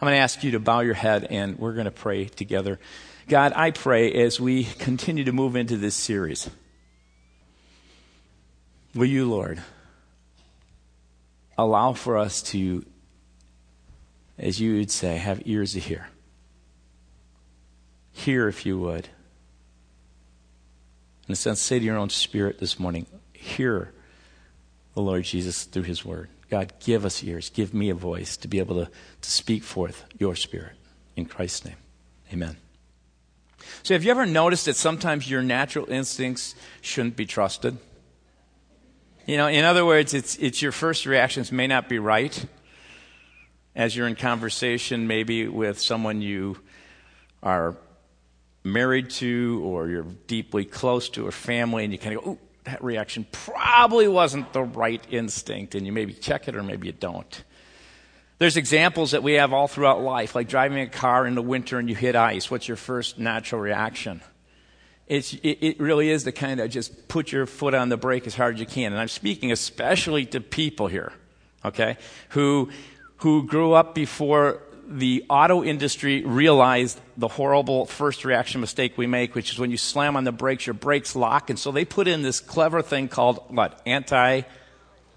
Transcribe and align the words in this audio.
I'm 0.00 0.06
going 0.06 0.16
to 0.16 0.22
ask 0.22 0.44
you 0.44 0.52
to 0.52 0.60
bow 0.60 0.80
your 0.80 0.94
head 0.94 1.26
and 1.28 1.58
we're 1.58 1.72
going 1.72 1.86
to 1.86 1.90
pray 1.90 2.26
together. 2.26 2.78
God, 3.26 3.52
I 3.56 3.72
pray 3.72 4.12
as 4.12 4.40
we 4.40 4.64
continue 4.64 5.24
to 5.24 5.32
move 5.32 5.56
into 5.56 5.76
this 5.76 5.96
series, 5.96 6.48
will 8.94 9.06
you, 9.06 9.28
Lord, 9.28 9.60
allow 11.56 11.94
for 11.94 12.16
us 12.16 12.42
to, 12.42 12.86
as 14.38 14.60
you 14.60 14.76
would 14.76 14.90
say, 14.92 15.16
have 15.16 15.42
ears 15.46 15.72
to 15.72 15.80
hear? 15.80 16.08
Hear, 18.12 18.46
if 18.46 18.64
you 18.64 18.78
would. 18.78 19.08
In 21.26 21.32
a 21.32 21.36
sense, 21.36 21.60
say 21.60 21.80
to 21.80 21.84
your 21.84 21.96
own 21.96 22.08
spirit 22.08 22.60
this 22.60 22.78
morning, 22.78 23.06
hear 23.32 23.92
the 24.94 25.02
Lord 25.02 25.24
Jesus 25.24 25.64
through 25.64 25.82
his 25.82 26.04
word. 26.04 26.28
God, 26.50 26.72
give 26.80 27.04
us 27.04 27.22
ears, 27.22 27.50
give 27.50 27.74
me 27.74 27.90
a 27.90 27.94
voice 27.94 28.36
to 28.38 28.48
be 28.48 28.58
able 28.58 28.84
to, 28.84 28.90
to 29.20 29.30
speak 29.30 29.62
forth 29.62 30.04
your 30.18 30.34
spirit. 30.34 30.72
In 31.16 31.26
Christ's 31.26 31.66
name, 31.66 31.76
amen. 32.32 32.56
So, 33.82 33.94
have 33.94 34.04
you 34.04 34.10
ever 34.10 34.24
noticed 34.24 34.66
that 34.66 34.76
sometimes 34.76 35.28
your 35.28 35.42
natural 35.42 35.90
instincts 35.90 36.54
shouldn't 36.80 37.16
be 37.16 37.26
trusted? 37.26 37.76
You 39.26 39.36
know, 39.36 39.46
in 39.46 39.64
other 39.64 39.84
words, 39.84 40.14
it's, 40.14 40.36
it's 40.36 40.62
your 40.62 40.72
first 40.72 41.04
reactions 41.04 41.52
may 41.52 41.66
not 41.66 41.88
be 41.88 41.98
right 41.98 42.46
as 43.74 43.94
you're 43.94 44.08
in 44.08 44.16
conversation, 44.16 45.06
maybe 45.06 45.46
with 45.46 45.78
someone 45.80 46.22
you 46.22 46.58
are 47.42 47.76
married 48.64 49.10
to 49.10 49.60
or 49.64 49.88
you're 49.88 50.06
deeply 50.26 50.64
close 50.64 51.08
to, 51.10 51.26
or 51.26 51.30
family, 51.30 51.84
and 51.84 51.92
you 51.92 51.98
kind 51.98 52.16
of 52.16 52.24
go, 52.24 52.30
ooh, 52.32 52.38
that 52.68 52.84
reaction 52.84 53.26
probably 53.32 54.06
wasn't 54.06 54.52
the 54.52 54.62
right 54.62 55.02
instinct, 55.10 55.74
and 55.74 55.86
you 55.86 55.92
maybe 55.92 56.12
check 56.12 56.48
it 56.48 56.54
or 56.54 56.62
maybe 56.62 56.86
you 56.86 56.92
don't. 56.92 57.42
There's 58.38 58.56
examples 58.56 59.12
that 59.12 59.22
we 59.22 59.32
have 59.34 59.52
all 59.52 59.66
throughout 59.66 60.00
life, 60.00 60.34
like 60.34 60.48
driving 60.48 60.80
a 60.80 60.86
car 60.86 61.26
in 61.26 61.34
the 61.34 61.42
winter 61.42 61.78
and 61.78 61.88
you 61.88 61.96
hit 61.96 62.14
ice. 62.14 62.50
What's 62.50 62.68
your 62.68 62.76
first 62.76 63.18
natural 63.18 63.60
reaction? 63.60 64.20
It's, 65.08 65.32
it, 65.32 65.58
it 65.60 65.80
really 65.80 66.10
is 66.10 66.24
the 66.24 66.32
kind 66.32 66.60
of 66.60 66.70
just 66.70 67.08
put 67.08 67.32
your 67.32 67.46
foot 67.46 67.74
on 67.74 67.88
the 67.88 67.96
brake 67.96 68.26
as 68.26 68.36
hard 68.36 68.54
as 68.54 68.60
you 68.60 68.66
can. 68.66 68.92
And 68.92 69.00
I'm 69.00 69.08
speaking 69.08 69.50
especially 69.50 70.26
to 70.26 70.40
people 70.40 70.86
here, 70.86 71.12
okay, 71.64 71.96
who, 72.28 72.68
who 73.16 73.44
grew 73.44 73.72
up 73.72 73.94
before 73.94 74.62
the 74.88 75.24
auto 75.28 75.62
industry 75.62 76.24
realized 76.24 76.98
the 77.18 77.28
horrible 77.28 77.84
first 77.84 78.24
reaction 78.24 78.60
mistake 78.60 78.96
we 78.96 79.06
make, 79.06 79.34
which 79.34 79.52
is 79.52 79.58
when 79.58 79.70
you 79.70 79.76
slam 79.76 80.16
on 80.16 80.24
the 80.24 80.32
brakes, 80.32 80.66
your 80.66 80.74
brakes 80.74 81.14
lock. 81.14 81.50
And 81.50 81.58
so 81.58 81.70
they 81.70 81.84
put 81.84 82.08
in 82.08 82.22
this 82.22 82.40
clever 82.40 82.80
thing 82.80 83.08
called 83.08 83.44
what? 83.48 83.80
Anti 83.84 84.42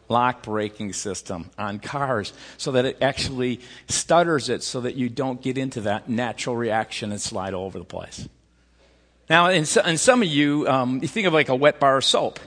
lock 0.09 0.43
braking 0.43 0.91
system 0.91 1.49
on 1.57 1.79
cars 1.79 2.33
so 2.57 2.73
that 2.73 2.83
it 2.83 2.97
actually 3.01 3.61
stutters 3.87 4.49
it 4.49 4.61
so 4.61 4.81
that 4.81 4.95
you 4.95 5.07
don't 5.07 5.41
get 5.41 5.57
into 5.57 5.79
that 5.81 6.09
natural 6.09 6.55
reaction 6.55 7.11
and 7.11 7.21
slide 7.21 7.53
all 7.53 7.65
over 7.65 7.79
the 7.79 7.85
place. 7.85 8.27
Now, 9.29 9.47
in, 9.49 9.65
so, 9.65 9.81
in 9.83 9.97
some 9.97 10.21
of 10.21 10.27
you, 10.27 10.67
um, 10.67 11.01
you 11.01 11.07
think 11.07 11.25
of 11.25 11.33
like 11.33 11.47
a 11.47 11.55
wet 11.55 11.79
bar 11.79 11.95
of 11.95 12.03
soap. 12.03 12.41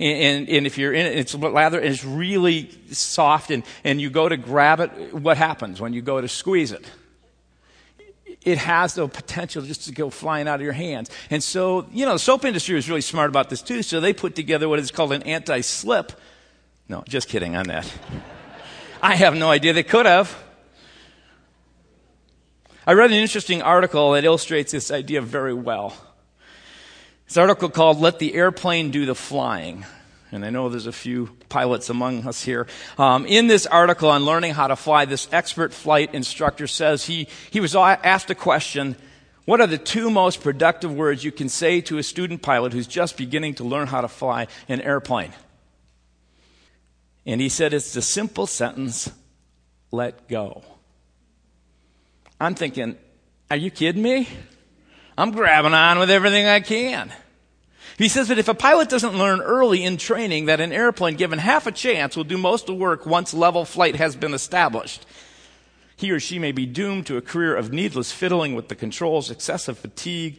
And, 0.00 0.48
and, 0.48 0.64
if 0.66 0.78
you're 0.78 0.92
in 0.92 1.06
it, 1.06 1.18
it's 1.18 1.34
lather, 1.34 1.80
it's 1.80 2.04
really 2.04 2.70
soft, 2.92 3.50
and, 3.50 3.64
and 3.82 4.00
you 4.00 4.10
go 4.10 4.28
to 4.28 4.36
grab 4.36 4.78
it, 4.78 5.12
what 5.12 5.36
happens 5.36 5.80
when 5.80 5.92
you 5.92 6.02
go 6.02 6.20
to 6.20 6.28
squeeze 6.28 6.70
it? 6.70 6.88
It 8.42 8.58
has 8.58 8.94
the 8.94 9.08
potential 9.08 9.62
just 9.62 9.86
to 9.86 9.92
go 9.92 10.08
flying 10.08 10.46
out 10.46 10.56
of 10.56 10.60
your 10.60 10.72
hands. 10.72 11.10
And 11.30 11.42
so, 11.42 11.88
you 11.92 12.06
know, 12.06 12.12
the 12.12 12.20
soap 12.20 12.44
industry 12.44 12.76
was 12.76 12.88
really 12.88 13.00
smart 13.00 13.28
about 13.28 13.50
this 13.50 13.60
too, 13.60 13.82
so 13.82 13.98
they 13.98 14.12
put 14.12 14.36
together 14.36 14.68
what 14.68 14.78
is 14.78 14.92
called 14.92 15.12
an 15.12 15.24
anti 15.24 15.62
slip. 15.62 16.12
No, 16.88 17.02
just 17.08 17.28
kidding 17.28 17.56
on 17.56 17.66
that. 17.66 17.92
I 19.02 19.16
have 19.16 19.34
no 19.34 19.50
idea. 19.50 19.72
They 19.72 19.82
could 19.82 20.06
have. 20.06 20.36
I 22.86 22.92
read 22.92 23.10
an 23.10 23.18
interesting 23.18 23.62
article 23.62 24.12
that 24.12 24.24
illustrates 24.24 24.72
this 24.72 24.90
idea 24.90 25.20
very 25.20 25.52
well. 25.52 25.94
This 27.28 27.36
article 27.36 27.68
called 27.68 28.00
Let 28.00 28.18
the 28.18 28.34
Airplane 28.34 28.90
Do 28.90 29.04
the 29.04 29.14
Flying. 29.14 29.84
And 30.32 30.46
I 30.46 30.50
know 30.50 30.70
there's 30.70 30.86
a 30.86 30.92
few 30.92 31.28
pilots 31.50 31.90
among 31.90 32.26
us 32.26 32.42
here. 32.42 32.66
Um, 32.96 33.26
in 33.26 33.48
this 33.48 33.66
article 33.66 34.08
on 34.08 34.24
learning 34.24 34.54
how 34.54 34.66
to 34.66 34.76
fly, 34.76 35.04
this 35.04 35.28
expert 35.30 35.74
flight 35.74 36.14
instructor 36.14 36.66
says 36.66 37.04
he, 37.04 37.28
he 37.50 37.60
was 37.60 37.76
asked 37.76 38.30
a 38.30 38.34
question 38.34 38.96
What 39.44 39.60
are 39.60 39.66
the 39.66 39.76
two 39.76 40.10
most 40.10 40.42
productive 40.42 40.94
words 40.94 41.22
you 41.22 41.30
can 41.30 41.50
say 41.50 41.82
to 41.82 41.98
a 41.98 42.02
student 42.02 42.40
pilot 42.40 42.72
who's 42.72 42.86
just 42.86 43.18
beginning 43.18 43.56
to 43.56 43.64
learn 43.64 43.88
how 43.88 44.00
to 44.00 44.08
fly 44.08 44.46
an 44.66 44.80
airplane? 44.80 45.34
And 47.26 47.42
he 47.42 47.50
said 47.50 47.74
it's 47.74 47.92
the 47.92 48.00
simple 48.00 48.46
sentence 48.46 49.12
let 49.90 50.28
go. 50.28 50.62
I'm 52.40 52.54
thinking, 52.54 52.96
are 53.50 53.56
you 53.58 53.70
kidding 53.70 54.02
me? 54.02 54.28
I'm 55.18 55.32
grabbing 55.32 55.74
on 55.74 55.98
with 55.98 56.10
everything 56.10 56.46
I 56.46 56.60
can. 56.60 57.12
He 57.98 58.08
says 58.08 58.28
that 58.28 58.38
if 58.38 58.46
a 58.46 58.54
pilot 58.54 58.88
doesn't 58.88 59.18
learn 59.18 59.40
early 59.40 59.82
in 59.82 59.96
training 59.96 60.46
that 60.46 60.60
an 60.60 60.72
airplane 60.72 61.16
given 61.16 61.40
half 61.40 61.66
a 61.66 61.72
chance 61.72 62.16
will 62.16 62.22
do 62.22 62.38
most 62.38 62.62
of 62.62 62.66
the 62.68 62.74
work 62.74 63.04
once 63.04 63.34
level 63.34 63.64
flight 63.64 63.96
has 63.96 64.14
been 64.14 64.32
established, 64.32 65.04
he 65.96 66.12
or 66.12 66.20
she 66.20 66.38
may 66.38 66.52
be 66.52 66.66
doomed 66.66 67.06
to 67.06 67.16
a 67.16 67.20
career 67.20 67.56
of 67.56 67.72
needless 67.72 68.12
fiddling 68.12 68.54
with 68.54 68.68
the 68.68 68.76
controls, 68.76 69.28
excessive 69.28 69.76
fatigue, 69.76 70.38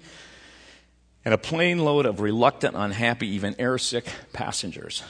and 1.26 1.34
a 1.34 1.38
plane 1.38 1.80
load 1.80 2.06
of 2.06 2.22
reluctant, 2.22 2.78
unhappy, 2.78 3.28
even 3.28 3.56
airsick 3.56 4.06
passengers. 4.32 5.04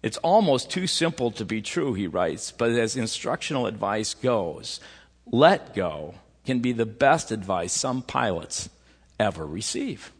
It's 0.00 0.18
almost 0.18 0.70
too 0.70 0.86
simple 0.86 1.32
to 1.32 1.44
be 1.44 1.60
true, 1.60 1.94
he 1.94 2.06
writes, 2.06 2.52
but 2.52 2.70
as 2.70 2.94
instructional 2.94 3.66
advice 3.66 4.14
goes, 4.14 4.78
let 5.26 5.74
go 5.74 6.14
can 6.50 6.58
be 6.58 6.72
the 6.72 6.84
best 6.84 7.30
advice 7.30 7.72
some 7.72 8.02
pilots 8.02 8.68
ever 9.20 9.46
receive. 9.46 10.10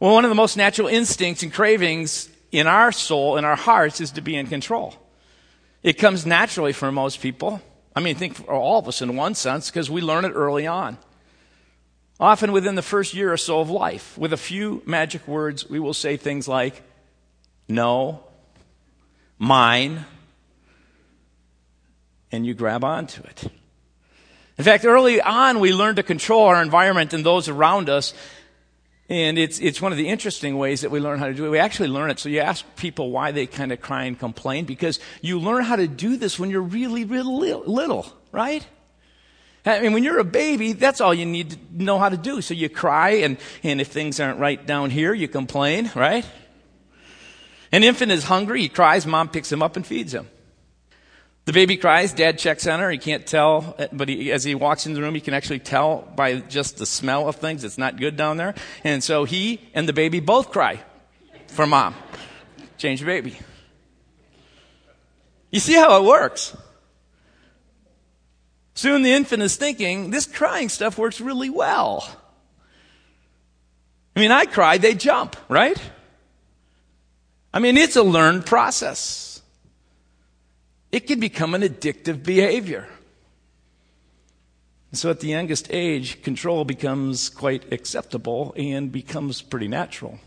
Well, 0.00 0.12
one 0.12 0.24
of 0.24 0.28
the 0.28 0.34
most 0.34 0.56
natural 0.56 0.88
instincts 0.88 1.44
and 1.44 1.54
cravings 1.54 2.28
in 2.50 2.66
our 2.66 2.90
soul, 2.90 3.36
in 3.36 3.44
our 3.44 3.54
hearts, 3.54 4.00
is 4.00 4.10
to 4.12 4.20
be 4.20 4.34
in 4.34 4.48
control. 4.48 4.96
It 5.84 5.98
comes 5.98 6.26
naturally 6.26 6.72
for 6.72 6.90
most 6.90 7.20
people. 7.20 7.62
I 7.94 8.00
mean, 8.00 8.16
think 8.16 8.34
for 8.34 8.52
all 8.52 8.80
of 8.80 8.88
us 8.88 9.00
in 9.00 9.14
one 9.14 9.36
sense, 9.36 9.70
because 9.70 9.88
we 9.88 10.00
learn 10.00 10.24
it 10.24 10.32
early 10.32 10.66
on. 10.66 10.98
Often 12.18 12.50
within 12.50 12.74
the 12.74 12.82
first 12.82 13.14
year 13.14 13.32
or 13.32 13.36
so 13.36 13.60
of 13.60 13.70
life, 13.70 14.18
with 14.18 14.32
a 14.32 14.36
few 14.36 14.82
magic 14.84 15.28
words, 15.28 15.70
we 15.70 15.78
will 15.78 15.94
say 15.94 16.16
things 16.16 16.48
like, 16.48 16.82
no, 17.68 18.24
mine, 19.38 20.06
and 22.32 22.44
you 22.44 22.52
grab 22.52 22.82
onto 22.82 23.22
it. 23.22 23.44
In 24.58 24.64
fact, 24.64 24.84
early 24.84 25.20
on, 25.20 25.60
we 25.60 25.72
learn 25.72 25.96
to 25.96 26.02
control 26.02 26.44
our 26.44 26.62
environment 26.62 27.12
and 27.12 27.24
those 27.24 27.48
around 27.48 27.90
us. 27.90 28.14
And 29.08 29.38
it's, 29.38 29.60
it's 29.60 29.80
one 29.80 29.92
of 29.92 29.98
the 29.98 30.08
interesting 30.08 30.58
ways 30.58 30.80
that 30.80 30.90
we 30.90 30.98
learn 30.98 31.18
how 31.18 31.26
to 31.26 31.34
do 31.34 31.46
it. 31.46 31.50
We 31.50 31.58
actually 31.58 31.90
learn 31.90 32.10
it. 32.10 32.18
So 32.18 32.28
you 32.28 32.40
ask 32.40 32.64
people 32.76 33.10
why 33.10 33.30
they 33.30 33.46
kind 33.46 33.70
of 33.70 33.80
cry 33.80 34.04
and 34.04 34.18
complain 34.18 34.64
because 34.64 34.98
you 35.20 35.38
learn 35.38 35.62
how 35.62 35.76
to 35.76 35.86
do 35.86 36.16
this 36.16 36.38
when 36.38 36.50
you're 36.50 36.62
really, 36.62 37.04
really 37.04 37.52
little, 37.54 38.12
right? 38.32 38.66
I 39.64 39.80
mean, 39.80 39.92
when 39.92 40.04
you're 40.04 40.18
a 40.18 40.24
baby, 40.24 40.72
that's 40.72 41.00
all 41.00 41.12
you 41.12 41.26
need 41.26 41.50
to 41.50 41.58
know 41.72 41.98
how 41.98 42.08
to 42.08 42.16
do. 42.16 42.40
So 42.40 42.54
you 42.54 42.68
cry, 42.68 43.10
and, 43.10 43.36
and 43.62 43.80
if 43.80 43.88
things 43.88 44.18
aren't 44.20 44.38
right 44.38 44.64
down 44.64 44.90
here, 44.90 45.12
you 45.12 45.28
complain, 45.28 45.90
right? 45.94 46.24
An 47.72 47.82
infant 47.82 48.12
is 48.12 48.24
hungry, 48.24 48.62
he 48.62 48.68
cries, 48.68 49.06
mom 49.06 49.28
picks 49.28 49.50
him 49.50 49.62
up 49.62 49.76
and 49.76 49.84
feeds 49.84 50.14
him. 50.14 50.28
The 51.46 51.52
baby 51.52 51.76
cries, 51.76 52.12
dad 52.12 52.38
checks 52.38 52.66
on 52.66 52.80
her. 52.80 52.90
He 52.90 52.98
can't 52.98 53.24
tell, 53.24 53.76
but 53.92 54.08
he, 54.08 54.32
as 54.32 54.42
he 54.42 54.56
walks 54.56 54.84
in 54.84 54.94
the 54.94 55.00
room, 55.00 55.14
he 55.14 55.20
can 55.20 55.32
actually 55.32 55.60
tell 55.60 55.98
by 56.16 56.40
just 56.40 56.78
the 56.78 56.86
smell 56.86 57.28
of 57.28 57.36
things. 57.36 57.62
It's 57.62 57.78
not 57.78 57.96
good 57.96 58.16
down 58.16 58.36
there. 58.36 58.54
And 58.82 59.02
so 59.02 59.22
he 59.22 59.60
and 59.72 59.88
the 59.88 59.92
baby 59.92 60.18
both 60.18 60.50
cry 60.50 60.82
for 61.46 61.64
mom. 61.64 61.94
Change 62.78 62.98
the 62.98 63.06
baby. 63.06 63.38
You 65.52 65.60
see 65.60 65.74
how 65.74 66.02
it 66.02 66.04
works? 66.04 66.56
Soon 68.74 69.02
the 69.02 69.12
infant 69.12 69.40
is 69.40 69.54
thinking, 69.54 70.10
this 70.10 70.26
crying 70.26 70.68
stuff 70.68 70.98
works 70.98 71.20
really 71.20 71.48
well. 71.48 72.10
I 74.16 74.20
mean, 74.20 74.32
I 74.32 74.46
cry, 74.46 74.78
they 74.78 74.94
jump, 74.94 75.36
right? 75.48 75.80
I 77.54 77.60
mean, 77.60 77.76
it's 77.76 77.94
a 77.94 78.02
learned 78.02 78.46
process 78.46 79.35
it 80.96 81.06
can 81.06 81.20
become 81.20 81.54
an 81.54 81.60
addictive 81.60 82.24
behavior. 82.24 82.88
so 84.92 85.10
at 85.10 85.20
the 85.20 85.28
youngest 85.28 85.66
age, 85.70 86.22
control 86.22 86.64
becomes 86.64 87.28
quite 87.28 87.70
acceptable 87.70 88.54
and 88.56 88.90
becomes 88.90 89.42
pretty 89.42 89.68
natural. 89.68 90.18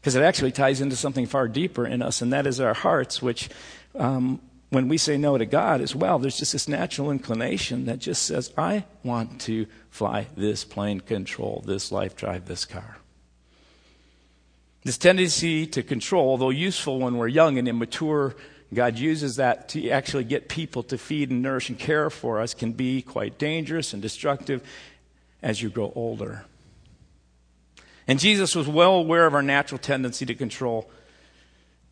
Because 0.00 0.14
it 0.14 0.22
actually 0.22 0.52
ties 0.52 0.80
into 0.80 0.96
something 0.96 1.26
far 1.26 1.48
deeper 1.48 1.86
in 1.86 2.00
us, 2.00 2.22
and 2.22 2.32
that 2.32 2.46
is 2.46 2.60
our 2.60 2.72
hearts, 2.72 3.20
which, 3.20 3.50
um, 3.94 4.40
when 4.70 4.88
we 4.88 4.96
say 4.96 5.18
no 5.18 5.36
to 5.36 5.44
God 5.44 5.82
as 5.82 5.94
well, 5.94 6.18
there's 6.18 6.38
just 6.38 6.52
this 6.52 6.66
natural 6.66 7.10
inclination 7.10 7.84
that 7.84 7.98
just 7.98 8.22
says, 8.22 8.54
I 8.56 8.84
want 9.04 9.42
to 9.42 9.66
fly 9.90 10.28
this 10.34 10.64
plane, 10.64 11.00
control 11.00 11.62
this 11.66 11.92
life, 11.92 12.16
drive 12.16 12.46
this 12.46 12.64
car. 12.64 12.96
This 14.82 14.96
tendency 14.96 15.66
to 15.66 15.82
control, 15.82 16.38
though 16.38 16.48
useful 16.48 17.00
when 17.00 17.18
we're 17.18 17.28
young 17.28 17.58
and 17.58 17.68
immature, 17.68 18.34
God 18.74 18.98
uses 18.98 19.36
that 19.36 19.68
to 19.70 19.90
actually 19.90 20.24
get 20.24 20.48
people 20.48 20.82
to 20.84 20.98
feed 20.98 21.30
and 21.30 21.42
nourish 21.42 21.68
and 21.68 21.78
care 21.78 22.10
for 22.10 22.40
us 22.40 22.52
can 22.52 22.72
be 22.72 23.00
quite 23.00 23.38
dangerous 23.38 23.92
and 23.92 24.02
destructive 24.02 24.62
as 25.42 25.62
you 25.62 25.70
grow 25.70 25.92
older. 25.94 26.44
And 28.08 28.18
Jesus 28.18 28.54
was 28.54 28.68
well 28.68 28.94
aware 28.94 29.26
of 29.26 29.34
our 29.34 29.42
natural 29.42 29.78
tendency 29.78 30.26
to 30.26 30.34
control. 30.34 30.90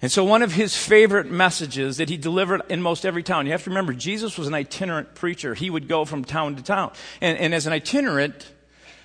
And 0.02 0.10
so, 0.10 0.24
one 0.24 0.42
of 0.42 0.52
his 0.52 0.76
favorite 0.76 1.30
messages 1.30 1.96
that 1.96 2.08
he 2.08 2.16
delivered 2.16 2.62
in 2.68 2.82
most 2.82 3.06
every 3.06 3.22
town, 3.22 3.46
you 3.46 3.52
have 3.52 3.64
to 3.64 3.70
remember, 3.70 3.92
Jesus 3.92 4.36
was 4.36 4.46
an 4.46 4.54
itinerant 4.54 5.14
preacher. 5.14 5.54
He 5.54 5.70
would 5.70 5.88
go 5.88 6.04
from 6.04 6.24
town 6.24 6.56
to 6.56 6.62
town. 6.62 6.92
And, 7.20 7.38
and 7.38 7.54
as 7.54 7.66
an 7.66 7.72
itinerant, 7.72 8.52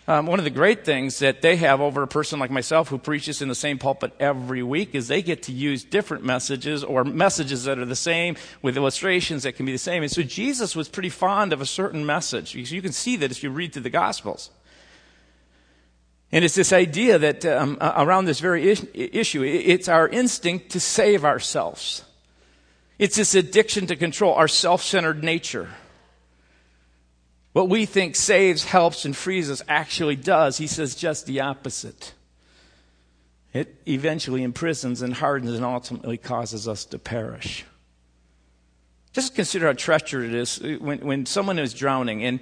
um, 0.10 0.26
one 0.26 0.40
of 0.40 0.44
the 0.44 0.50
great 0.50 0.86
things 0.86 1.20
that 1.20 1.44
they 1.44 1.56
have 1.58 1.80
over 1.80 2.02
a 2.02 2.08
person 2.08 2.40
like 2.40 2.50
myself 2.50 2.90
who 2.90 2.98
preaches 2.98 3.44
in 3.44 3.48
the 3.48 3.54
same 3.54 3.78
pulpit 3.78 4.12
every 4.20 4.64
week 4.64 4.96
is 4.96 5.08
they 5.08 5.22
get 5.22 5.44
to 5.44 5.52
use 5.52 5.84
different 5.84 6.26
messages 6.26 6.84
or 6.84 7.04
messages 7.04 7.66
that 7.66 7.78
are 7.78 7.86
the 7.86 7.96
same 7.96 8.36
with 8.64 8.76
illustrations 8.76 9.44
that 9.44 9.52
can 9.52 9.68
be 9.68 9.72
the 9.72 9.78
same. 9.78 10.02
And 10.02 10.12
so 10.12 10.24
Jesus 10.24 10.76
was 10.76 10.90
pretty 10.90 11.10
fond 11.10 11.54
of 11.54 11.62
a 11.62 11.66
certain 11.68 12.08
message. 12.08 12.56
You 12.56 12.82
can 12.82 12.92
see 12.92 13.18
that 13.18 13.30
if 13.30 13.44
you 13.44 13.52
read 13.52 13.72
through 13.72 13.84
the 13.84 13.92
Gospels. 13.92 14.50
And 16.32 16.44
it's 16.44 16.56
this 16.56 16.74
idea 16.74 17.20
that 17.20 17.46
um, 17.46 17.78
around 17.80 18.26
this 18.26 18.40
very 18.40 18.68
is- 18.68 18.88
issue, 18.96 19.44
it's 19.44 19.88
our 19.88 20.08
instinct 20.08 20.72
to 20.72 20.80
save 20.80 21.24
ourselves. 21.24 22.04
It's 22.98 23.16
this 23.16 23.36
addiction 23.36 23.86
to 23.86 23.96
control, 23.96 24.34
our 24.34 24.48
self 24.48 24.82
centered 24.82 25.24
nature. 25.24 25.70
What 27.60 27.68
we 27.68 27.86
think 27.86 28.16
saves, 28.16 28.64
helps, 28.64 29.04
and 29.04 29.14
frees 29.14 29.52
us 29.52 29.62
actually 29.68 30.16
does. 30.16 30.58
He 30.58 30.66
says 30.66 30.96
just 30.96 31.26
the 31.26 31.42
opposite. 31.42 32.14
It 33.52 33.76
eventually 33.86 34.44
imprisons 34.44 35.02
and 35.02 35.14
hardens 35.14 35.52
and 35.52 35.66
ultimately 35.66 36.16
causes 36.16 36.70
us 36.70 36.86
to 36.86 36.98
perish. 36.98 37.66
Just 39.12 39.36
consider 39.36 39.66
how 39.66 39.74
treacherous 39.74 40.58
it 40.58 40.72
is 40.72 40.80
when, 40.80 41.00
when 41.00 41.26
someone 41.26 41.60
is 41.60 41.74
drowning 41.74 42.24
and, 42.24 42.40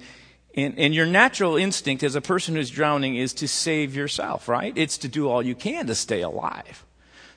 and, 0.54 0.78
and 0.78 0.94
your 0.94 1.06
natural 1.06 1.56
instinct 1.56 2.04
as 2.04 2.14
a 2.14 2.20
person 2.20 2.54
who's 2.54 2.70
drowning 2.70 3.16
is 3.16 3.34
to 3.34 3.48
save 3.48 3.96
yourself, 3.96 4.48
right? 4.48 4.72
It's 4.76 4.98
to 4.98 5.08
do 5.08 5.28
all 5.28 5.42
you 5.42 5.56
can 5.56 5.88
to 5.88 5.96
stay 5.96 6.20
alive 6.20 6.84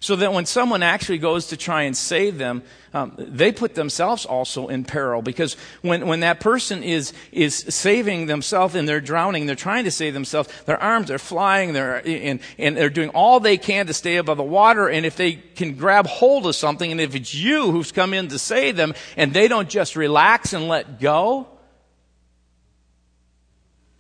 so 0.02 0.16
that 0.16 0.34
when 0.34 0.48
someone 0.48 0.82
actually 0.82 1.20
goes 1.20 1.48
to 1.48 1.58
try 1.58 1.84
and 1.84 1.96
save 1.96 2.40
them, 2.40 2.64
um, 2.92 3.14
they 3.20 3.52
put 3.52 3.76
themselves 3.76 4.26
also 4.26 4.68
in 4.68 4.84
peril 4.84 5.22
because 5.22 5.56
when, 5.84 6.08
when 6.08 6.22
that 6.22 6.40
person 6.40 6.82
is, 6.82 7.14
is 7.32 7.56
saving 7.56 8.26
themselves 8.26 8.74
and 8.74 8.90
they're 8.90 9.00
drowning, 9.00 9.46
they're 9.46 9.56
trying 9.56 9.84
to 9.84 9.92
save 9.92 10.16
themselves, 10.16 10.50
their 10.66 10.82
arms 10.82 11.12
are 11.12 11.20
flying, 11.20 11.74
they're, 11.74 12.02
and, 12.06 12.40
and 12.58 12.76
they're 12.76 12.90
doing 12.90 13.10
all 13.10 13.40
they 13.40 13.58
can 13.58 13.86
to 13.86 13.94
stay 13.94 14.18
above 14.18 14.38
the 14.38 14.44
water. 14.44 14.90
And 14.90 15.06
if 15.06 15.16
they 15.16 15.34
can 15.34 15.76
grab 15.76 16.08
hold 16.08 16.48
of 16.48 16.56
something, 16.56 16.92
and 16.92 17.00
if 17.00 17.14
it's 17.14 17.36
you 17.36 17.70
who's 17.72 17.92
come 17.92 18.16
in 18.16 18.28
to 18.30 18.40
save 18.40 18.76
them, 18.76 18.96
and 19.16 19.32
they 19.34 19.48
don't 19.48 19.70
just 19.70 19.96
relax 19.96 20.54
and 20.54 20.68
let 20.68 21.00
go, 21.00 21.48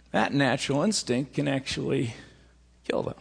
that 0.09 0.33
natural 0.33 0.81
instinct 0.81 1.36
can 1.36 1.48
actually 1.48 2.15
kill 2.89 3.03
them. 3.03 3.15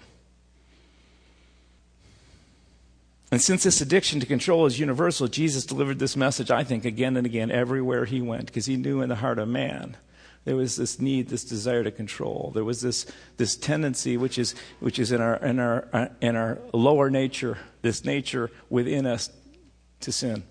And 3.31 3.41
since 3.41 3.63
this 3.63 3.81
addiction 3.81 4.19
to 4.21 4.27
control 4.27 4.67
is 4.67 4.81
universal, 4.81 5.29
Jesus 5.29 5.65
delivered 5.65 6.01
this 6.01 6.17
message, 6.17 6.51
I 6.51 6.65
think, 6.65 6.85
again 6.85 7.17
and 7.17 7.27
again, 7.27 7.51
everywhere 7.51 8.05
he 8.05 8.21
went, 8.21 8.47
because 8.47 8.67
he 8.67 8.77
knew 8.77 9.03
in 9.03 9.09
the 9.09 9.17
heart 9.17 9.39
of 9.39 9.49
man 9.49 9.97
there 10.45 10.57
was 10.57 10.77
this 10.77 10.99
need, 10.99 11.29
this 11.29 11.45
desire 11.45 11.85
to 11.85 11.93
control. 11.93 12.51
There 12.55 12.65
was 12.65 12.81
this, 12.81 13.07
this 13.37 13.57
tendency, 13.57 14.17
which 14.17 14.39
is, 14.39 14.55
which 14.81 14.99
is 14.99 15.13
in, 15.13 15.21
our, 15.21 15.37
in, 15.37 15.61
our, 15.61 15.89
uh, 15.93 16.09
in 16.21 16.35
our 16.35 16.59
lower 16.73 17.11
nature, 17.11 17.59
this 17.83 18.05
nature 18.05 18.51
within 18.69 19.07
us 19.07 19.31
to 20.01 20.11
sin. 20.11 20.43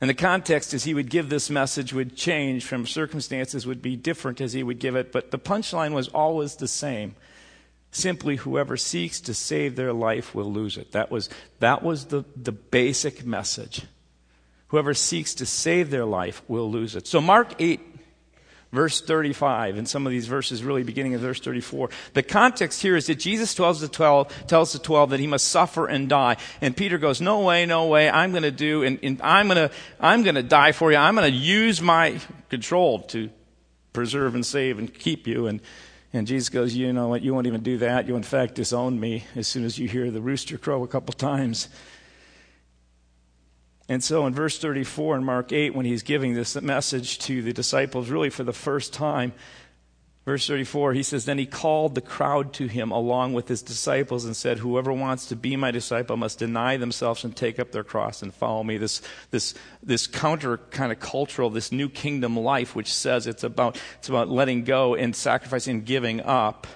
And 0.00 0.10
the 0.10 0.14
context 0.14 0.74
as 0.74 0.84
he 0.84 0.92
would 0.92 1.08
give 1.08 1.30
this 1.30 1.48
message 1.48 1.94
would 1.94 2.14
change 2.14 2.64
from 2.64 2.86
circumstances 2.86 3.66
would 3.66 3.80
be 3.80 3.96
different 3.96 4.40
as 4.40 4.52
he 4.52 4.62
would 4.62 4.78
give 4.78 4.94
it, 4.94 5.10
but 5.10 5.30
the 5.30 5.38
punchline 5.38 5.94
was 5.94 6.08
always 6.08 6.56
the 6.56 6.68
same 6.68 7.14
simply 7.94 8.36
whoever 8.36 8.76
seeks 8.76 9.20
to 9.20 9.34
save 9.34 9.76
their 9.76 9.92
life 9.92 10.34
will 10.34 10.52
lose 10.52 10.76
it. 10.76 10.92
That 10.92 11.10
was, 11.10 11.28
that 11.60 11.82
was 11.82 12.06
the, 12.06 12.24
the 12.36 12.52
basic 12.52 13.24
message. 13.24 13.82
Whoever 14.68 14.94
seeks 14.94 15.34
to 15.36 15.46
save 15.46 15.90
their 15.90 16.04
life 16.04 16.42
will 16.48 16.70
lose 16.70 16.96
it. 16.96 17.06
So, 17.06 17.20
Mark 17.20 17.54
8, 17.60 17.80
verse 18.72 19.00
35, 19.00 19.78
and 19.78 19.88
some 19.88 20.06
of 20.06 20.10
these 20.10 20.26
verses 20.26 20.64
really 20.64 20.82
beginning 20.82 21.12
in 21.12 21.20
verse 21.20 21.38
34. 21.38 21.90
The 22.14 22.24
context 22.24 22.82
here 22.82 22.96
is 22.96 23.06
that 23.06 23.20
Jesus 23.20 23.54
tells 23.54 23.80
the 23.80 23.86
12, 23.86 24.46
tells 24.48 24.72
the 24.72 24.80
12 24.80 25.10
that 25.10 25.20
he 25.20 25.28
must 25.28 25.46
suffer 25.46 25.86
and 25.86 26.08
die. 26.08 26.36
And 26.60 26.76
Peter 26.76 26.98
goes, 26.98 27.20
No 27.20 27.42
way, 27.42 27.64
no 27.64 27.86
way, 27.86 28.10
I'm 28.10 28.32
going 28.32 28.42
to 28.42 28.50
do, 28.50 28.82
and, 28.82 28.98
and 29.04 29.22
I'm 29.22 29.46
going 29.46 29.68
to, 29.68 29.74
I'm 30.00 30.24
going 30.24 30.34
to 30.34 30.42
die 30.42 30.72
for 30.72 30.90
you. 30.90 30.98
I'm 30.98 31.14
going 31.14 31.30
to 31.30 31.38
use 31.38 31.80
my 31.80 32.18
control 32.48 33.00
to 33.02 33.30
preserve 33.92 34.34
and 34.34 34.44
save 34.44 34.80
and 34.80 34.92
keep 34.92 35.28
you. 35.28 35.46
And, 35.46 35.60
and 36.14 36.28
Jesus 36.28 36.48
goes, 36.48 36.74
You 36.76 36.92
know 36.92 37.08
what? 37.08 37.22
You 37.22 37.34
won't 37.34 37.48
even 37.48 37.62
do 37.62 37.78
that. 37.78 38.06
You, 38.06 38.14
in 38.14 38.22
fact, 38.22 38.54
disown 38.54 39.00
me 39.00 39.24
as 39.34 39.48
soon 39.48 39.64
as 39.64 39.78
you 39.80 39.88
hear 39.88 40.12
the 40.12 40.20
rooster 40.20 40.56
crow 40.56 40.84
a 40.84 40.88
couple 40.88 41.12
times. 41.12 41.68
And 43.88 44.02
so 44.02 44.24
in 44.26 44.32
verse 44.32 44.58
34 44.58 45.16
in 45.16 45.24
Mark 45.24 45.52
8, 45.52 45.74
when 45.74 45.84
he's 45.84 46.04
giving 46.04 46.34
this 46.34 46.54
message 46.62 47.18
to 47.18 47.42
the 47.42 47.52
disciples, 47.52 48.08
really 48.08 48.30
for 48.30 48.44
the 48.44 48.52
first 48.52 48.92
time, 48.94 49.32
Verse 50.24 50.46
34, 50.46 50.94
he 50.94 51.02
says, 51.02 51.26
Then 51.26 51.36
he 51.36 51.44
called 51.44 51.94
the 51.94 52.00
crowd 52.00 52.54
to 52.54 52.66
him 52.66 52.90
along 52.90 53.34
with 53.34 53.48
his 53.48 53.60
disciples 53.60 54.24
and 54.24 54.34
said, 54.34 54.58
Whoever 54.58 54.90
wants 54.90 55.26
to 55.26 55.36
be 55.36 55.54
my 55.54 55.70
disciple 55.70 56.16
must 56.16 56.38
deny 56.38 56.78
themselves 56.78 57.24
and 57.24 57.36
take 57.36 57.58
up 57.58 57.72
their 57.72 57.84
cross 57.84 58.22
and 58.22 58.32
follow 58.32 58.62
me. 58.62 58.78
This, 58.78 59.02
this, 59.30 59.52
this 59.82 60.06
counter 60.06 60.56
kind 60.56 60.92
of 60.92 60.98
cultural, 60.98 61.50
this 61.50 61.70
new 61.70 61.90
kingdom 61.90 62.38
life, 62.38 62.74
which 62.74 62.90
says 62.90 63.26
it's 63.26 63.44
about, 63.44 63.78
it's 63.98 64.08
about 64.08 64.30
letting 64.30 64.64
go 64.64 64.94
and 64.94 65.14
sacrificing 65.14 65.76
and 65.76 65.84
giving 65.84 66.22
up. 66.22 66.66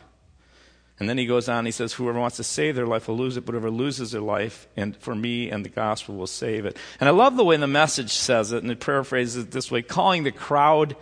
And 1.01 1.09
then 1.09 1.17
he 1.17 1.25
goes 1.25 1.49
on, 1.49 1.65
he 1.65 1.71
says, 1.71 1.95
Whoever 1.95 2.21
wants 2.21 2.37
to 2.37 2.45
save 2.45 2.77
their 2.77 2.87
life 2.87 3.09
will 3.09 3.17
lose 3.17 3.39
it, 3.39 3.47
but 3.47 3.53
whoever 3.53 3.71
loses 3.71 4.11
their 4.11 4.21
life, 4.21 4.69
and 4.77 4.95
for 4.95 5.15
me 5.15 5.49
and 5.51 5.65
the 5.65 5.71
gospel 5.71 6.17
will 6.17 6.27
save 6.27 6.67
it. 6.67 6.77
And 7.01 7.09
I 7.09 7.13
love 7.13 7.39
the 7.39 7.45
way 7.45 7.57
the 7.57 7.67
message 7.67 8.13
says 8.13 8.53
it, 8.53 8.63
and 8.63 8.71
it 8.71 8.81
paraphrases 8.81 9.45
it 9.45 9.53
this 9.53 9.71
way 9.71 9.81
calling 9.81 10.25
the 10.25 10.33
crowd 10.33 10.97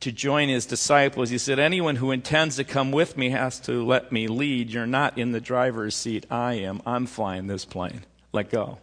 to 0.00 0.12
join 0.12 0.48
his 0.48 0.66
disciples. 0.66 1.30
He 1.30 1.38
said, 1.38 1.58
Anyone 1.58 1.96
who 1.96 2.10
intends 2.10 2.56
to 2.56 2.64
come 2.64 2.92
with 2.92 3.16
me 3.16 3.30
has 3.30 3.58
to 3.60 3.84
let 3.84 4.12
me 4.12 4.28
lead. 4.28 4.70
You're 4.70 4.86
not 4.86 5.18
in 5.18 5.32
the 5.32 5.40
driver's 5.40 5.96
seat. 5.96 6.26
I 6.30 6.54
am. 6.54 6.80
I'm 6.86 7.06
flying 7.06 7.46
this 7.46 7.64
plane. 7.64 8.04
Let 8.32 8.50
go. 8.50 8.78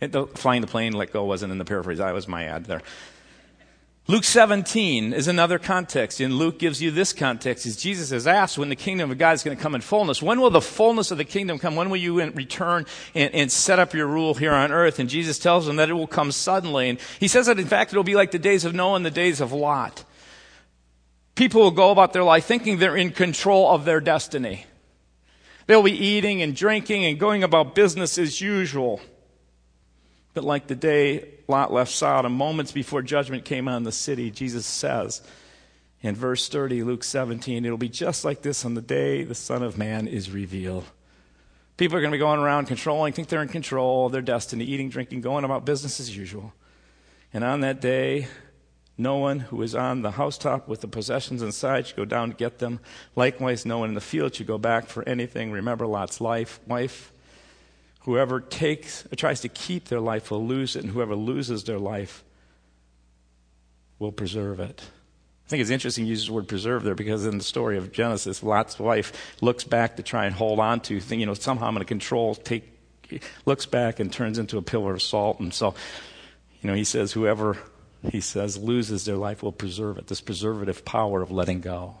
The, 0.00 0.26
flying 0.26 0.62
the 0.62 0.66
plane, 0.66 0.92
let 0.92 1.12
go 1.12 1.24
wasn't 1.24 1.52
in 1.52 1.58
the 1.58 1.64
paraphrase. 1.64 1.98
That 1.98 2.14
was 2.14 2.26
my 2.26 2.44
ad 2.44 2.64
there. 2.64 2.82
Luke 4.06 4.24
17 4.24 5.12
is 5.12 5.28
another 5.28 5.58
context, 5.58 6.20
and 6.20 6.34
Luke 6.34 6.58
gives 6.58 6.82
you 6.82 6.90
this 6.90 7.12
context. 7.12 7.64
Is 7.64 7.76
Jesus 7.76 8.10
is 8.10 8.26
asked 8.26 8.58
when 8.58 8.68
the 8.68 8.76
kingdom 8.76 9.10
of 9.10 9.18
God 9.18 9.34
is 9.34 9.44
going 9.44 9.56
to 9.56 9.62
come 9.62 9.74
in 9.74 9.82
fullness. 9.82 10.20
When 10.20 10.40
will 10.40 10.50
the 10.50 10.60
fullness 10.60 11.10
of 11.10 11.18
the 11.18 11.24
kingdom 11.24 11.58
come? 11.58 11.76
When 11.76 11.90
will 11.90 11.98
you 11.98 12.20
return 12.30 12.86
and, 13.14 13.32
and, 13.34 13.52
set 13.52 13.78
up 13.78 13.94
your 13.94 14.08
rule 14.08 14.34
here 14.34 14.52
on 14.52 14.72
earth? 14.72 14.98
And 14.98 15.08
Jesus 15.08 15.38
tells 15.38 15.68
him 15.68 15.76
that 15.76 15.90
it 15.90 15.92
will 15.92 16.08
come 16.08 16.32
suddenly. 16.32 16.88
And 16.88 16.98
he 17.20 17.28
says 17.28 17.46
that 17.46 17.60
in 17.60 17.66
fact 17.66 17.92
it 17.92 17.96
will 17.96 18.02
be 18.02 18.16
like 18.16 18.32
the 18.32 18.38
days 18.38 18.64
of 18.64 18.74
Noah 18.74 18.96
and 18.96 19.06
the 19.06 19.12
days 19.12 19.40
of 19.40 19.52
Lot 19.52 20.04
people 21.40 21.62
will 21.62 21.70
go 21.70 21.90
about 21.90 22.12
their 22.12 22.22
life 22.22 22.44
thinking 22.44 22.76
they're 22.76 22.94
in 22.94 23.10
control 23.10 23.70
of 23.70 23.86
their 23.86 23.98
destiny. 23.98 24.66
They'll 25.66 25.82
be 25.82 25.90
eating 25.90 26.42
and 26.42 26.54
drinking 26.54 27.06
and 27.06 27.18
going 27.18 27.44
about 27.44 27.74
business 27.74 28.18
as 28.18 28.42
usual. 28.42 29.00
But 30.34 30.44
like 30.44 30.66
the 30.66 30.74
day 30.74 31.30
Lot 31.48 31.72
left 31.72 31.92
Sodom, 31.92 32.34
moments 32.34 32.72
before 32.72 33.00
judgment 33.00 33.46
came 33.46 33.68
on 33.68 33.84
the 33.84 33.90
city, 33.90 34.30
Jesus 34.30 34.66
says 34.66 35.22
in 36.02 36.14
verse 36.14 36.46
30, 36.50 36.82
Luke 36.82 37.02
17, 37.02 37.64
it'll 37.64 37.78
be 37.78 37.88
just 37.88 38.22
like 38.22 38.42
this 38.42 38.66
on 38.66 38.74
the 38.74 38.82
day 38.82 39.24
the 39.24 39.34
Son 39.34 39.62
of 39.62 39.78
Man 39.78 40.08
is 40.08 40.30
revealed. 40.30 40.84
People 41.78 41.96
are 41.96 42.02
going 42.02 42.12
to 42.12 42.16
be 42.16 42.20
going 42.20 42.40
around 42.40 42.66
controlling, 42.66 43.14
think 43.14 43.28
they're 43.28 43.40
in 43.40 43.48
control 43.48 44.04
of 44.04 44.12
their 44.12 44.20
destiny, 44.20 44.66
eating, 44.66 44.90
drinking, 44.90 45.22
going 45.22 45.44
about 45.44 45.64
business 45.64 46.00
as 46.00 46.14
usual. 46.14 46.52
And 47.32 47.42
on 47.44 47.60
that 47.62 47.80
day, 47.80 48.28
no 49.00 49.16
one 49.16 49.40
who 49.40 49.62
is 49.62 49.74
on 49.74 50.02
the 50.02 50.12
housetop 50.12 50.68
with 50.68 50.82
the 50.82 50.88
possessions 50.88 51.42
inside 51.42 51.86
should 51.86 51.96
go 51.96 52.04
down 52.04 52.30
to 52.30 52.36
get 52.36 52.58
them. 52.58 52.80
Likewise, 53.16 53.64
no 53.64 53.78
one 53.78 53.88
in 53.88 53.94
the 53.94 54.00
field 54.00 54.34
should 54.34 54.46
go 54.46 54.58
back 54.58 54.86
for 54.86 55.02
anything. 55.08 55.50
Remember 55.50 55.86
Lot's 55.86 56.20
life, 56.20 56.60
wife. 56.66 57.12
Whoever 58.00 58.40
takes 58.40 59.06
or 59.06 59.16
tries 59.16 59.40
to 59.40 59.48
keep 59.48 59.86
their 59.86 60.00
life 60.00 60.30
will 60.30 60.46
lose 60.46 60.76
it, 60.76 60.84
and 60.84 60.92
whoever 60.92 61.14
loses 61.14 61.64
their 61.64 61.78
life 61.78 62.22
will 63.98 64.12
preserve 64.12 64.60
it. 64.60 64.82
I 65.46 65.50
think 65.50 65.62
it's 65.62 65.70
interesting 65.70 66.06
you 66.06 66.10
use 66.10 66.26
the 66.26 66.32
word 66.32 66.46
preserve 66.46 66.84
there 66.84 66.94
because 66.94 67.26
in 67.26 67.38
the 67.38 67.44
story 67.44 67.76
of 67.76 67.92
Genesis, 67.92 68.42
Lot's 68.42 68.78
wife 68.78 69.34
looks 69.40 69.64
back 69.64 69.96
to 69.96 70.02
try 70.02 70.26
and 70.26 70.34
hold 70.34 70.60
on 70.60 70.80
to, 70.82 71.00
think, 71.00 71.20
you 71.20 71.26
know, 71.26 71.34
somehow 71.34 71.66
I'm 71.66 71.74
going 71.74 71.80
to 71.80 71.88
control, 71.88 72.34
take, 72.34 72.72
looks 73.44 73.66
back 73.66 73.98
and 73.98 74.12
turns 74.12 74.38
into 74.38 74.58
a 74.58 74.62
pillar 74.62 74.94
of 74.94 75.02
salt. 75.02 75.40
And 75.40 75.52
so, 75.52 75.74
you 76.62 76.68
know, 76.68 76.76
he 76.76 76.84
says, 76.84 77.12
whoever 77.12 77.58
he 78.02 78.20
says, 78.20 78.58
loses 78.58 79.04
their 79.04 79.16
life 79.16 79.42
will 79.42 79.52
preserve 79.52 79.98
it. 79.98 80.06
This 80.06 80.20
preservative 80.20 80.84
power 80.84 81.22
of 81.22 81.30
letting 81.30 81.60
go. 81.60 81.96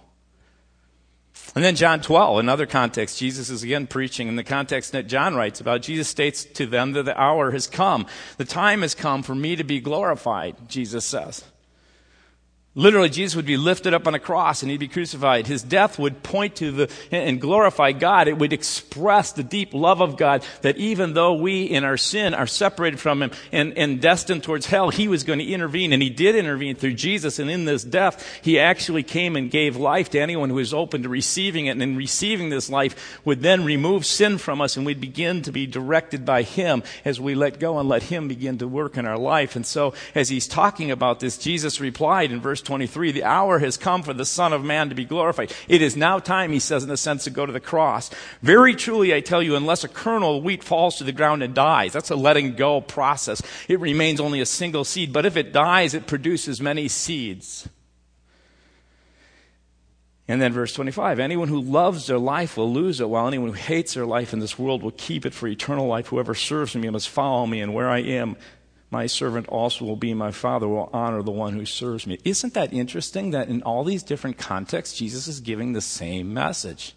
And 1.54 1.64
then 1.64 1.76
John 1.76 2.00
12, 2.00 2.38
another 2.38 2.66
context, 2.66 3.18
Jesus 3.18 3.50
is 3.50 3.62
again 3.62 3.86
preaching 3.86 4.28
in 4.28 4.36
the 4.36 4.44
context 4.44 4.92
that 4.92 5.06
John 5.06 5.34
writes 5.34 5.60
about. 5.60 5.82
Jesus 5.82 6.08
states 6.08 6.44
to 6.44 6.66
them 6.66 6.92
that 6.92 7.04
the 7.04 7.20
hour 7.20 7.50
has 7.50 7.66
come. 7.66 8.06
The 8.36 8.44
time 8.44 8.82
has 8.82 8.94
come 8.94 9.22
for 9.22 9.34
me 9.34 9.56
to 9.56 9.64
be 9.64 9.80
glorified, 9.80 10.68
Jesus 10.68 11.04
says. 11.04 11.44
Literally, 12.76 13.08
Jesus 13.08 13.34
would 13.34 13.46
be 13.46 13.56
lifted 13.56 13.94
up 13.94 14.06
on 14.06 14.14
a 14.14 14.20
cross 14.20 14.62
and 14.62 14.70
he'd 14.70 14.78
be 14.78 14.86
crucified. 14.86 15.48
His 15.48 15.60
death 15.60 15.98
would 15.98 16.22
point 16.22 16.54
to 16.56 16.70
the, 16.70 16.92
and 17.10 17.40
glorify 17.40 17.90
God. 17.90 18.28
It 18.28 18.38
would 18.38 18.52
express 18.52 19.32
the 19.32 19.42
deep 19.42 19.74
love 19.74 20.00
of 20.00 20.16
God 20.16 20.44
that 20.62 20.76
even 20.76 21.12
though 21.12 21.34
we 21.34 21.64
in 21.64 21.82
our 21.82 21.96
sin 21.96 22.32
are 22.32 22.46
separated 22.46 23.00
from 23.00 23.22
him 23.22 23.32
and, 23.50 23.76
and 23.76 24.00
destined 24.00 24.44
towards 24.44 24.66
hell, 24.66 24.90
he 24.90 25.08
was 25.08 25.24
going 25.24 25.40
to 25.40 25.44
intervene 25.44 25.92
and 25.92 26.00
he 26.00 26.10
did 26.10 26.36
intervene 26.36 26.76
through 26.76 26.94
Jesus. 26.94 27.40
And 27.40 27.50
in 27.50 27.64
this 27.64 27.82
death, 27.82 28.24
he 28.40 28.60
actually 28.60 29.02
came 29.02 29.34
and 29.34 29.50
gave 29.50 29.76
life 29.76 30.10
to 30.10 30.20
anyone 30.20 30.48
who 30.48 30.54
was 30.54 30.72
open 30.72 31.02
to 31.02 31.08
receiving 31.08 31.66
it. 31.66 31.70
And 31.70 31.82
in 31.82 31.96
receiving 31.96 32.50
this 32.50 32.70
life 32.70 33.18
would 33.24 33.42
then 33.42 33.64
remove 33.64 34.06
sin 34.06 34.38
from 34.38 34.60
us 34.60 34.76
and 34.76 34.86
we'd 34.86 35.00
begin 35.00 35.42
to 35.42 35.50
be 35.50 35.66
directed 35.66 36.24
by 36.24 36.42
him 36.42 36.84
as 37.04 37.20
we 37.20 37.34
let 37.34 37.58
go 37.58 37.80
and 37.80 37.88
let 37.88 38.04
him 38.04 38.28
begin 38.28 38.58
to 38.58 38.68
work 38.68 38.96
in 38.96 39.06
our 39.06 39.18
life. 39.18 39.56
And 39.56 39.66
so 39.66 39.92
as 40.14 40.28
he's 40.28 40.46
talking 40.46 40.92
about 40.92 41.18
this, 41.18 41.36
Jesus 41.36 41.80
replied 41.80 42.30
in 42.30 42.40
verse 42.40 42.59
verse 42.60 42.66
23, 42.66 43.12
the 43.12 43.24
hour 43.24 43.58
has 43.58 43.76
come 43.76 44.02
for 44.02 44.12
the 44.12 44.24
Son 44.24 44.52
of 44.52 44.62
Man 44.62 44.90
to 44.90 44.94
be 44.94 45.04
glorified. 45.04 45.52
It 45.66 45.80
is 45.80 45.96
now 45.96 46.18
time, 46.18 46.52
he 46.52 46.58
says, 46.58 46.84
in 46.84 46.90
a 46.90 46.96
sense, 46.96 47.24
to 47.24 47.30
go 47.30 47.46
to 47.46 47.52
the 47.52 47.60
cross. 47.60 48.10
Very 48.42 48.74
truly, 48.74 49.14
I 49.14 49.20
tell 49.20 49.42
you, 49.42 49.56
unless 49.56 49.82
a 49.82 49.88
kernel 49.88 50.38
of 50.38 50.44
wheat 50.44 50.62
falls 50.62 50.96
to 50.96 51.04
the 51.04 51.12
ground 51.12 51.42
and 51.42 51.54
dies, 51.54 51.92
that's 51.92 52.10
a 52.10 52.16
letting 52.16 52.54
go 52.54 52.80
process. 52.80 53.42
It 53.68 53.80
remains 53.80 54.20
only 54.20 54.40
a 54.40 54.46
single 54.46 54.84
seed, 54.84 55.12
but 55.12 55.24
if 55.24 55.36
it 55.36 55.52
dies, 55.52 55.94
it 55.94 56.06
produces 56.06 56.60
many 56.60 56.88
seeds. 56.88 57.68
And 60.28 60.40
then 60.40 60.52
verse 60.52 60.72
25 60.74 61.18
anyone 61.18 61.48
who 61.48 61.60
loves 61.60 62.06
their 62.06 62.18
life 62.18 62.56
will 62.56 62.72
lose 62.72 63.00
it, 63.00 63.08
while 63.08 63.26
anyone 63.26 63.48
who 63.48 63.54
hates 63.54 63.94
their 63.94 64.06
life 64.06 64.32
in 64.32 64.38
this 64.38 64.58
world 64.58 64.82
will 64.82 64.92
keep 64.92 65.24
it 65.24 65.34
for 65.34 65.48
eternal 65.48 65.86
life. 65.86 66.08
Whoever 66.08 66.34
serves 66.34 66.76
me 66.76 66.88
must 66.90 67.08
follow 67.08 67.46
me, 67.46 67.60
and 67.60 67.74
where 67.74 67.88
I 67.88 67.98
am, 68.00 68.36
my 68.90 69.06
servant 69.06 69.46
also 69.48 69.84
will 69.84 69.96
be 69.96 70.14
my 70.14 70.32
father, 70.32 70.66
will 70.66 70.90
honor 70.92 71.22
the 71.22 71.30
one 71.30 71.54
who 71.54 71.64
serves 71.64 72.06
me. 72.06 72.18
Isn't 72.24 72.54
that 72.54 72.72
interesting 72.72 73.30
that 73.30 73.48
in 73.48 73.62
all 73.62 73.84
these 73.84 74.02
different 74.02 74.36
contexts, 74.36 74.98
Jesus 74.98 75.28
is 75.28 75.40
giving 75.40 75.72
the 75.72 75.80
same 75.80 76.34
message? 76.34 76.94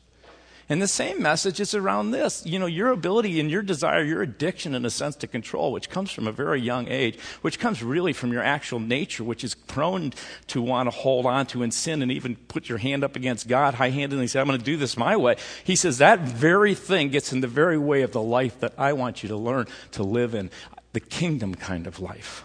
And 0.70 0.82
the 0.82 0.88
same 0.88 1.22
message 1.22 1.60
is 1.60 1.76
around 1.76 2.12
this. 2.12 2.46
You 2.46 2.58
know, 2.58 2.66
your 2.66 2.92
ability 2.92 3.40
and 3.40 3.52
your 3.52 3.62
desire, 3.62 4.02
your 4.02 4.22
addiction 4.22 4.74
in 4.74 4.86
a 4.86 4.90
sense 4.90 5.16
to 5.18 5.28
control, 5.28 5.74
which 5.74 5.90
comes 5.90 6.10
from 6.10 6.26
a 6.26 6.32
very 6.32 6.62
young 6.62 6.88
age, 6.88 7.20
which 7.42 7.60
comes 7.60 7.84
really 7.84 8.14
from 8.14 8.32
your 8.32 8.42
actual 8.42 8.80
nature, 8.80 9.26
which 9.26 9.44
is 9.44 9.56
prone 9.56 10.14
to 10.48 10.62
want 10.62 10.88
to 10.88 10.92
hold 10.96 11.26
on 11.26 11.46
to 11.48 11.64
and 11.64 11.74
sin 11.74 12.02
and 12.02 12.12
even 12.12 12.38
put 12.38 12.70
your 12.70 12.78
hand 12.78 13.04
up 13.04 13.18
against 13.18 13.48
God 13.48 13.74
high 13.74 13.90
handedly 13.90 14.24
and 14.24 14.32
say, 14.32 14.40
I'm 14.40 14.48
going 14.48 14.58
to 14.58 14.66
do 14.66 14.78
this 14.78 14.96
my 14.96 15.18
way. 15.18 15.36
He 15.66 15.76
says 15.76 15.98
that 15.98 16.22
very 16.22 16.76
thing 16.76 17.10
gets 17.10 17.34
in 17.34 17.42
the 17.42 17.48
very 17.48 17.78
way 17.78 18.02
of 18.02 18.14
the 18.14 18.22
life 18.22 18.60
that 18.62 18.74
I 18.78 18.94
want 18.94 19.22
you 19.22 19.30
to 19.30 19.38
learn 19.38 19.68
to 19.92 20.04
live 20.04 20.34
in 20.34 20.50
the 20.94 21.00
kingdom 21.00 21.56
kind 21.56 21.86
of 21.86 22.00
life. 22.00 22.44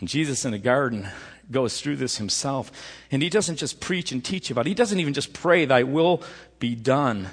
And 0.00 0.08
Jesus 0.08 0.44
in 0.44 0.52
the 0.52 0.58
garden 0.58 1.08
goes 1.50 1.80
through 1.80 1.96
this 1.96 2.16
himself. 2.16 2.72
And 3.10 3.22
he 3.22 3.28
doesn't 3.28 3.56
just 3.56 3.80
preach 3.80 4.12
and 4.12 4.24
teach 4.24 4.50
about 4.50 4.66
it. 4.66 4.70
He 4.70 4.74
doesn't 4.74 4.98
even 4.98 5.14
just 5.14 5.32
pray, 5.32 5.64
Thy 5.66 5.82
will 5.82 6.22
be 6.58 6.74
done. 6.74 7.28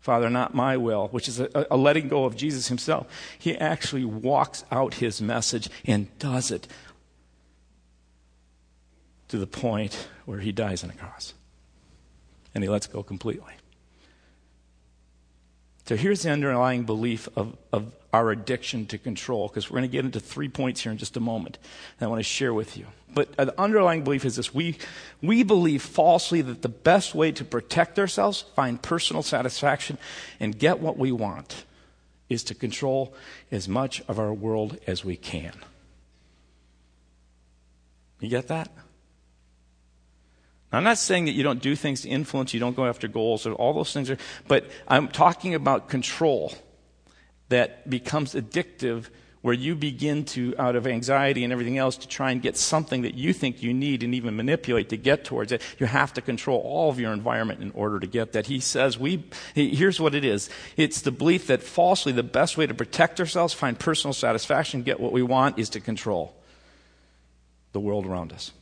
Father, 0.00 0.30
not 0.30 0.54
my 0.54 0.78
will, 0.78 1.08
which 1.08 1.28
is 1.28 1.40
a, 1.40 1.66
a, 1.70 1.76
letting 1.76 2.08
go 2.08 2.24
of 2.24 2.34
Jesus 2.34 2.68
himself. 2.68 3.06
He 3.38 3.56
actually 3.56 4.04
walks 4.04 4.64
out 4.70 4.94
his 4.94 5.20
message 5.20 5.68
and 5.84 6.06
does 6.18 6.50
it 6.50 6.66
to 9.28 9.36
the 9.36 9.46
point 9.46 10.08
where 10.24 10.38
he 10.38 10.52
dies 10.52 10.82
on 10.82 10.88
a 10.88 10.94
cross. 10.94 11.34
And 12.54 12.64
he 12.64 12.70
lets 12.70 12.86
go 12.86 13.02
completely. 13.02 13.52
So 15.90 15.96
here's 15.96 16.22
the 16.22 16.30
underlying 16.30 16.84
belief 16.84 17.28
of, 17.34 17.56
of 17.72 17.92
our 18.12 18.30
addiction 18.30 18.86
to 18.86 18.96
control, 18.96 19.48
because 19.48 19.68
we're 19.68 19.80
going 19.80 19.90
to 19.90 19.92
get 19.92 20.04
into 20.04 20.20
three 20.20 20.48
points 20.48 20.82
here 20.82 20.92
in 20.92 20.98
just 20.98 21.16
a 21.16 21.20
moment 21.20 21.58
that 21.98 22.06
I 22.06 22.08
want 22.08 22.20
to 22.20 22.22
share 22.22 22.54
with 22.54 22.76
you. 22.76 22.86
But 23.12 23.30
uh, 23.36 23.46
the 23.46 23.60
underlying 23.60 24.04
belief 24.04 24.24
is 24.24 24.36
this 24.36 24.54
we, 24.54 24.78
we 25.20 25.42
believe 25.42 25.82
falsely 25.82 26.42
that 26.42 26.62
the 26.62 26.68
best 26.68 27.12
way 27.12 27.32
to 27.32 27.44
protect 27.44 27.98
ourselves, 27.98 28.44
find 28.54 28.80
personal 28.80 29.24
satisfaction, 29.24 29.98
and 30.38 30.56
get 30.56 30.78
what 30.78 30.96
we 30.96 31.10
want 31.10 31.64
is 32.28 32.44
to 32.44 32.54
control 32.54 33.12
as 33.50 33.68
much 33.68 34.00
of 34.06 34.20
our 34.20 34.32
world 34.32 34.78
as 34.86 35.04
we 35.04 35.16
can. 35.16 35.54
You 38.20 38.28
get 38.28 38.46
that? 38.46 38.70
Now, 40.72 40.78
I'm 40.78 40.84
not 40.84 40.98
saying 40.98 41.24
that 41.24 41.32
you 41.32 41.42
don't 41.42 41.60
do 41.60 41.74
things 41.74 42.02
to 42.02 42.08
influence, 42.08 42.54
you 42.54 42.60
don't 42.60 42.76
go 42.76 42.86
after 42.86 43.08
goals, 43.08 43.46
or 43.46 43.54
all 43.54 43.72
those 43.72 43.92
things 43.92 44.10
are, 44.10 44.18
but 44.46 44.70
I'm 44.86 45.08
talking 45.08 45.54
about 45.54 45.88
control 45.88 46.54
that 47.48 47.90
becomes 47.90 48.34
addictive 48.34 49.06
where 49.42 49.54
you 49.54 49.74
begin 49.74 50.24
to, 50.26 50.54
out 50.58 50.76
of 50.76 50.86
anxiety 50.86 51.44
and 51.44 51.52
everything 51.52 51.78
else, 51.78 51.96
to 51.96 52.06
try 52.06 52.30
and 52.30 52.42
get 52.42 52.56
something 52.58 53.02
that 53.02 53.14
you 53.14 53.32
think 53.32 53.62
you 53.62 53.72
need 53.72 54.02
and 54.02 54.14
even 54.14 54.36
manipulate 54.36 54.90
to 54.90 54.98
get 54.98 55.24
towards 55.24 55.50
it. 55.50 55.62
You 55.78 55.86
have 55.86 56.12
to 56.14 56.20
control 56.20 56.60
all 56.60 56.90
of 56.90 57.00
your 57.00 57.12
environment 57.12 57.62
in 57.62 57.70
order 57.70 57.98
to 57.98 58.06
get 58.06 58.32
that. 58.32 58.46
He 58.46 58.60
says, 58.60 58.98
we, 58.98 59.24
here's 59.54 59.98
what 59.98 60.14
it 60.14 60.26
is. 60.26 60.50
It's 60.76 61.00
the 61.00 61.10
belief 61.10 61.46
that 61.46 61.62
falsely 61.62 62.12
the 62.12 62.22
best 62.22 62.58
way 62.58 62.66
to 62.66 62.74
protect 62.74 63.18
ourselves, 63.18 63.54
find 63.54 63.78
personal 63.78 64.12
satisfaction, 64.12 64.82
get 64.82 65.00
what 65.00 65.12
we 65.12 65.22
want, 65.22 65.58
is 65.58 65.70
to 65.70 65.80
control 65.80 66.34
the 67.72 67.80
world 67.80 68.04
around 68.04 68.32
us. 68.32 68.52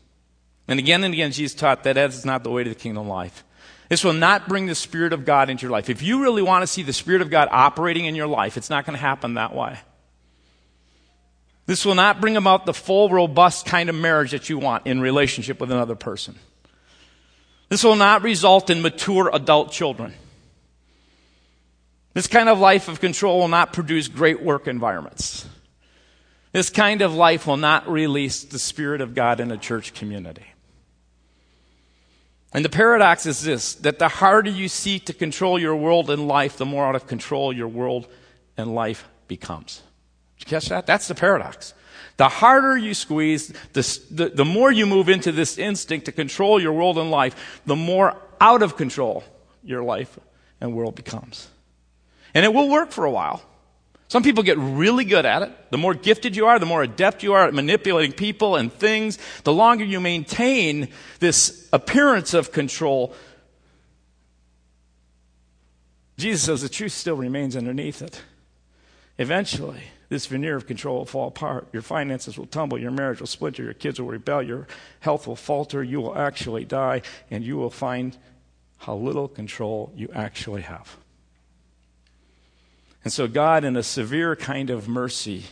And 0.69 0.79
again 0.79 1.03
and 1.03 1.15
again, 1.15 1.33
Jesus 1.33 1.59
taught 1.59 1.83
that 1.85 1.95
that 1.95 2.11
is 2.11 2.27
not 2.27 2.45
the 2.45 2.51
way 2.51 2.63
to 2.63 2.69
the 2.69 2.77
kingdom 2.77 3.03
of 3.03 3.09
life. 3.09 3.43
This 3.89 4.05
will 4.05 4.13
not 4.13 4.49
bring 4.49 4.67
the 4.67 4.75
Spirit 4.75 5.15
of 5.15 5.25
God 5.25 5.49
into 5.49 5.63
your 5.63 5.71
life. 5.71 5.89
If 5.89 6.03
you 6.03 6.23
really 6.23 6.43
want 6.43 6.63
to 6.63 6.67
see 6.67 6.83
the 6.83 6.93
Spirit 6.93 7.23
of 7.23 7.31
God 7.31 7.49
operating 7.51 8.05
in 8.05 8.15
your 8.15 8.27
life, 8.27 8.59
it's 8.59 8.69
not 8.69 8.85
going 8.85 8.97
to 8.97 9.01
happen 9.01 9.35
that 9.35 9.55
way. 9.55 9.79
This 11.65 11.87
will 11.87 11.95
not 11.95 12.21
bring 12.21 12.37
about 12.37 12.67
the 12.67 12.75
full, 12.75 13.09
robust 13.09 13.67
kind 13.67 13.89
of 13.89 13.95
marriage 13.95 14.33
that 14.33 14.49
you 14.51 14.59
want 14.59 14.87
in 14.87 15.01
relationship 15.01 15.59
with 15.59 15.73
another 15.73 15.95
person. 15.95 16.39
This 17.71 17.85
will 17.85 17.97
not 17.97 18.23
result 18.23 18.71
in 18.71 18.83
mature 18.83 19.31
adult 19.33 19.73
children. 19.73 20.15
This 22.15 22.27
kind 22.27 22.49
of 22.49 22.59
life 22.59 22.89
of 22.89 23.01
control 23.01 23.41
will 23.41 23.49
not 23.49 23.73
produce 23.73 24.09
great 24.09 24.43
work 24.43 24.67
environments. 24.67 25.47
This 26.53 26.71
kind 26.71 27.03
of 27.03 27.15
life 27.15 27.47
will 27.47 27.59
not 27.59 27.89
release 27.89 28.45
the 28.45 28.59
Spirit 28.59 29.01
of 29.01 29.15
God 29.15 29.41
in 29.41 29.51
a 29.51 29.59
church 29.59 29.95
community. 29.95 30.47
And 32.53 32.65
the 32.65 32.71
paradox 32.71 33.27
is 33.27 33.43
this 33.43 33.75
that 33.77 33.99
the 33.99 34.09
harder 34.09 34.51
you 34.51 34.69
seek 34.69 35.07
to 35.07 35.13
control 35.13 35.59
your 35.59 35.77
world 35.77 36.11
and 36.11 36.27
life, 36.27 36.57
the 36.57 36.65
more 36.65 36.87
out 36.87 36.95
of 36.95 37.07
control 37.07 37.53
your 37.53 37.69
world 37.69 38.09
and 38.57 38.75
life 38.75 39.07
becomes. 39.27 39.83
Did 40.39 40.47
you 40.47 40.51
catch 40.51 40.69
that? 40.69 40.87
That's 40.87 41.09
the 41.09 41.15
paradox. 41.15 41.75
The 42.17 42.29
harder 42.29 42.77
you 42.77 42.95
squeeze, 42.95 43.53
the, 43.75 44.01
the, 44.11 44.29
the 44.31 44.45
more 44.45 44.73
you 44.73 44.87
move 44.87 45.09
into 45.09 45.31
this 45.31 45.57
instinct 45.57 46.07
to 46.07 46.13
control 46.13 46.61
your 46.61 46.73
world 46.73 46.99
and 46.99 47.11
life, 47.11 47.63
the 47.65 47.77
more 47.77 48.17
out 48.41 48.63
of 48.63 48.77
control 48.77 49.23
your 49.63 49.85
life 49.85 50.19
and 50.61 50.75
world 50.75 50.97
becomes. 50.97 51.49
And 52.35 52.45
it 52.45 52.53
will 52.53 52.69
work 52.69 52.91
for 52.91 53.05
a 53.05 53.11
while. 53.11 53.43
Some 54.09 54.23
people 54.23 54.43
get 54.43 54.57
really 54.57 55.05
good 55.05 55.27
at 55.27 55.43
it. 55.43 55.53
The 55.71 55.77
more 55.77 55.93
gifted 55.93 56.35
you 56.35 56.47
are, 56.47 56.59
the 56.59 56.67
more 56.67 56.83
adept 56.83 57.23
you 57.23 57.35
are 57.35 57.47
at 57.47 57.53
manipulating 57.53 58.13
people 58.13 58.57
and 58.57 58.73
things, 58.73 59.19
the 59.45 59.53
longer 59.53 59.85
you 59.85 60.01
maintain 60.01 60.89
this 61.21 61.69
appearance 61.75 62.33
of 62.33 62.51
control. 62.51 63.15
Jesus 66.17 66.43
says 66.43 66.63
the 66.63 66.71
truth 66.71 66.93
still 66.93 67.17
remains 67.17 67.55
underneath 67.55 68.01
it. 68.01 68.23
Eventually, 69.19 69.83
this 70.09 70.27
veneer 70.27 70.57
of 70.57 70.67
control 70.67 70.99
will 70.99 71.05
fall 71.05 71.29
apart. 71.29 71.69
Your 71.73 71.83
finances 71.83 72.39
will 72.39 72.47
tumble. 72.47 72.79
Your 72.79 72.91
marriage 72.91 73.21
will 73.21 73.27
splinter. 73.27 73.63
Your 73.63 73.75
kids 73.75 74.01
will 74.01 74.09
rebel. 74.09 74.43
Your 74.43 74.67
health 75.01 75.27
will 75.27 75.37
falter. 75.37 75.83
You 75.83 76.01
will 76.01 76.17
actually 76.17 76.65
die. 76.65 77.03
And 77.31 77.45
you 77.45 77.59
will 77.59 77.71
find 77.71 78.17
how 78.79 78.97
little 78.97 79.29
control 79.29 79.93
you 79.95 80.09
actually 80.15 80.63
have. 80.63 80.97
And 83.05 83.13
so, 83.13 83.29
God, 83.29 83.65
in 83.65 83.77
a 83.77 83.83
severe 83.83 84.37
kind 84.37 84.71
of 84.71 84.89
mercy, 84.89 85.45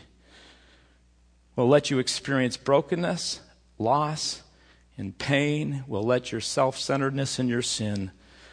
will 1.55 1.69
let 1.69 1.91
you 1.91 1.99
experience 1.99 2.57
brokenness, 2.57 3.41
loss, 3.79 4.43
and 4.99 5.17
pain, 5.17 5.85
will 5.87 6.03
let 6.03 6.33
your 6.33 6.41
self 6.41 6.79
centeredness 6.79 7.39
and 7.39 7.49
your 7.49 7.63
sin 7.63 8.11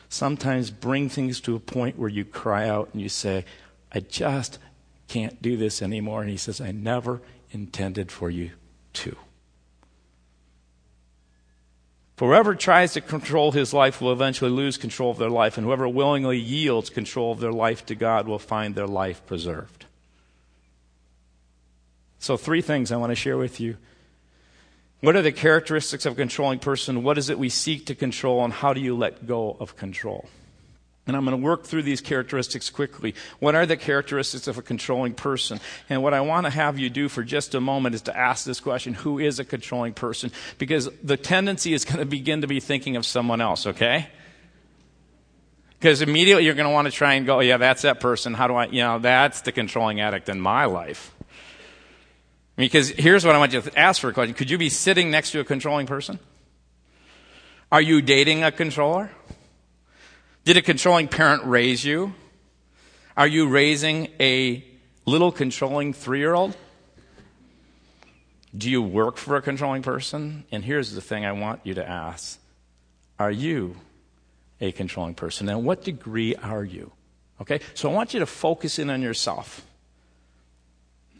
sometimes 0.10 0.70
bring 0.70 1.10
things 1.10 1.42
to 1.42 1.56
a 1.56 1.60
point 1.60 1.98
where 1.98 2.10
you 2.10 2.24
cry 2.24 2.68
out 2.68 2.90
and 2.94 3.02
you 3.02 3.10
say, 3.10 3.46
I 3.92 4.00
just 4.00 4.60
can't 5.08 5.42
do 5.42 5.58
this 5.58 5.82
anymore. 5.82 6.22
And 6.22 6.30
He 6.30 6.38
says, 6.38 6.62
I 6.62 6.72
never 6.72 7.22
intended 7.52 8.12
for 8.12 8.30
you 8.30 8.52
to. 8.94 9.16
Whoever 12.20 12.54
tries 12.54 12.94
to 12.94 13.02
control 13.02 13.52
his 13.52 13.74
life 13.74 14.00
will 14.00 14.12
eventually 14.12 14.52
lose 14.52 14.78
control 14.78 15.12
of 15.12 15.18
their 15.18 15.30
life, 15.30 15.58
and 15.58 15.66
whoever 15.66 15.88
willingly 15.90 16.38
yields 16.38 16.90
control 16.90 17.32
of 17.32 17.40
their 17.40 17.52
life 17.52 17.86
to 17.88 17.96
God 17.96 18.28
will 18.28 18.40
find 18.40 18.76
their 18.76 18.88
life 18.88 19.26
preserved. 19.26 19.86
So, 22.20 22.38
three 22.38 22.62
things 22.62 22.92
I 22.92 22.98
want 22.98 23.10
to 23.12 23.16
share 23.16 23.38
with 23.38 23.60
you 23.60 23.78
What 25.02 25.16
are 25.16 25.22
the 25.22 25.32
characteristics 25.32 26.06
of 26.06 26.14
a 26.14 26.16
controlling 26.16 26.60
person? 26.60 27.04
What 27.04 27.18
is 27.18 27.30
it 27.30 27.40
we 27.40 27.50
seek 27.50 27.88
to 27.88 27.96
control? 27.96 28.44
And 28.44 28.54
how 28.54 28.74
do 28.74 28.80
you 28.80 28.96
let 28.96 29.26
go 29.26 29.58
of 29.60 29.76
control? 29.76 30.30
And 31.06 31.18
I'm 31.18 31.26
going 31.26 31.38
to 31.38 31.44
work 31.44 31.66
through 31.66 31.84
these 31.84 32.00
characteristics 32.00 32.70
quickly. 32.70 33.14
What 33.40 33.56
are 33.56 33.66
the 33.66 33.76
characteristics 33.76 34.48
of 34.48 34.58
a 34.58 34.62
controlling 34.62 35.14
person? 35.14 35.60
And 35.90 36.02
what 36.02 36.14
I 36.14 36.22
want 36.22 36.46
to 36.46 36.50
have 36.50 36.80
you 36.80 36.90
do 36.90 37.10
for 37.10 37.24
just 37.24 37.54
a 37.56 37.60
moment 37.60 37.94
is 37.94 38.04
to 38.04 38.18
ask 38.18 38.46
this 38.46 38.62
question 38.62 38.94
Who 38.94 39.20
is 39.20 39.40
a 39.40 39.44
controlling 39.44 39.94
person? 39.94 40.32
Because 40.58 40.90
the 41.04 41.18
tendency 41.18 41.74
is 41.74 41.84
going 41.84 42.00
to 42.00 42.06
begin 42.06 42.42
to 42.42 42.48
be 42.48 42.62
thinking 42.62 42.96
of 42.96 43.06
someone 43.06 43.42
else, 43.42 43.68
okay? 43.68 44.08
Because 45.78 46.02
immediately 46.02 46.46
you're 46.46 46.54
going 46.54 46.70
to 46.70 46.74
want 46.74 46.86
to 46.86 46.94
try 46.94 47.16
and 47.16 47.26
go, 47.26 47.42
yeah, 47.42 47.58
that's 47.58 47.82
that 47.82 48.00
person. 48.00 48.34
How 48.34 48.48
do 48.48 48.56
I, 48.56 48.68
you 48.68 48.80
know, 48.80 49.00
that's 49.00 49.42
the 49.42 49.52
controlling 49.52 50.00
addict 50.00 50.30
in 50.30 50.40
my 50.40 50.64
life. 50.64 51.14
Because 52.56 52.88
here's 52.88 53.26
what 53.26 53.36
I 53.36 53.40
want 53.40 53.52
you 53.52 53.62
to 53.62 53.78
ask 53.78 54.00
for 54.00 54.08
a 54.08 54.14
question. 54.14 54.34
Could 54.34 54.50
you 54.50 54.58
be 54.58 54.70
sitting 54.70 55.12
next 55.12 55.32
to 55.32 55.42
a 55.42 55.44
controlling 55.44 55.86
person? 55.86 56.20
Are 57.70 57.82
you 57.82 58.02
dating 58.02 58.44
a 58.44 58.52
controller? 58.52 59.12
Did 60.46 60.58
a 60.58 60.62
controlling 60.62 61.08
parent 61.08 61.46
raise 61.46 61.86
you? 61.86 62.14
Are 63.16 63.28
you 63.28 63.48
raising 63.48 64.10
a 64.20 64.66
little 65.06 65.32
controlling 65.32 65.94
three 65.94 66.20
year 66.20 66.34
old? 66.34 66.58
Do 68.56 68.70
you 68.70 68.82
work 68.82 69.16
for 69.16 69.38
a 69.38 69.42
controlling 69.42 69.84
person? 69.84 70.44
And 70.52 70.66
here's 70.66 70.92
the 70.92 71.00
thing 71.00 71.26
I 71.26 71.32
want 71.32 71.62
you 71.64 71.76
to 71.76 71.90
ask 71.90 72.40
Are 73.18 73.32
you 73.32 73.78
a 74.60 74.74
controlling 74.74 75.16
person? 75.16 75.48
And 75.48 75.64
what 75.64 75.84
degree 75.84 76.36
are 76.36 76.64
you? 76.64 76.92
Okay? 77.40 77.62
So 77.74 77.90
I 77.90 77.94
want 77.94 78.14
you 78.14 78.20
to 78.20 78.26
focus 78.26 78.80
in 78.80 78.90
on 78.90 79.02
yourself. 79.02 79.66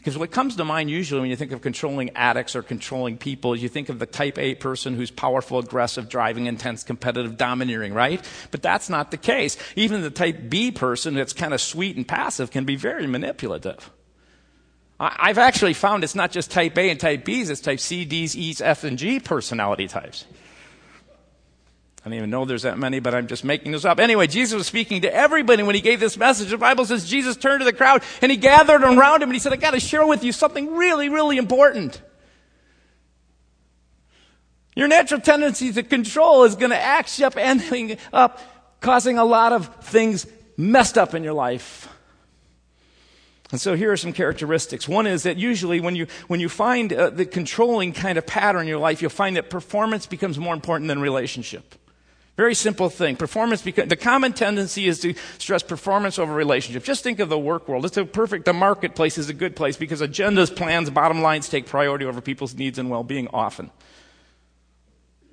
Because 0.04 0.18
what 0.18 0.30
comes 0.30 0.56
to 0.56 0.66
mind 0.66 0.90
usually 0.90 1.22
when 1.22 1.30
you 1.30 1.36
think 1.36 1.52
of 1.52 1.62
controlling 1.62 2.10
addicts 2.14 2.54
or 2.54 2.62
controlling 2.62 3.16
people 3.16 3.54
is 3.54 3.62
you 3.62 3.70
think 3.70 3.88
of 3.88 3.98
the 3.98 4.04
type 4.04 4.38
A 4.38 4.54
person 4.54 4.96
who's 4.96 5.10
powerful, 5.10 5.58
aggressive, 5.58 6.10
driving, 6.10 6.44
intense, 6.44 6.84
competitive, 6.84 7.38
domineering, 7.38 7.94
right? 7.94 8.22
But 8.50 8.60
that's 8.60 8.90
not 8.90 9.10
the 9.10 9.16
case. 9.16 9.56
Even 9.76 10.02
the 10.02 10.10
type 10.10 10.50
B 10.50 10.70
person 10.70 11.14
that's 11.14 11.32
kind 11.32 11.54
of 11.54 11.60
sweet 11.62 11.96
and 11.96 12.06
passive 12.06 12.50
can 12.50 12.66
be 12.66 12.76
very 12.76 13.06
manipulative. 13.06 13.90
I've 15.00 15.38
actually 15.38 15.72
found 15.72 16.04
it's 16.04 16.14
not 16.14 16.30
just 16.30 16.50
type 16.50 16.76
A 16.76 16.90
and 16.90 17.00
type 17.00 17.24
Bs, 17.24 17.48
it's 17.48 17.62
type 17.62 17.80
C, 17.80 18.04
Ds, 18.04 18.36
E's, 18.36 18.60
F, 18.60 18.84
and 18.84 18.98
G 18.98 19.20
personality 19.20 19.88
types. 19.88 20.26
I 22.04 22.10
don't 22.10 22.18
even 22.18 22.30
know 22.30 22.44
there's 22.44 22.62
that 22.62 22.76
many, 22.76 23.00
but 23.00 23.14
I'm 23.14 23.26
just 23.26 23.44
making 23.44 23.72
this 23.72 23.86
up. 23.86 23.98
Anyway, 23.98 24.26
Jesus 24.26 24.54
was 24.58 24.66
speaking 24.66 25.02
to 25.02 25.14
everybody 25.14 25.62
when 25.62 25.74
he 25.74 25.80
gave 25.80 26.00
this 26.00 26.18
message. 26.18 26.50
The 26.50 26.58
Bible 26.58 26.84
says 26.84 27.08
Jesus 27.08 27.34
turned 27.34 27.62
to 27.62 27.64
the 27.64 27.72
crowd 27.72 28.02
and 28.20 28.30
he 28.30 28.36
gathered 28.36 28.82
around 28.82 29.22
him 29.22 29.30
and 29.30 29.32
he 29.32 29.38
said, 29.38 29.54
I 29.54 29.56
got 29.56 29.70
to 29.70 29.80
share 29.80 30.06
with 30.06 30.22
you 30.22 30.30
something 30.30 30.74
really, 30.76 31.08
really 31.08 31.38
important. 31.38 32.02
Your 34.76 34.86
natural 34.86 35.20
tendency 35.20 35.72
to 35.72 35.82
control 35.82 36.44
is 36.44 36.56
going 36.56 36.72
to 36.72 36.78
act 36.78 37.22
up, 37.22 37.38
ending 37.38 37.96
up 38.12 38.38
causing 38.80 39.16
a 39.16 39.24
lot 39.24 39.52
of 39.52 39.74
things 39.84 40.26
messed 40.58 40.98
up 40.98 41.14
in 41.14 41.24
your 41.24 41.32
life. 41.32 41.88
And 43.50 43.58
so 43.58 43.76
here 43.76 43.92
are 43.92 43.96
some 43.96 44.12
characteristics. 44.12 44.86
One 44.86 45.06
is 45.06 45.22
that 45.22 45.38
usually 45.38 45.80
when 45.80 45.96
you, 45.96 46.06
when 46.26 46.40
you 46.40 46.50
find 46.50 46.92
uh, 46.92 47.08
the 47.08 47.24
controlling 47.24 47.94
kind 47.94 48.18
of 48.18 48.26
pattern 48.26 48.62
in 48.62 48.68
your 48.68 48.78
life, 48.78 49.00
you'll 49.00 49.10
find 49.10 49.36
that 49.36 49.48
performance 49.48 50.04
becomes 50.04 50.38
more 50.38 50.52
important 50.52 50.88
than 50.88 50.98
relationship. 50.98 51.76
Very 52.36 52.54
simple 52.54 52.88
thing. 52.88 53.14
Performance, 53.14 53.62
because 53.62 53.88
the 53.88 53.96
common 53.96 54.32
tendency 54.32 54.88
is 54.88 54.98
to 55.00 55.14
stress 55.38 55.62
performance 55.62 56.18
over 56.18 56.34
relationship. 56.34 56.82
Just 56.82 57.04
think 57.04 57.20
of 57.20 57.28
the 57.28 57.38
work 57.38 57.68
world. 57.68 57.84
It's 57.84 57.96
a 57.96 58.04
perfect, 58.04 58.44
the 58.44 58.52
marketplace 58.52 59.18
is 59.18 59.28
a 59.28 59.34
good 59.34 59.54
place 59.54 59.76
because 59.76 60.00
agendas, 60.00 60.54
plans, 60.54 60.90
bottom 60.90 61.22
lines 61.22 61.48
take 61.48 61.66
priority 61.66 62.04
over 62.04 62.20
people's 62.20 62.54
needs 62.54 62.78
and 62.78 62.90
well-being 62.90 63.28
often. 63.32 63.70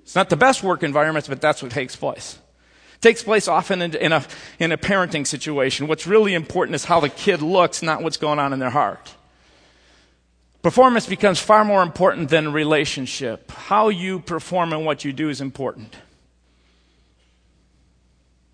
It's 0.03 0.15
not 0.15 0.29
the 0.29 0.37
best 0.37 0.61
work 0.61 0.83
environments, 0.83 1.27
but 1.27 1.41
that's 1.41 1.63
what 1.63 1.71
takes 1.71 1.95
place. 1.95 2.37
It 2.95 3.01
takes 3.01 3.23
place 3.23 3.47
often 3.47 3.81
in, 3.81 3.95
in, 3.95 4.11
a, 4.11 4.23
in 4.59 4.71
a 4.71 4.77
parenting 4.77 5.25
situation. 5.25 5.87
What's 5.87 6.05
really 6.05 6.35
important 6.35 6.75
is 6.75 6.85
how 6.85 6.99
the 6.99 7.09
kid 7.09 7.41
looks, 7.41 7.81
not 7.81 8.03
what's 8.03 8.17
going 8.17 8.37
on 8.37 8.53
in 8.53 8.59
their 8.59 8.69
heart. 8.69 9.15
Performance 10.61 11.07
becomes 11.07 11.39
far 11.39 11.65
more 11.65 11.81
important 11.81 12.29
than 12.29 12.53
relationship. 12.53 13.49
How 13.49 13.89
you 13.89 14.19
perform 14.19 14.73
and 14.73 14.85
what 14.85 15.03
you 15.03 15.11
do 15.13 15.29
is 15.29 15.41
important. 15.41 15.95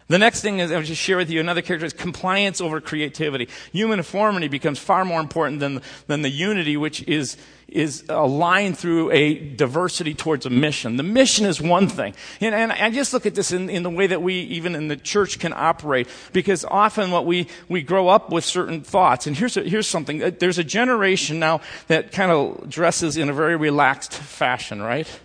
The 0.10 0.18
next 0.18 0.40
thing 0.40 0.60
is, 0.60 0.72
I'll 0.72 0.84
just 0.84 1.02
share 1.02 1.18
with 1.18 1.30
you 1.30 1.42
another 1.42 1.62
character 1.62 1.86
is 1.86 1.92
compliance 1.92 2.62
over 2.62 2.80
creativity. 2.80 3.50
Uniformity 3.74 4.48
becomes 4.48 4.80
far 4.80 5.04
more 5.04 5.20
important 5.20 5.60
than, 5.60 5.82
than 6.08 6.22
the 6.22 6.30
unity, 6.30 6.78
which 6.78 7.04
is, 7.04 7.36
is 7.68 8.06
aligned 8.08 8.78
through 8.78 9.12
a 9.12 9.34
diversity 9.34 10.14
towards 10.14 10.46
a 10.46 10.50
mission. 10.50 10.96
The 10.96 11.04
mission 11.04 11.46
is 11.46 11.62
one 11.62 11.90
thing. 11.90 12.14
And, 12.40 12.56
and 12.56 12.72
I 12.72 12.90
just 12.90 13.12
look 13.12 13.26
at 13.26 13.36
this 13.36 13.52
in, 13.52 13.70
in 13.70 13.84
the 13.84 13.90
way 13.90 14.08
that 14.08 14.22
we, 14.22 14.36
even 14.44 14.76
in 14.76 14.88
the 14.88 14.96
church, 14.96 15.40
can 15.40 15.52
operate. 15.54 16.08
Because 16.32 16.64
often 16.64 17.12
what 17.12 17.26
we, 17.26 17.50
we 17.68 17.82
grow 17.82 18.08
up 18.08 18.32
with 18.32 18.46
certain 18.46 18.84
thoughts. 18.84 19.28
And 19.28 19.36
here's, 19.36 19.58
a, 19.58 19.64
here's 19.64 19.88
something. 19.88 20.24
Uh, 20.24 20.32
there's 20.40 20.58
a 20.58 20.64
generation 20.64 21.38
now 21.38 21.60
that 21.88 22.14
kind 22.14 22.32
of 22.32 22.70
dresses 22.70 23.18
in 23.18 23.28
a 23.28 23.34
very 23.34 23.58
relaxed 23.58 24.14
fashion, 24.14 24.82
right? 24.82 25.20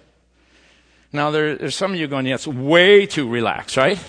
Now 1.12 1.30
there, 1.30 1.54
there's 1.54 1.76
some 1.76 1.92
of 1.92 2.00
you 2.00 2.08
going, 2.08 2.26
yeah, 2.26 2.34
it's 2.34 2.48
way 2.48 3.06
too 3.06 3.28
relaxed, 3.28 3.76
right? 3.76 4.00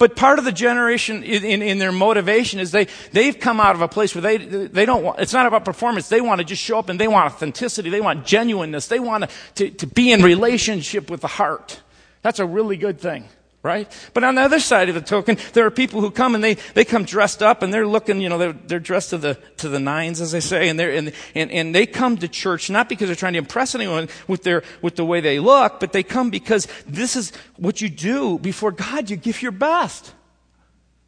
But 0.00 0.16
part 0.16 0.38
of 0.38 0.46
the 0.46 0.52
generation 0.52 1.22
in, 1.22 1.44
in, 1.44 1.60
in, 1.60 1.78
their 1.78 1.92
motivation 1.92 2.58
is 2.58 2.70
they, 2.70 2.86
they've 3.12 3.38
come 3.38 3.60
out 3.60 3.74
of 3.74 3.82
a 3.82 3.86
place 3.86 4.14
where 4.14 4.22
they, 4.22 4.38
they 4.38 4.86
don't 4.86 5.04
want, 5.04 5.20
it's 5.20 5.34
not 5.34 5.44
about 5.44 5.66
performance. 5.66 6.08
They 6.08 6.22
want 6.22 6.38
to 6.38 6.44
just 6.44 6.62
show 6.62 6.78
up 6.78 6.88
and 6.88 6.98
they 6.98 7.06
want 7.06 7.30
authenticity. 7.30 7.90
They 7.90 8.00
want 8.00 8.24
genuineness. 8.24 8.86
They 8.86 8.98
want 8.98 9.24
to, 9.24 9.30
to, 9.56 9.70
to 9.76 9.86
be 9.86 10.10
in 10.10 10.22
relationship 10.22 11.10
with 11.10 11.20
the 11.20 11.26
heart. 11.26 11.82
That's 12.22 12.38
a 12.38 12.46
really 12.46 12.78
good 12.78 12.98
thing 12.98 13.28
right? 13.62 13.92
But 14.14 14.24
on 14.24 14.36
the 14.36 14.42
other 14.42 14.60
side 14.60 14.88
of 14.88 14.94
the 14.94 15.02
token, 15.02 15.36
there 15.52 15.66
are 15.66 15.70
people 15.70 16.00
who 16.00 16.10
come 16.10 16.34
and 16.34 16.42
they, 16.42 16.54
they 16.74 16.84
come 16.84 17.04
dressed 17.04 17.42
up 17.42 17.62
and 17.62 17.72
they're 17.72 17.86
looking, 17.86 18.20
you 18.20 18.28
know, 18.28 18.38
they're, 18.38 18.52
they're 18.52 18.80
dressed 18.80 19.10
to 19.10 19.18
the, 19.18 19.34
to 19.58 19.68
the 19.68 19.78
nines, 19.78 20.20
as 20.20 20.32
they 20.32 20.40
say, 20.40 20.68
and 20.68 20.80
they're, 20.80 20.92
and, 20.92 21.12
and, 21.34 21.50
and 21.50 21.74
they 21.74 21.86
come 21.86 22.16
to 22.16 22.28
church 22.28 22.70
not 22.70 22.88
because 22.88 23.08
they're 23.08 23.16
trying 23.16 23.34
to 23.34 23.38
impress 23.38 23.74
anyone 23.74 24.08
with 24.26 24.44
their, 24.44 24.62
with 24.80 24.96
the 24.96 25.04
way 25.04 25.20
they 25.20 25.38
look, 25.40 25.78
but 25.78 25.92
they 25.92 26.02
come 26.02 26.30
because 26.30 26.66
this 26.86 27.16
is 27.16 27.32
what 27.56 27.80
you 27.82 27.90
do 27.90 28.38
before 28.38 28.72
God. 28.72 29.10
You 29.10 29.16
give 29.16 29.42
your 29.42 29.52
best. 29.52 30.14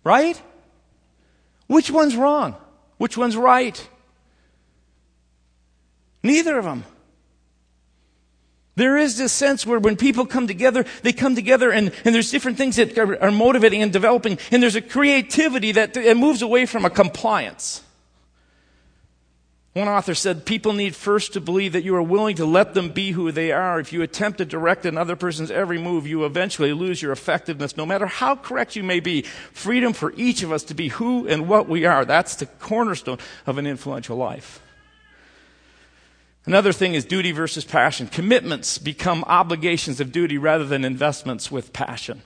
Right? 0.05 0.41
Which 1.69 1.91
one's 1.91 2.17
wrong? 2.17 2.57
Which 2.99 3.17
one's 3.17 3.37
right? 3.37 3.89
Neither 6.23 6.59
of 6.59 6.65
them. 6.65 6.85
There 8.75 8.97
is 8.97 9.19
this 9.19 9.33
sense 9.33 9.67
where 9.67 9.79
when 9.79 9.97
people 9.97 10.25
come 10.25 10.47
together, 10.47 10.85
they 11.03 11.13
come 11.13 11.35
together 11.35 11.71
and, 11.71 11.93
and 12.05 12.15
there's 12.15 12.31
different 12.31 12.57
things 12.57 12.77
that 12.77 12.97
are, 12.97 13.23
are 13.23 13.31
motivating 13.31 13.83
and 13.83 13.93
developing, 13.93 14.39
and 14.51 14.63
there's 14.63 14.77
a 14.77 14.81
creativity 14.81 15.73
that 15.73 15.97
it 15.97 16.17
moves 16.17 16.41
away 16.41 16.65
from 16.65 16.85
a 16.85 16.91
compliance. 16.91 17.83
One 19.75 19.89
author 19.89 20.15
said, 20.15 20.45
People 20.45 20.75
need 20.75 20.95
first 20.95 21.33
to 21.33 21.41
believe 21.41 21.73
that 21.73 21.85
you 21.85 21.97
are 21.97 22.03
willing 22.03 22.37
to 22.37 22.45
let 22.45 22.75
them 22.75 22.91
be 22.91 23.13
who 23.13 23.33
they 23.33 23.53
are. 23.53 23.81
If 23.81 23.93
you 23.93 24.03
attempt 24.03 24.39
to 24.39 24.45
direct 24.45 24.85
another 24.85 25.17
person's 25.17 25.51
every 25.51 25.79
move, 25.79 26.07
you 26.07 26.27
eventually 26.27 26.75
lose 26.75 27.01
your 27.01 27.13
effectiveness, 27.13 27.77
no 27.77 27.87
matter 27.87 28.07
how 28.07 28.37
correct 28.37 28.77
you 28.77 28.83
may 28.83 29.01
be. 29.01 29.23
Freedom 29.53 29.95
for 29.95 30.13
each 30.17 30.43
of 30.43 30.53
us 30.53 30.63
to 30.65 30.75
be 30.75 30.89
who 30.89 31.27
and 31.27 31.49
what 31.49 31.69
we 31.69 31.87
are. 31.87 32.05
That's 32.05 32.37
the 32.37 32.47
cornerstone 32.47 33.19
of 33.47 33.57
an 33.57 33.67
influential 33.67 34.17
life. 34.17 34.61
Another 36.45 36.73
thing 36.73 36.95
is 36.95 37.05
duty 37.05 37.31
versus 37.31 37.65
passion. 37.65 38.09
Commitments 38.09 38.79
become 38.79 39.25
obligations 39.29 40.01
of 40.01 40.11
duty 40.11 40.39
rather 40.39 40.65
than 40.65 40.85
investments 40.85 41.53
with 41.53 41.73
passion. 41.73 42.23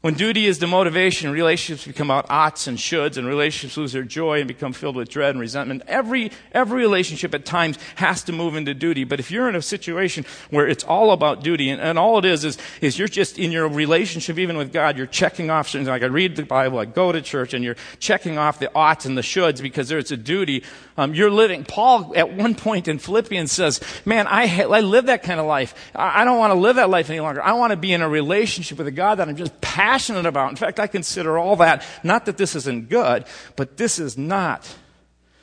When 0.00 0.14
duty 0.14 0.46
is 0.46 0.60
the 0.60 0.68
motivation, 0.68 1.32
relationships 1.32 1.84
become 1.84 2.08
about 2.08 2.30
oughts 2.30 2.68
and 2.68 2.78
shoulds, 2.78 3.16
and 3.16 3.26
relationships 3.26 3.76
lose 3.76 3.92
their 3.92 4.04
joy 4.04 4.38
and 4.38 4.46
become 4.46 4.72
filled 4.72 4.94
with 4.94 5.08
dread 5.08 5.30
and 5.30 5.40
resentment. 5.40 5.82
Every, 5.88 6.30
every 6.52 6.82
relationship 6.82 7.34
at 7.34 7.44
times 7.44 7.80
has 7.96 8.22
to 8.24 8.32
move 8.32 8.54
into 8.54 8.74
duty. 8.74 9.02
But 9.02 9.18
if 9.18 9.32
you're 9.32 9.48
in 9.48 9.56
a 9.56 9.62
situation 9.62 10.24
where 10.50 10.68
it's 10.68 10.84
all 10.84 11.10
about 11.10 11.42
duty, 11.42 11.68
and, 11.68 11.82
and 11.82 11.98
all 11.98 12.16
it 12.20 12.24
is, 12.24 12.44
is, 12.44 12.58
is 12.80 12.96
you're 12.96 13.08
just 13.08 13.40
in 13.40 13.50
your 13.50 13.68
relationship, 13.68 14.38
even 14.38 14.56
with 14.56 14.72
God, 14.72 14.96
you're 14.96 15.04
checking 15.04 15.50
off 15.50 15.68
things 15.68 15.88
like 15.88 16.04
I 16.04 16.06
read 16.06 16.36
the 16.36 16.44
Bible, 16.44 16.78
I 16.78 16.84
go 16.84 17.10
to 17.10 17.20
church, 17.20 17.52
and 17.52 17.64
you're 17.64 17.76
checking 17.98 18.38
off 18.38 18.60
the 18.60 18.72
oughts 18.76 19.04
and 19.04 19.18
the 19.18 19.22
shoulds 19.22 19.60
because 19.60 19.88
there's 19.88 20.12
a 20.12 20.16
duty. 20.16 20.62
Um, 20.96 21.12
you're 21.12 21.28
living. 21.28 21.64
Paul, 21.64 22.12
at 22.14 22.32
one 22.32 22.54
point 22.54 22.86
in 22.86 23.00
Philippians, 23.00 23.50
says, 23.50 23.80
Man, 24.04 24.28
I, 24.28 24.46
ha- 24.46 24.72
I 24.72 24.80
live 24.80 25.06
that 25.06 25.24
kind 25.24 25.40
of 25.40 25.46
life. 25.46 25.74
I, 25.92 26.22
I 26.22 26.24
don't 26.24 26.38
want 26.38 26.52
to 26.52 26.58
live 26.58 26.76
that 26.76 26.88
life 26.88 27.10
any 27.10 27.18
longer. 27.18 27.42
I 27.42 27.54
want 27.54 27.72
to 27.72 27.76
be 27.76 27.92
in 27.92 28.00
a 28.00 28.08
relationship 28.08 28.78
with 28.78 28.86
a 28.86 28.92
God 28.92 29.16
that 29.16 29.28
I'm 29.28 29.34
just 29.34 29.60
passionate 29.60 29.87
passionate 29.88 30.26
about. 30.26 30.50
In 30.50 30.56
fact, 30.56 30.78
I 30.78 30.86
consider 30.86 31.38
all 31.38 31.56
that, 31.56 31.82
not 32.02 32.26
that 32.26 32.36
this 32.36 32.54
isn't 32.54 32.90
good, 32.90 33.24
but 33.56 33.78
this 33.78 33.98
is 33.98 34.18
not. 34.18 34.76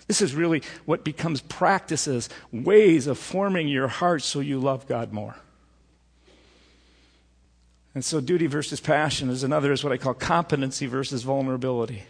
This 0.05 0.21
is 0.21 0.35
really 0.35 0.61
what 0.85 1.03
becomes 1.03 1.41
practices, 1.41 2.29
ways 2.51 3.07
of 3.07 3.17
forming 3.17 3.67
your 3.67 3.87
heart 3.87 4.21
so 4.21 4.41
you 4.41 4.59
love 4.59 4.85
God 4.85 5.11
more. 5.11 5.35
And 7.95 8.05
so, 8.05 8.21
duty 8.21 8.45
versus 8.45 8.79
passion 8.79 9.31
is 9.31 9.41
another, 9.41 9.71
is 9.71 9.83
what 9.83 9.93
I 9.93 9.97
call 9.97 10.13
competency 10.13 10.85
versus 10.85 11.23
vulnerability. 11.23 12.03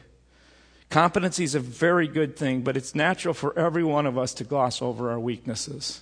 Competency 0.89 1.45
is 1.45 1.55
a 1.55 1.59
very 1.61 2.07
good 2.07 2.35
thing, 2.35 2.63
but 2.63 2.75
it's 2.75 2.93
natural 2.93 3.33
for 3.33 3.57
every 3.57 3.83
one 3.83 4.05
of 4.05 4.17
us 4.17 4.33
to 4.33 4.43
gloss 4.43 4.81
over 4.81 5.09
our 5.09 5.19
weaknesses. 5.19 6.01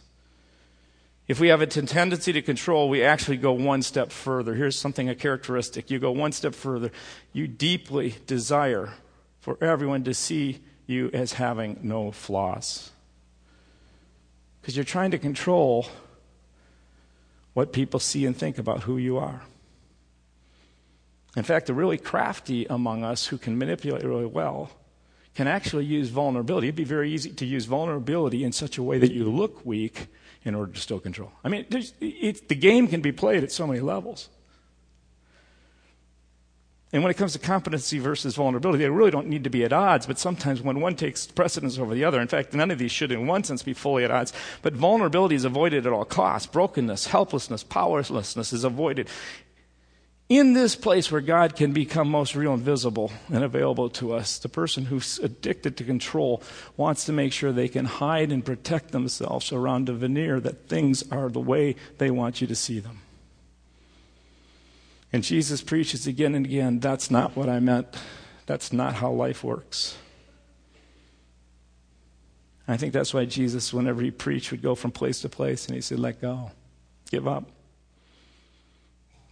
If 1.28 1.40
we 1.40 1.48
have 1.48 1.62
a 1.62 1.68
tendency 1.68 2.34
to 2.34 2.42
control, 2.42 2.90
we 2.90 3.02
actually 3.02 3.38
go 3.38 3.54
one 3.54 3.82
step 3.82 4.12
further. 4.12 4.56
Here's 4.56 4.78
something, 4.78 5.08
a 5.08 5.16
characteristic. 5.16 5.90
You 5.90 6.00
go 6.00 6.12
one 6.12 6.34
step 6.34 6.54
further. 6.54 6.92
You 7.32 7.48
deeply 7.48 8.16
desire 8.28 8.94
for 9.40 9.58
everyone 9.64 10.04
to 10.04 10.14
see 10.14 10.60
you 10.86 11.10
as 11.14 11.34
having 11.34 11.80
no 11.82 12.12
flaws. 12.12 12.92
Because 14.62 14.76
you're 14.76 14.84
trying 14.84 15.12
to 15.12 15.18
control 15.18 15.88
what 17.54 17.72
people 17.72 18.00
see 18.00 18.26
and 18.26 18.36
think 18.36 18.58
about 18.58 18.84
who 18.84 18.98
you 18.98 19.18
are. 19.18 19.44
In 21.38 21.44
fact, 21.44 21.68
the 21.68 21.74
really 21.74 21.98
crafty 21.98 22.66
among 22.66 23.04
us 23.04 23.28
who 23.28 23.38
can 23.38 23.58
manipulate 23.58 24.04
really 24.04 24.26
well 24.26 24.72
can 25.36 25.48
actually 25.48 25.86
use 25.86 26.10
vulnerability. 26.10 26.68
It'd 26.68 26.76
be 26.76 26.84
very 26.84 27.12
easy 27.12 27.32
to 27.32 27.46
use 27.46 27.66
vulnerability 27.66 28.44
in 28.44 28.52
such 28.52 28.78
a 28.78 28.84
way 28.84 29.00
that 29.00 29.12
you 29.12 29.30
look 29.30 29.66
weak 29.66 30.08
in 30.46 30.56
order 30.56 30.72
to 30.72 30.80
still 30.80 31.00
control. 31.00 31.32
I 31.44 31.50
mean, 31.50 31.66
the 31.70 32.58
game 32.60 32.88
can 32.88 33.02
be 33.02 33.12
played 33.12 33.44
at 33.44 33.52
so 33.52 33.66
many 33.66 33.80
levels. 33.80 34.30
And 36.92 37.02
when 37.02 37.10
it 37.10 37.16
comes 37.16 37.34
to 37.34 37.40
competency 37.40 37.98
versus 37.98 38.36
vulnerability, 38.36 38.84
they 38.84 38.90
really 38.90 39.10
don't 39.10 39.28
need 39.28 39.46
to 39.46 39.50
be 39.50 39.64
at 39.64 39.74
odds, 39.74 40.06
but 40.06 40.20
sometimes 40.20 40.62
when 40.62 40.80
one 40.80 40.96
takes 40.96 41.26
precedence 41.26 41.80
over 41.80 41.96
the 41.96 42.04
other, 42.04 42.22
in 42.22 42.28
fact, 42.28 42.54
none 42.54 42.70
of 42.70 42.78
these 42.78 42.92
should 42.92 43.12
in 43.12 43.26
one 43.26 43.44
sense 43.44 43.64
be 43.64 43.74
fully 43.74 44.04
at 44.04 44.12
odds, 44.12 44.32
but 44.62 44.74
vulnerability 44.74 45.34
is 45.34 45.44
avoided 45.44 45.88
at 45.88 45.92
all 45.92 46.06
costs. 46.06 46.46
Brokenness, 46.46 47.08
helplessness, 47.08 47.64
powerlessness 47.64 48.54
is 48.54 48.64
avoided 48.64 49.10
in 50.38 50.54
this 50.54 50.76
place 50.76 51.12
where 51.12 51.22
God 51.22 51.56
can 51.56 51.74
become 51.74 52.10
most 52.10 52.36
real 52.36 52.54
and 52.54 52.64
visible 52.64 53.12
and 53.30 53.44
available 53.44 53.90
to 53.92 54.14
us, 54.14 54.40
the 54.40 54.50
person 54.50 54.86
who's 54.86 55.20
addicted 55.20 55.78
to 55.78 55.84
control 55.84 56.42
wants 56.76 57.06
to 57.06 57.12
make 57.12 57.32
sure 57.34 57.52
they 57.52 57.68
can 57.68 57.86
hide 57.86 58.32
and 58.32 58.44
protect 58.44 58.92
themselves 58.92 59.52
around 59.52 59.90
a 59.90 59.94
veneer 59.94 60.40
that 60.40 60.68
things 60.68 61.04
are 61.12 61.30
the 61.30 61.40
way 61.40 61.76
they 62.00 62.10
want 62.10 62.42
you 62.42 62.48
to 62.48 62.56
see 62.56 62.80
them. 62.80 63.02
And 65.12 65.24
Jesus 65.24 65.62
preaches 65.62 66.08
again 66.08 66.34
and 66.34 66.46
again 66.46 66.80
that's 66.80 67.12
not 67.12 67.36
what 67.36 67.48
I 67.50 67.60
meant. 67.60 67.88
That's 68.48 68.74
not 68.74 68.96
how 68.96 69.12
life 69.12 69.44
works. 69.44 69.96
I 72.68 72.78
think 72.78 72.94
that's 72.94 73.14
why 73.14 73.26
Jesus, 73.26 73.74
whenever 73.74 74.02
he 74.02 74.10
preached, 74.10 74.52
would 74.52 74.62
go 74.62 74.74
from 74.74 74.92
place 74.92 75.22
to 75.22 75.30
place 75.30 75.68
and 75.68 75.76
he 75.76 75.82
said, 75.82 76.00
Let 76.00 76.22
go, 76.22 76.52
give 77.12 77.28
up 77.28 77.46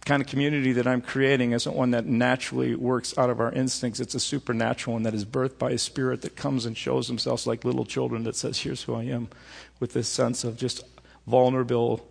kind 0.04 0.20
of 0.20 0.28
community 0.28 0.72
that 0.72 0.86
I'm 0.86 1.00
creating 1.00 1.52
isn't 1.52 1.76
one 1.76 1.92
that 1.92 2.06
naturally 2.06 2.74
works 2.74 3.16
out 3.16 3.30
of 3.30 3.40
our 3.40 3.52
instincts. 3.52 4.00
It's 4.00 4.14
a 4.14 4.20
supernatural 4.20 4.94
one 4.94 5.04
that 5.04 5.14
is 5.14 5.24
birthed 5.24 5.58
by 5.58 5.70
a 5.70 5.78
spirit 5.78 6.22
that 6.22 6.34
comes 6.34 6.66
and 6.66 6.76
shows 6.76 7.06
themselves 7.06 7.46
like 7.46 7.64
little 7.64 7.84
children 7.84 8.24
that 8.24 8.34
says, 8.34 8.58
Here's 8.60 8.82
who 8.82 8.94
I 8.94 9.04
am, 9.04 9.28
with 9.78 9.92
this 9.92 10.08
sense 10.08 10.42
of 10.44 10.56
just 10.56 10.82
vulnerable, 11.26 12.08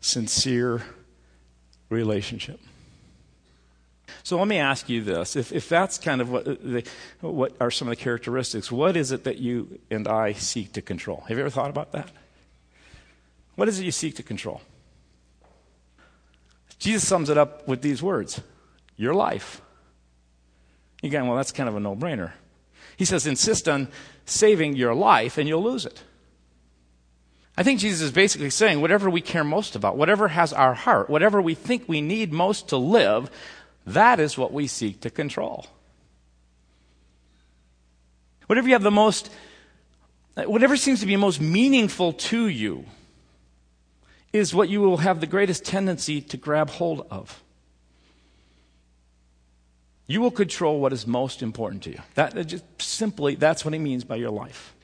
sincere 0.00 0.82
relationship. 1.90 2.60
So 4.22 4.38
let 4.38 4.48
me 4.48 4.56
ask 4.56 4.88
you 4.88 5.02
this. 5.02 5.36
If, 5.36 5.52
if 5.52 5.68
that's 5.68 5.98
kind 5.98 6.22
of 6.22 6.30
what, 6.30 6.48
uh, 6.48 6.56
the, 6.62 6.84
what 7.20 7.54
are 7.60 7.70
some 7.70 7.88
of 7.88 7.90
the 7.90 8.02
characteristics, 8.02 8.72
what 8.72 8.96
is 8.96 9.12
it 9.12 9.24
that 9.24 9.36
you 9.38 9.80
and 9.90 10.08
I 10.08 10.32
seek 10.32 10.72
to 10.72 10.82
control? 10.82 11.24
Have 11.28 11.36
you 11.36 11.42
ever 11.42 11.50
thought 11.50 11.68
about 11.68 11.92
that? 11.92 12.10
What 13.56 13.68
is 13.68 13.78
it 13.78 13.84
you 13.84 13.92
seek 13.92 14.16
to 14.16 14.22
control? 14.22 14.62
Jesus 16.84 17.08
sums 17.08 17.30
it 17.30 17.38
up 17.38 17.66
with 17.66 17.80
these 17.80 18.02
words 18.02 18.42
your 18.98 19.14
life. 19.14 19.62
Going, 21.02 21.26
well, 21.26 21.36
that's 21.36 21.50
kind 21.50 21.66
of 21.66 21.76
a 21.76 21.80
no 21.80 21.96
brainer. 21.96 22.32
He 22.98 23.06
says, 23.06 23.26
insist 23.26 23.68
on 23.68 23.88
saving 24.26 24.76
your 24.76 24.94
life 24.94 25.38
and 25.38 25.48
you'll 25.48 25.62
lose 25.62 25.86
it. 25.86 26.02
I 27.56 27.62
think 27.62 27.80
Jesus 27.80 28.02
is 28.02 28.12
basically 28.12 28.50
saying 28.50 28.82
whatever 28.82 29.08
we 29.08 29.22
care 29.22 29.44
most 29.44 29.76
about, 29.76 29.96
whatever 29.96 30.28
has 30.28 30.52
our 30.52 30.74
heart, 30.74 31.08
whatever 31.08 31.40
we 31.40 31.54
think 31.54 31.88
we 31.88 32.02
need 32.02 32.34
most 32.34 32.68
to 32.68 32.76
live, 32.76 33.30
that 33.86 34.20
is 34.20 34.36
what 34.36 34.52
we 34.52 34.66
seek 34.66 35.00
to 35.00 35.10
control. 35.10 35.66
Whatever 38.46 38.68
you 38.68 38.74
have 38.74 38.82
the 38.82 38.90
most, 38.90 39.30
whatever 40.36 40.76
seems 40.76 41.00
to 41.00 41.06
be 41.06 41.16
most 41.16 41.40
meaningful 41.40 42.12
to 42.12 42.46
you, 42.46 42.84
is 44.34 44.52
what 44.52 44.68
you 44.68 44.80
will 44.80 44.96
have 44.96 45.20
the 45.20 45.28
greatest 45.28 45.64
tendency 45.64 46.20
to 46.20 46.36
grab 46.36 46.68
hold 46.68 47.06
of. 47.08 47.40
You 50.08 50.20
will 50.20 50.32
control 50.32 50.80
what 50.80 50.92
is 50.92 51.06
most 51.06 51.40
important 51.40 51.84
to 51.84 51.90
you. 51.90 52.00
That 52.16 52.34
just 52.48 52.64
simply 52.82 53.36
that's 53.36 53.64
what 53.64 53.72
he 53.72 53.78
means 53.78 54.02
by 54.02 54.16
your 54.16 54.30
life. 54.30 54.74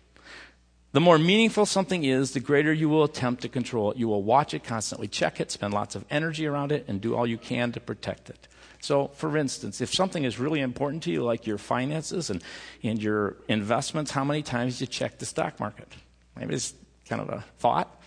The 0.93 1.01
more 1.01 1.19
meaningful 1.19 1.67
something 1.67 2.05
is, 2.05 2.33
the 2.33 2.41
greater 2.41 2.73
you 2.73 2.89
will 2.89 3.05
attempt 3.05 3.43
to 3.43 3.49
control 3.49 3.91
it. 3.91 3.97
You 3.97 4.09
will 4.09 4.23
watch 4.23 4.55
it 4.55 4.65
constantly, 4.65 5.09
check 5.09 5.41
it, 5.41 5.51
spend 5.51 5.75
lots 5.75 5.95
of 5.95 6.05
energy 6.11 6.47
around 6.47 6.73
it, 6.73 6.85
and 6.89 7.01
do 7.01 7.17
all 7.17 7.27
you 7.27 7.37
can 7.37 7.73
to 7.73 7.81
protect 7.81 8.31
it. 8.31 8.49
So, 8.81 9.09
for 9.09 9.37
instance, 9.37 9.81
if 9.81 9.93
something 9.93 10.25
is 10.25 10.39
really 10.39 10.61
important 10.61 11.03
to 11.05 11.11
you, 11.11 11.23
like 11.23 11.47
your 11.47 11.59
finances 11.59 12.31
and, 12.31 12.43
and 12.83 13.03
your 13.03 13.37
investments, 13.49 14.13
how 14.13 14.25
many 14.25 14.43
times 14.43 14.79
do 14.79 14.85
you 14.85 14.87
check 14.87 15.19
the 15.19 15.27
stock 15.27 15.61
market? 15.61 15.89
Maybe 16.37 16.55
it's 16.55 16.73
kind 17.09 17.21
of 17.21 17.29
a 17.29 17.45
thought. 17.59 18.00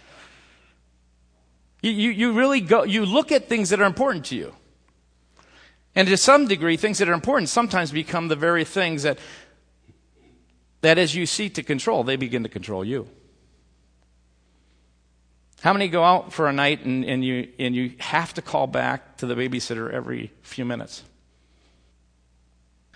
You, 1.83 2.11
you, 2.11 2.31
really 2.31 2.61
go, 2.61 2.83
you 2.83 3.05
look 3.05 3.33
at 3.33 3.49
things 3.49 3.69
that 3.71 3.81
are 3.81 3.85
important 3.85 4.25
to 4.27 4.37
you. 4.37 4.55
And 5.95 6.07
to 6.07 6.15
some 6.15 6.47
degree, 6.47 6.77
things 6.77 6.97
that 6.99 7.09
are 7.09 7.13
important 7.13 7.49
sometimes 7.49 7.91
become 7.91 8.29
the 8.29 8.37
very 8.37 8.63
things 8.63 9.03
that, 9.03 9.19
that 10.79 10.97
as 10.97 11.13
you 11.13 11.25
seek 11.25 11.55
to 11.55 11.63
control, 11.63 12.05
they 12.05 12.15
begin 12.15 12.43
to 12.43 12.49
control 12.49 12.85
you. 12.85 13.09
How 15.59 15.73
many 15.73 15.89
go 15.89 16.05
out 16.05 16.31
for 16.31 16.47
a 16.47 16.53
night 16.53 16.85
and, 16.85 17.03
and, 17.03 17.23
you, 17.23 17.49
and 17.59 17.75
you 17.75 17.91
have 17.99 18.33
to 18.35 18.41
call 18.41 18.65
back 18.65 19.17
to 19.17 19.25
the 19.25 19.35
babysitter 19.35 19.91
every 19.91 20.31
few 20.41 20.63
minutes? 20.63 21.03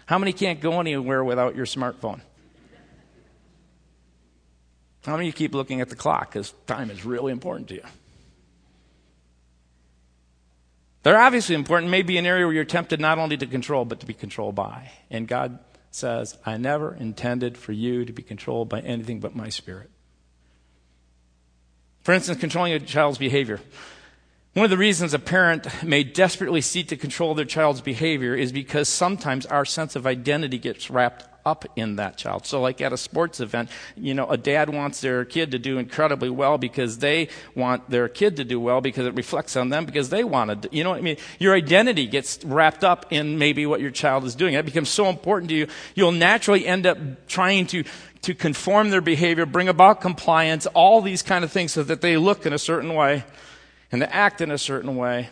How 0.06 0.18
many 0.18 0.32
can't 0.32 0.62
go 0.62 0.80
anywhere 0.80 1.26
without 1.26 1.58
your 1.58 1.66
smartphone? 1.66 2.22
How 5.06 5.18
many 5.18 5.34
keep 5.34 5.54
looking 5.54 5.82
at 5.82 5.90
the 5.90 5.96
clock 5.98 6.32
because 6.32 6.54
time 6.66 6.90
is 6.90 7.04
really 7.04 7.34
important 7.34 7.68
to 7.68 7.76
you? 7.76 7.84
They're 11.08 11.22
obviously 11.22 11.56
important, 11.56 11.90
maybe 11.90 12.18
an 12.18 12.26
area 12.26 12.46
where 12.46 12.54
you're 12.54 12.66
tempted 12.66 13.00
not 13.00 13.18
only 13.18 13.38
to 13.38 13.46
control, 13.46 13.86
but 13.86 14.02
to 14.02 14.06
be 14.06 14.14
controlled 14.14 14.56
by. 14.56 14.92
And 15.10 15.26
God 15.26 15.58
says, 15.90 16.38
I 16.46 16.58
never 16.58 16.94
intended 16.94 17.58
for 17.58 17.72
you 17.72 18.04
to 18.04 18.12
be 18.12 18.22
controlled 18.22 18.68
by 18.68 18.82
anything 18.82 19.22
but 19.22 19.34
my 19.34 19.48
spirit. 19.48 19.90
For 22.02 22.14
instance, 22.14 22.42
controlling 22.42 22.74
a 22.74 22.82
child's 22.82 23.20
behavior. 23.20 23.62
One 24.52 24.66
of 24.66 24.70
the 24.70 24.76
reasons 24.76 25.14
a 25.14 25.20
parent 25.20 25.82
may 25.82 26.04
desperately 26.04 26.60
seek 26.60 26.90
to 26.90 26.98
control 26.98 27.36
their 27.36 27.46
child's 27.46 27.80
behavior 27.80 28.36
is 28.36 28.52
because 28.52 28.90
sometimes 28.90 29.46
our 29.46 29.64
sense 29.64 29.96
of 29.96 30.06
identity 30.06 30.58
gets 30.58 30.90
wrapped 30.90 31.37
up 31.48 31.66
in 31.78 31.96
that 31.96 32.18
child. 32.18 32.46
So, 32.46 32.62
like 32.62 32.82
at 32.82 32.92
a 32.92 32.98
sports 32.98 33.40
event, 33.40 33.70
you 33.96 34.14
know, 34.14 34.28
a 34.28 34.38
dad 34.38 34.70
wants 34.70 35.00
their 35.00 35.24
kid 35.24 35.52
to 35.52 35.60
do 35.60 35.78
incredibly 35.78 36.30
well 36.30 36.58
because 36.58 36.98
they 36.98 37.30
want 37.56 37.90
their 37.90 38.10
kid 38.10 38.36
to 38.38 38.44
do 38.44 38.60
well 38.60 38.82
because 38.82 39.08
it 39.08 39.16
reflects 39.16 39.56
on 39.56 39.70
them 39.70 39.86
because 39.86 40.10
they 40.10 40.24
wanted 40.24 40.64
to. 40.64 40.70
You 40.76 40.84
know 40.84 40.90
what 40.90 41.00
I 41.00 41.04
mean? 41.04 41.18
Your 41.40 41.56
identity 41.56 42.06
gets 42.06 42.44
wrapped 42.44 42.84
up 42.84 43.12
in 43.12 43.38
maybe 43.38 43.66
what 43.66 43.80
your 43.80 43.92
child 43.92 44.26
is 44.26 44.36
doing. 44.36 44.56
That 44.56 44.66
becomes 44.66 44.90
so 44.90 45.08
important 45.08 45.50
to 45.50 45.56
you. 45.56 45.68
You'll 45.96 46.12
naturally 46.12 46.68
end 46.68 46.86
up 46.86 46.98
trying 47.28 47.68
to 47.68 47.86
to 48.24 48.34
conform 48.34 48.90
their 48.90 49.00
behavior, 49.00 49.46
bring 49.46 49.70
about 49.70 50.02
compliance, 50.02 50.66
all 50.68 51.02
these 51.02 51.22
kind 51.22 51.46
of 51.46 51.52
things 51.52 51.72
so 51.72 51.84
that 51.84 52.02
they 52.02 52.18
look 52.18 52.46
in 52.46 52.52
a 52.52 52.58
certain 52.58 52.94
way 52.94 53.24
and 53.92 54.02
they 54.02 54.08
act 54.08 54.42
in 54.42 54.52
a 54.52 54.58
certain 54.58 54.98
way. 54.98 55.30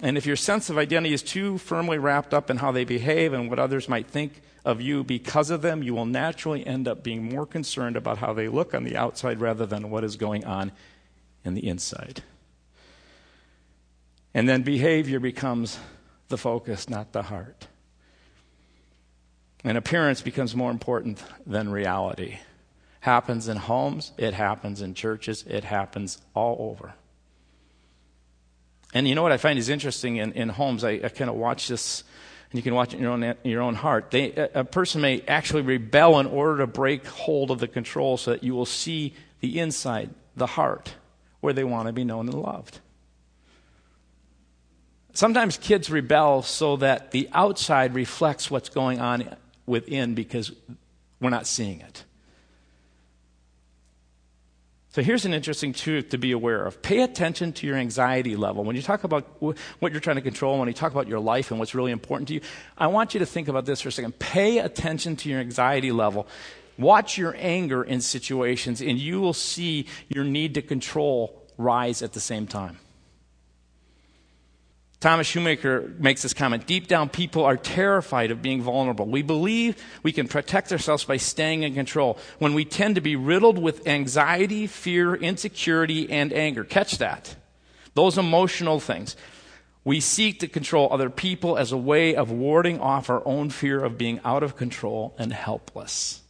And 0.00 0.18
if 0.18 0.26
your 0.26 0.36
sense 0.36 0.68
of 0.68 0.76
identity 0.76 1.14
is 1.14 1.22
too 1.22 1.58
firmly 1.58 1.98
wrapped 1.98 2.34
up 2.34 2.50
in 2.50 2.56
how 2.56 2.72
they 2.72 2.84
behave 2.84 3.32
and 3.32 3.48
what 3.48 3.58
others 3.58 3.88
might 3.88 4.08
think 4.08 4.42
of 4.64 4.80
you 4.80 5.04
because 5.04 5.50
of 5.50 5.62
them, 5.62 5.82
you 5.82 5.94
will 5.94 6.06
naturally 6.06 6.66
end 6.66 6.88
up 6.88 7.02
being 7.02 7.28
more 7.28 7.46
concerned 7.46 7.96
about 7.96 8.18
how 8.18 8.32
they 8.32 8.48
look 8.48 8.74
on 8.74 8.84
the 8.84 8.96
outside 8.96 9.40
rather 9.40 9.66
than 9.66 9.90
what 9.90 10.04
is 10.04 10.16
going 10.16 10.44
on 10.44 10.72
in 11.44 11.54
the 11.54 11.66
inside. 11.66 12.22
And 14.32 14.48
then 14.48 14.62
behavior 14.62 15.20
becomes 15.20 15.78
the 16.28 16.38
focus, 16.38 16.88
not 16.88 17.12
the 17.12 17.22
heart. 17.22 17.68
And 19.62 19.78
appearance 19.78 20.22
becomes 20.22 20.56
more 20.56 20.70
important 20.70 21.22
than 21.46 21.70
reality. 21.70 22.38
Happens 23.00 23.48
in 23.48 23.56
homes, 23.56 24.12
it 24.16 24.34
happens 24.34 24.80
in 24.80 24.94
churches, 24.94 25.44
it 25.46 25.64
happens 25.64 26.18
all 26.34 26.56
over. 26.58 26.94
And 28.94 29.08
you 29.08 29.14
know 29.14 29.22
what 29.22 29.32
I 29.32 29.36
find 29.36 29.58
is 29.58 29.68
interesting 29.68 30.16
in, 30.16 30.32
in 30.32 30.48
homes? 30.48 30.84
I, 30.84 30.92
I 30.92 31.08
kind 31.08 31.28
of 31.28 31.36
watch 31.36 31.68
this 31.68 32.04
and 32.54 32.60
you 32.60 32.62
can 32.62 32.76
watch 32.76 32.94
it 32.94 32.98
in 32.98 33.02
your 33.02 33.10
own, 33.10 33.34
your 33.42 33.62
own 33.62 33.74
heart. 33.74 34.12
They, 34.12 34.30
a 34.30 34.62
person 34.62 35.00
may 35.00 35.24
actually 35.26 35.62
rebel 35.62 36.20
in 36.20 36.28
order 36.28 36.58
to 36.58 36.68
break 36.68 37.04
hold 37.04 37.50
of 37.50 37.58
the 37.58 37.66
control 37.66 38.16
so 38.16 38.30
that 38.30 38.44
you 38.44 38.54
will 38.54 38.64
see 38.64 39.12
the 39.40 39.58
inside, 39.58 40.10
the 40.36 40.46
heart, 40.46 40.94
where 41.40 41.52
they 41.52 41.64
want 41.64 41.88
to 41.88 41.92
be 41.92 42.04
known 42.04 42.28
and 42.28 42.40
loved. 42.40 42.78
Sometimes 45.14 45.56
kids 45.56 45.90
rebel 45.90 46.42
so 46.42 46.76
that 46.76 47.10
the 47.10 47.28
outside 47.32 47.92
reflects 47.92 48.52
what's 48.52 48.68
going 48.68 49.00
on 49.00 49.34
within 49.66 50.14
because 50.14 50.52
we're 51.20 51.30
not 51.30 51.48
seeing 51.48 51.80
it. 51.80 52.04
So 54.94 55.02
here's 55.02 55.24
an 55.24 55.34
interesting 55.34 55.72
truth 55.72 56.10
to 56.10 56.18
be 56.18 56.30
aware 56.30 56.64
of. 56.64 56.80
Pay 56.80 57.02
attention 57.02 57.52
to 57.54 57.66
your 57.66 57.74
anxiety 57.74 58.36
level. 58.36 58.62
When 58.62 58.76
you 58.76 58.82
talk 58.82 59.02
about 59.02 59.24
what 59.40 59.90
you're 59.90 60.00
trying 60.00 60.14
to 60.14 60.22
control, 60.22 60.56
when 60.60 60.68
you 60.68 60.72
talk 60.72 60.92
about 60.92 61.08
your 61.08 61.18
life 61.18 61.50
and 61.50 61.58
what's 61.58 61.74
really 61.74 61.90
important 61.90 62.28
to 62.28 62.34
you, 62.34 62.40
I 62.78 62.86
want 62.86 63.12
you 63.12 63.18
to 63.18 63.26
think 63.26 63.48
about 63.48 63.66
this 63.66 63.80
for 63.80 63.88
a 63.88 63.92
second. 63.92 64.16
Pay 64.20 64.58
attention 64.58 65.16
to 65.16 65.28
your 65.28 65.40
anxiety 65.40 65.90
level. 65.90 66.28
Watch 66.78 67.18
your 67.18 67.34
anger 67.40 67.82
in 67.82 68.00
situations, 68.00 68.80
and 68.80 68.96
you 68.96 69.20
will 69.20 69.32
see 69.32 69.88
your 70.06 70.22
need 70.22 70.54
to 70.54 70.62
control 70.62 71.42
rise 71.58 72.00
at 72.00 72.12
the 72.12 72.20
same 72.20 72.46
time. 72.46 72.78
Thomas 75.04 75.26
Shoemaker 75.26 75.92
makes 75.98 76.22
this 76.22 76.32
comment 76.32 76.66
Deep 76.66 76.86
down, 76.86 77.10
people 77.10 77.44
are 77.44 77.58
terrified 77.58 78.30
of 78.30 78.40
being 78.40 78.62
vulnerable. 78.62 79.04
We 79.04 79.20
believe 79.20 79.76
we 80.02 80.12
can 80.12 80.28
protect 80.28 80.72
ourselves 80.72 81.04
by 81.04 81.18
staying 81.18 81.62
in 81.62 81.74
control 81.74 82.16
when 82.38 82.54
we 82.54 82.64
tend 82.64 82.94
to 82.94 83.02
be 83.02 83.14
riddled 83.14 83.58
with 83.58 83.86
anxiety, 83.86 84.66
fear, 84.66 85.14
insecurity, 85.14 86.10
and 86.10 86.32
anger. 86.32 86.64
Catch 86.64 86.96
that. 86.98 87.36
Those 87.92 88.16
emotional 88.16 88.80
things. 88.80 89.14
We 89.84 90.00
seek 90.00 90.40
to 90.40 90.48
control 90.48 90.88
other 90.90 91.10
people 91.10 91.58
as 91.58 91.70
a 91.70 91.76
way 91.76 92.14
of 92.14 92.30
warding 92.30 92.80
off 92.80 93.10
our 93.10 93.20
own 93.28 93.50
fear 93.50 93.84
of 93.84 93.98
being 93.98 94.20
out 94.24 94.42
of 94.42 94.56
control 94.56 95.14
and 95.18 95.34
helpless. 95.34 96.23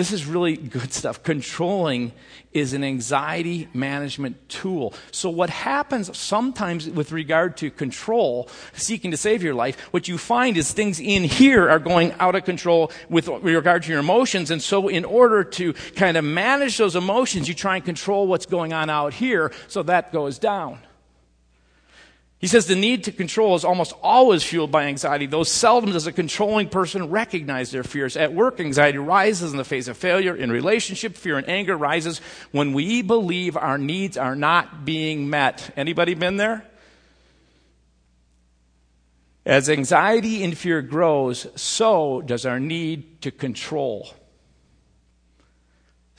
This 0.00 0.12
is 0.12 0.24
really 0.24 0.56
good 0.56 0.94
stuff. 0.94 1.22
Controlling 1.22 2.12
is 2.54 2.72
an 2.72 2.82
anxiety 2.82 3.68
management 3.74 4.48
tool. 4.48 4.94
So, 5.12 5.28
what 5.28 5.50
happens 5.50 6.16
sometimes 6.16 6.88
with 6.88 7.12
regard 7.12 7.58
to 7.58 7.70
control, 7.70 8.48
seeking 8.72 9.10
to 9.10 9.18
save 9.18 9.42
your 9.42 9.52
life, 9.52 9.78
what 9.90 10.08
you 10.08 10.16
find 10.16 10.56
is 10.56 10.72
things 10.72 11.00
in 11.00 11.24
here 11.24 11.68
are 11.68 11.78
going 11.78 12.14
out 12.18 12.34
of 12.34 12.46
control 12.46 12.90
with 13.10 13.28
regard 13.28 13.82
to 13.82 13.90
your 13.90 14.00
emotions. 14.00 14.50
And 14.50 14.62
so, 14.62 14.88
in 14.88 15.04
order 15.04 15.44
to 15.44 15.74
kind 15.96 16.16
of 16.16 16.24
manage 16.24 16.78
those 16.78 16.96
emotions, 16.96 17.46
you 17.46 17.52
try 17.52 17.76
and 17.76 17.84
control 17.84 18.26
what's 18.26 18.46
going 18.46 18.72
on 18.72 18.88
out 18.88 19.12
here 19.12 19.52
so 19.68 19.82
that 19.82 20.14
goes 20.14 20.38
down. 20.38 20.78
He 22.40 22.46
says 22.46 22.66
the 22.66 22.74
need 22.74 23.04
to 23.04 23.12
control 23.12 23.54
is 23.54 23.66
almost 23.66 23.92
always 24.02 24.42
fueled 24.42 24.72
by 24.72 24.84
anxiety, 24.84 25.26
though 25.26 25.42
seldom 25.42 25.92
does 25.92 26.06
a 26.06 26.12
controlling 26.12 26.70
person 26.70 27.10
recognize 27.10 27.70
their 27.70 27.84
fears. 27.84 28.16
At 28.16 28.32
work, 28.32 28.60
anxiety 28.60 28.96
rises 28.96 29.52
in 29.52 29.58
the 29.58 29.64
face 29.64 29.88
of 29.88 29.98
failure. 29.98 30.34
In 30.34 30.50
relationship, 30.50 31.16
fear 31.16 31.36
and 31.36 31.46
anger 31.50 31.76
rises 31.76 32.22
when 32.50 32.72
we 32.72 33.02
believe 33.02 33.58
our 33.58 33.76
needs 33.76 34.16
are 34.16 34.34
not 34.34 34.86
being 34.86 35.28
met. 35.28 35.70
Anybody 35.76 36.14
been 36.14 36.38
there? 36.38 36.64
As 39.44 39.68
anxiety 39.68 40.42
and 40.42 40.56
fear 40.56 40.80
grows, 40.80 41.46
so 41.60 42.22
does 42.22 42.46
our 42.46 42.58
need 42.58 43.20
to 43.20 43.30
control. 43.30 44.14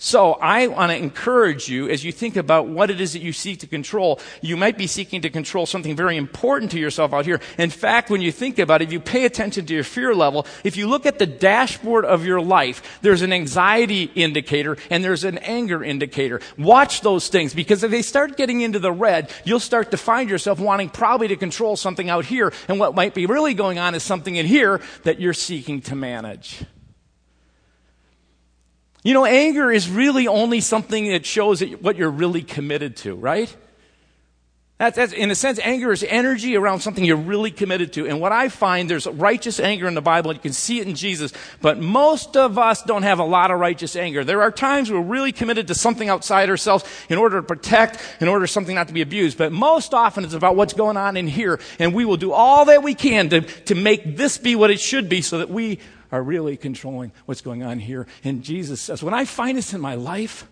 So 0.04 0.34
I 0.34 0.66
want 0.66 0.92
to 0.92 0.98
encourage 0.98 1.70
you 1.70 1.88
as 1.88 2.04
you 2.04 2.12
think 2.12 2.36
about 2.36 2.68
what 2.68 2.90
it 2.90 3.00
is 3.00 3.14
that 3.14 3.22
you 3.22 3.32
seek 3.32 3.60
to 3.60 3.68
control. 3.68 4.20
You 4.42 4.58
might 4.58 4.76
be 4.76 4.88
seeking 4.88 5.22
to 5.22 5.30
control 5.30 5.68
something 5.68 5.96
very 5.96 6.18
important 6.18 6.72
to 6.72 6.80
yourself 6.80 7.14
out 7.14 7.26
here. 7.26 7.40
In 7.60 7.70
fact, 7.70 8.10
when 8.10 8.20
you 8.20 8.32
think 8.32 8.58
about 8.58 8.82
it, 8.82 8.86
if 8.86 8.94
you 8.94 9.00
pay 9.00 9.26
attention 9.26 9.68
to 9.68 9.76
your 9.76 9.84
fear 9.84 10.16
level, 10.16 10.48
if 10.64 10.76
you 10.76 10.88
look 10.88 11.06
at 11.06 11.20
the 11.20 11.28
dashboard 11.28 12.04
of 12.04 12.26
your 12.26 12.42
life, 12.42 13.00
there's 13.04 13.22
an 13.22 13.32
anxiety 13.32 14.06
indicator 14.16 14.76
and 14.90 15.04
there's 15.04 15.24
an 15.24 15.38
anger 15.38 15.84
indicator. 15.84 16.42
Watch 16.58 17.02
those 17.02 17.28
things 17.28 17.54
because 17.54 17.84
if 17.84 17.92
they 17.92 18.02
start 18.02 18.38
getting 18.38 18.62
into 18.62 18.80
the 18.80 18.92
red, 18.92 19.30
you'll 19.46 19.60
start 19.60 19.92
to 19.92 19.98
find 19.98 20.32
yourself 20.32 20.60
wanting 20.60 20.90
probably 20.90 21.28
to 21.28 21.36
control 21.36 21.76
something 21.76 22.10
out 22.10 22.26
here. 22.26 22.52
And 22.68 22.80
what 22.80 22.96
might 22.96 23.14
be 23.14 23.28
really 23.28 23.54
going 23.54 23.78
on 23.78 23.94
is 23.94 24.02
something 24.02 24.36
in 24.36 24.48
here 24.48 24.82
that 25.04 25.20
you're 25.20 25.36
seeking 25.36 25.80
to 25.82 25.96
manage. 25.96 26.64
You 29.04 29.14
know, 29.14 29.26
anger 29.26 29.72
is 29.72 29.90
really 29.90 30.28
only 30.28 30.62
something 30.62 31.10
that 31.10 31.26
shows 31.26 31.62
what 31.62 31.96
you're 31.96 32.12
really 32.12 32.44
committed 32.44 32.98
to, 32.98 33.16
right? 33.16 33.56
That's, 34.82 34.96
that's, 34.96 35.14
in 35.14 35.30
a 35.30 35.36
sense, 35.36 35.60
anger 35.60 35.92
is 35.92 36.04
energy 36.04 36.56
around 36.58 36.80
something 36.80 37.06
you're 37.06 37.16
really 37.16 37.52
committed 37.52 37.94
to. 37.94 38.08
And 38.08 38.20
what 38.20 38.32
I 38.32 38.50
find, 38.50 38.90
there's 38.90 39.06
righteous 39.06 39.60
anger 39.60 39.88
in 39.88 39.94
the 39.94 40.02
Bible, 40.02 40.32
and 40.32 40.38
you 40.38 40.42
can 40.42 40.54
see 40.54 40.80
it 40.80 40.88
in 40.88 40.96
Jesus, 40.96 41.34
but 41.62 41.80
most 41.80 42.36
of 42.36 42.58
us 42.58 42.82
don't 42.82 43.04
have 43.04 43.20
a 43.20 43.24
lot 43.24 43.52
of 43.52 43.60
righteous 43.60 43.96
anger. 43.96 44.24
There 44.24 44.42
are 44.42 44.52
times 44.52 44.92
we're 44.92 45.00
really 45.00 45.32
committed 45.32 45.68
to 45.68 45.76
something 45.76 46.10
outside 46.10 46.50
ourselves 46.50 46.84
in 47.10 47.20
order 47.20 47.42
to 47.42 47.44
protect, 47.46 48.00
in 48.22 48.28
order 48.28 48.46
for 48.46 48.52
something 48.52 48.74
not 48.74 48.88
to 48.88 48.94
be 48.94 49.04
abused. 49.04 49.38
But 49.38 49.52
most 49.52 49.94
often 49.94 50.24
it's 50.24 50.34
about 50.34 50.56
what's 50.56 50.74
going 50.74 50.98
on 50.98 51.16
in 51.16 51.28
here, 51.28 51.60
and 51.78 51.94
we 51.94 52.04
will 52.04 52.18
do 52.18 52.34
all 52.34 52.66
that 52.66 52.82
we 52.82 52.96
can 52.96 53.30
to, 53.30 53.42
to 53.42 53.76
make 53.76 54.18
this 54.18 54.40
be 54.40 54.56
what 54.56 54.72
it 54.72 54.80
should 54.80 55.10
be 55.10 55.22
so 55.22 55.38
that 55.38 55.52
we 55.52 55.78
are 56.12 56.22
really 56.22 56.58
controlling 56.58 57.12
what's 57.26 57.42
going 57.42 57.64
on 57.64 57.80
here. 57.80 58.08
And 58.24 58.44
Jesus 58.44 58.82
says, 58.82 59.02
when 59.04 59.14
I 59.14 59.26
find 59.26 59.58
this 59.58 59.74
in 59.74 59.82
my 59.82 59.96
life, 59.96 60.48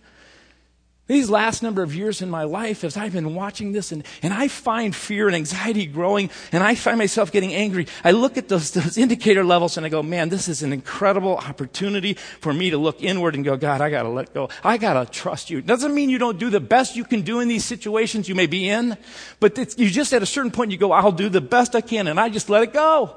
these 1.10 1.28
last 1.28 1.64
number 1.64 1.82
of 1.82 1.96
years 1.96 2.22
in 2.22 2.30
my 2.30 2.44
life, 2.44 2.84
as 2.84 2.96
I've 2.96 3.14
been 3.14 3.34
watching 3.34 3.72
this 3.72 3.92
and, 3.92 4.06
and 4.22 4.32
I 4.32 4.48
find 4.48 4.96
fear 4.96 5.26
and 5.26 5.36
anxiety 5.36 5.88
growing 5.88 6.30
and 6.52 6.64
I 6.64 6.76
find 6.76 7.00
myself 7.00 7.32
getting 7.32 7.52
angry, 7.52 7.88
I 8.04 8.12
look 8.12 8.38
at 8.38 8.48
those, 8.48 8.70
those 8.72 8.96
indicator 8.96 9.44
levels 9.44 9.76
and 9.76 9.88
I 9.88 9.90
go, 9.90 10.04
man, 10.04 10.30
this 10.30 10.48
is 10.48 10.62
an 10.62 10.72
incredible 10.72 11.36
opportunity 11.36 12.14
for 12.14 12.54
me 12.54 12.70
to 12.70 12.78
look 12.78 13.02
inward 13.02 13.34
and 13.34 13.44
go, 13.44 13.58
God, 13.58 13.82
I 13.82 13.90
gotta 13.90 14.10
let 14.10 14.36
go. 14.36 14.50
I 14.64 14.78
gotta 14.78 15.12
trust 15.12 15.50
you. 15.50 15.64
Doesn't 15.64 15.96
mean 15.96 16.12
you 16.12 16.20
don't 16.20 16.38
do 16.38 16.52
the 16.52 16.60
best 16.60 16.96
you 16.96 17.04
can 17.04 17.22
do 17.22 17.40
in 17.40 17.48
these 17.48 17.66
situations 17.66 18.30
you 18.30 18.36
may 18.36 18.46
be 18.46 18.70
in, 18.70 18.96
but 19.40 19.58
you 19.80 19.90
just 19.90 20.14
at 20.14 20.22
a 20.22 20.28
certain 20.28 20.52
point 20.52 20.70
you 20.70 20.78
go, 20.78 20.92
I'll 20.92 21.12
do 21.12 21.28
the 21.28 21.42
best 21.42 21.76
I 21.76 21.82
can 21.82 22.06
and 22.06 22.20
I 22.20 22.30
just 22.30 22.52
let 22.52 22.62
it 22.62 22.72
go. 22.72 23.16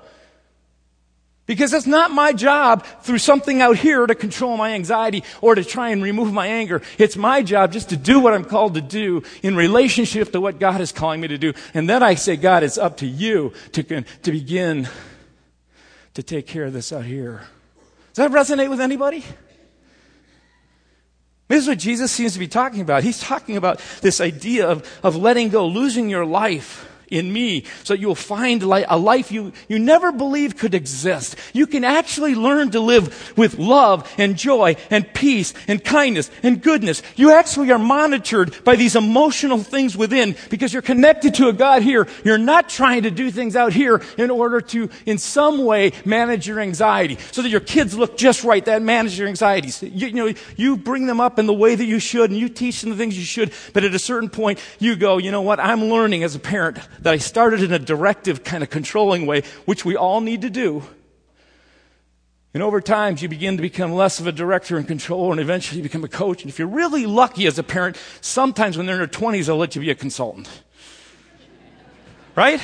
Because 1.53 1.75
it's 1.75 1.87
not 1.87 2.11
my 2.11 2.33
job 2.33 2.83
through 3.03 3.19
something 3.19 3.61
out 3.61 3.77
here 3.77 4.07
to 4.07 4.15
control 4.15 4.57
my 4.57 4.73
anxiety 4.73 5.23
or 5.43 5.55
to 5.55 5.63
try 5.63 5.91
and 5.91 6.03
remove 6.03 6.33
my 6.33 6.47
anger. 6.47 6.81
It's 6.97 7.15
my 7.15 7.43
job 7.43 7.73
just 7.73 7.91
to 7.91 7.97
do 7.99 8.21
what 8.21 8.33
I'm 8.33 8.47
called 8.47 8.73
to 8.77 8.81
do 8.81 9.23
in 9.43 9.55
relationship 9.55 10.33
to 10.33 10.41
what 10.41 10.59
God 10.59 10.81
is 10.81 10.93
calling 10.93 11.21
me 11.21 11.29
to 11.29 11.37
do. 11.37 11.53
And 11.75 11.91
then 11.91 12.03
I 12.03 12.15
say, 12.15 12.37
God, 12.37 12.63
it's 12.63 12.79
up 12.79 12.97
to 12.97 13.07
you 13.07 13.53
to, 13.73 13.83
to 14.01 14.33
begin 14.33 14.89
to 16.15 16.23
take 16.23 16.47
care 16.47 16.65
of 16.65 16.73
this 16.73 16.91
out 16.91 17.05
here. 17.05 17.43
Does 18.15 18.27
that 18.27 18.31
resonate 18.31 18.71
with 18.71 18.81
anybody? 18.81 19.23
This 21.49 21.65
is 21.65 21.69
what 21.69 21.79
Jesus 21.81 22.11
seems 22.11 22.33
to 22.33 22.39
be 22.39 22.49
talking 22.49 22.81
about. 22.81 23.03
He's 23.03 23.21
talking 23.21 23.59
about 23.59 23.79
this 24.01 24.23
idea 24.23 24.67
of, 24.67 24.91
of 25.03 25.17
letting 25.17 25.51
go, 25.51 25.67
losing 25.67 26.09
your 26.09 26.25
life 26.25 26.89
in 27.13 27.33
me 27.33 27.65
so 27.85 27.95
you'll 27.95 28.15
find 28.15 28.63
a 28.63 28.97
life 28.97 29.31
you, 29.31 29.53
you 29.69 29.79
never 29.79 30.13
believed 30.13 30.59
could 30.59 30.75
exist. 30.75 31.37
You 31.53 31.67
can 31.67 31.85
actually 31.85 32.35
learn 32.35 32.71
to 32.71 32.81
live 32.81 33.37
with 33.37 33.59
love 33.59 34.11
and 34.19 34.37
joy 34.37 34.77
and 34.91 35.13
peace 35.13 35.55
and 35.69 35.83
kindness 35.83 36.31
and 36.43 36.63
goodness. 36.63 37.03
You 37.17 37.33
actually 37.33 37.71
are 37.71 37.79
monitored 37.79 38.65
by 38.65 38.77
these 38.77 38.97
emotional 38.97 39.59
things 39.59 39.97
within 39.97 40.37
because 40.51 40.73
you're 40.73 40.83
connected 40.83 41.35
to 41.35 41.49
a 41.49 41.53
God 41.53 41.83
here. 41.83 42.07
You're 42.25 42.39
not 42.39 42.69
trying 42.69 43.03
to 43.03 43.11
do 43.11 43.31
things 43.31 43.57
out 43.57 43.73
here 43.73 44.03
in 44.17 44.31
order 44.31 44.61
to, 44.61 44.91
in 45.07 45.19
some 45.19 45.65
way, 45.65 45.93
manage 46.05 46.47
your 46.47 46.61
anxiety 46.61 47.19
so 47.33 47.43
that 47.43 47.49
your 47.49 47.61
kids 47.61 47.97
look 47.97 48.17
just 48.17 48.45
right. 48.45 48.65
That 48.65 48.83
manage 48.83 49.19
your 49.19 49.29
anxieties. 49.29 49.83
You, 49.83 50.09
you 50.09 50.13
know, 50.13 50.35
you 50.57 50.77
bring 50.77 51.07
them 51.07 51.21
up 51.21 51.39
in 51.39 51.47
the 51.47 51.55
way 51.55 51.75
that 51.75 51.85
you 51.85 51.99
should 51.99 52.31
and 52.31 52.39
you 52.39 52.49
teach 52.49 52.81
them 52.81 52.91
the 52.91 52.97
things 52.97 53.19
you 53.19 53.25
should, 53.25 53.53
but 53.73 53.85
at 53.85 53.95
a 53.95 53.99
certain 53.99 54.29
point, 54.29 54.59
you 54.79 54.97
go, 54.97 55.19
you 55.19 55.31
know 55.31 55.43
what? 55.43 55.61
I'm 55.61 55.85
learning 55.85 56.23
as 56.23 56.35
a 56.35 56.39
parent 56.39 56.79
that 57.03 57.13
I 57.13 57.19
started 57.19 57.63
in 57.63 57.73
a 57.73 57.79
directive, 57.79 58.45
kind 58.45 58.63
of 58.63 58.71
controlling 58.71 59.27
way, 59.27 59.43
which 59.65 59.85
we 59.85 59.97
all 59.97 60.21
need 60.21 60.43
to 60.43 60.51
do. 60.51 60.85
And 62.55 62.63
over 62.63 62.81
time, 62.81 63.17
you 63.19 63.29
begin 63.29 63.57
to 63.57 63.63
become 63.63 63.93
less 63.93 64.21
of 64.21 64.27
a 64.27 64.33
director 64.33 64.77
and 64.77 64.87
controller, 64.87 65.33
and 65.33 65.41
eventually 65.41 65.79
you 65.79 65.83
become 65.83 66.05
a 66.05 66.09
coach. 66.09 66.43
And 66.43 66.51
if 66.51 66.59
you're 66.59 66.69
really 66.69 67.07
lucky 67.07 67.47
as 67.47 67.59
a 67.59 67.63
parent, 67.63 67.97
sometimes 68.21 68.77
when 68.77 68.87
they're 68.87 68.97
in 68.97 69.01
their 69.01 69.09
20s, 69.09 69.47
they'll 69.47 69.57
let 69.57 69.75
you 69.75 69.81
be 69.81 69.91
a 69.91 69.95
consultant. 69.95 70.49
Right? 72.37 72.61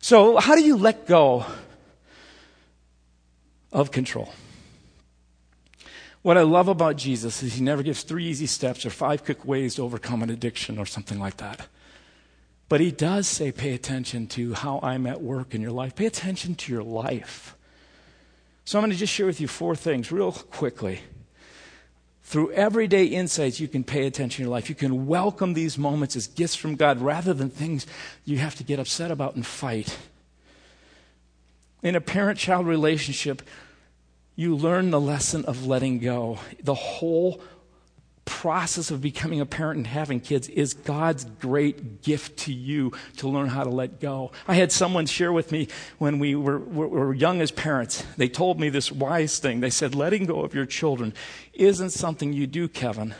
So, 0.00 0.36
how 0.36 0.54
do 0.54 0.62
you 0.62 0.76
let 0.76 1.06
go 1.06 1.44
of 3.72 3.90
control? 3.90 4.32
What 6.22 6.36
I 6.36 6.42
love 6.42 6.68
about 6.68 6.96
Jesus 6.96 7.42
is 7.42 7.54
he 7.54 7.62
never 7.62 7.82
gives 7.82 8.02
three 8.02 8.26
easy 8.26 8.46
steps 8.46 8.84
or 8.84 8.90
five 8.90 9.24
quick 9.24 9.44
ways 9.44 9.76
to 9.76 9.82
overcome 9.82 10.22
an 10.22 10.30
addiction 10.30 10.78
or 10.78 10.86
something 10.86 11.18
like 11.18 11.36
that. 11.36 11.68
But 12.68 12.80
he 12.80 12.90
does 12.90 13.26
say, 13.26 13.50
pay 13.50 13.72
attention 13.72 14.26
to 14.28 14.52
how 14.52 14.80
I'm 14.82 15.06
at 15.06 15.22
work 15.22 15.54
in 15.54 15.62
your 15.62 15.70
life. 15.70 15.94
Pay 15.94 16.06
attention 16.06 16.54
to 16.56 16.72
your 16.72 16.82
life. 16.82 17.56
So 18.64 18.78
I'm 18.78 18.82
going 18.82 18.92
to 18.92 18.98
just 18.98 19.12
share 19.12 19.26
with 19.26 19.40
you 19.40 19.48
four 19.48 19.74
things 19.74 20.12
real 20.12 20.32
quickly. 20.32 21.00
Through 22.24 22.52
everyday 22.52 23.06
insights, 23.06 23.58
you 23.58 23.68
can 23.68 23.84
pay 23.84 24.06
attention 24.06 24.36
to 24.36 24.42
your 24.42 24.50
life. 24.50 24.68
You 24.68 24.74
can 24.74 25.06
welcome 25.06 25.54
these 25.54 25.78
moments 25.78 26.14
as 26.14 26.26
gifts 26.26 26.54
from 26.54 26.74
God 26.74 27.00
rather 27.00 27.32
than 27.32 27.48
things 27.48 27.86
you 28.26 28.36
have 28.36 28.54
to 28.56 28.64
get 28.64 28.78
upset 28.78 29.10
about 29.10 29.34
and 29.34 29.46
fight. 29.46 29.96
In 31.82 31.96
a 31.96 32.02
parent 32.02 32.38
child 32.38 32.66
relationship, 32.66 33.40
you 34.38 34.54
learn 34.54 34.92
the 34.92 35.00
lesson 35.00 35.44
of 35.46 35.66
letting 35.66 35.98
go. 35.98 36.38
The 36.62 36.72
whole 36.72 37.40
process 38.24 38.92
of 38.92 39.00
becoming 39.00 39.40
a 39.40 39.46
parent 39.46 39.78
and 39.78 39.86
having 39.88 40.20
kids 40.20 40.48
is 40.48 40.74
God's 40.74 41.24
great 41.24 42.02
gift 42.02 42.38
to 42.40 42.52
you 42.52 42.92
to 43.16 43.28
learn 43.28 43.48
how 43.48 43.64
to 43.64 43.70
let 43.70 43.98
go. 43.98 44.30
I 44.46 44.54
had 44.54 44.70
someone 44.70 45.06
share 45.06 45.32
with 45.32 45.50
me 45.50 45.66
when 45.98 46.20
we 46.20 46.36
were, 46.36 46.60
were, 46.60 46.86
were 46.86 47.14
young 47.14 47.40
as 47.40 47.50
parents. 47.50 48.04
They 48.16 48.28
told 48.28 48.60
me 48.60 48.68
this 48.68 48.92
wise 48.92 49.40
thing. 49.40 49.58
They 49.58 49.70
said, 49.70 49.96
letting 49.96 50.26
go 50.26 50.44
of 50.44 50.54
your 50.54 50.66
children 50.66 51.14
isn't 51.52 51.90
something 51.90 52.32
you 52.32 52.46
do, 52.46 52.68
Kevin, 52.68 53.16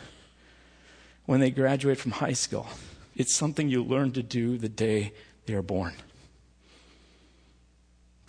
when 1.25 1.41
they 1.41 1.51
graduate 1.51 1.97
from 1.97 2.11
high 2.11 2.31
school. 2.31 2.67
It's 3.13 3.35
something 3.35 3.67
you 3.67 3.83
learn 3.83 4.13
to 4.13 4.23
do 4.23 4.57
the 4.57 4.69
day 4.69 5.11
they 5.47 5.53
are 5.53 5.61
born. 5.61 5.95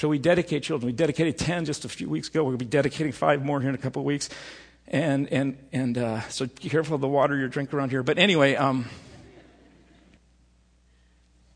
So 0.00 0.08
we 0.08 0.18
dedicate 0.18 0.62
children. 0.62 0.86
We 0.86 0.94
dedicated 0.94 1.36
10 1.36 1.66
just 1.66 1.84
a 1.84 1.88
few 1.90 2.08
weeks 2.08 2.28
ago. 2.28 2.42
We'll 2.42 2.56
be 2.56 2.64
dedicating 2.64 3.12
five 3.12 3.44
more 3.44 3.60
here 3.60 3.68
in 3.68 3.74
a 3.74 3.78
couple 3.78 4.00
of 4.00 4.06
weeks. 4.06 4.30
And, 4.88 5.30
and, 5.30 5.58
and 5.74 5.98
uh, 5.98 6.22
so 6.30 6.46
be 6.46 6.70
careful 6.70 6.94
of 6.94 7.02
the 7.02 7.06
water 7.06 7.36
you 7.36 7.46
drink 7.48 7.74
around 7.74 7.90
here. 7.90 8.02
But 8.02 8.16
anyway, 8.16 8.54
um, 8.54 8.86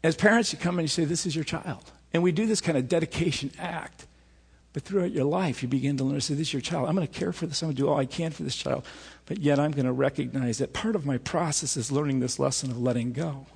as 0.02 0.14
parents, 0.14 0.52
you 0.52 0.58
come 0.58 0.78
and 0.78 0.84
you 0.84 0.88
say, 0.88 1.06
This 1.06 1.24
is 1.24 1.34
your 1.34 1.46
child. 1.46 1.90
And 2.12 2.22
we 2.22 2.32
do 2.32 2.44
this 2.44 2.60
kind 2.60 2.76
of 2.76 2.86
dedication 2.86 3.50
act. 3.58 4.06
But 4.74 4.82
throughout 4.82 5.12
your 5.12 5.24
life, 5.24 5.62
you 5.62 5.68
begin 5.70 5.96
to 5.96 6.04
learn 6.04 6.16
to 6.16 6.20
say, 6.20 6.34
This 6.34 6.48
is 6.48 6.52
your 6.52 6.60
child. 6.60 6.86
I'm 6.86 6.96
going 6.96 7.08
to 7.08 7.18
care 7.18 7.32
for 7.32 7.46
this. 7.46 7.62
I'm 7.62 7.68
going 7.68 7.76
to 7.76 7.82
do 7.82 7.88
all 7.88 7.96
I 7.96 8.04
can 8.04 8.30
for 8.30 8.42
this 8.42 8.56
child. 8.56 8.84
But 9.24 9.38
yet, 9.38 9.58
I'm 9.58 9.70
going 9.70 9.86
to 9.86 9.92
recognize 9.92 10.58
that 10.58 10.74
part 10.74 10.96
of 10.96 11.06
my 11.06 11.16
process 11.16 11.78
is 11.78 11.90
learning 11.90 12.20
this 12.20 12.38
lesson 12.38 12.70
of 12.70 12.78
letting 12.78 13.14
go 13.14 13.46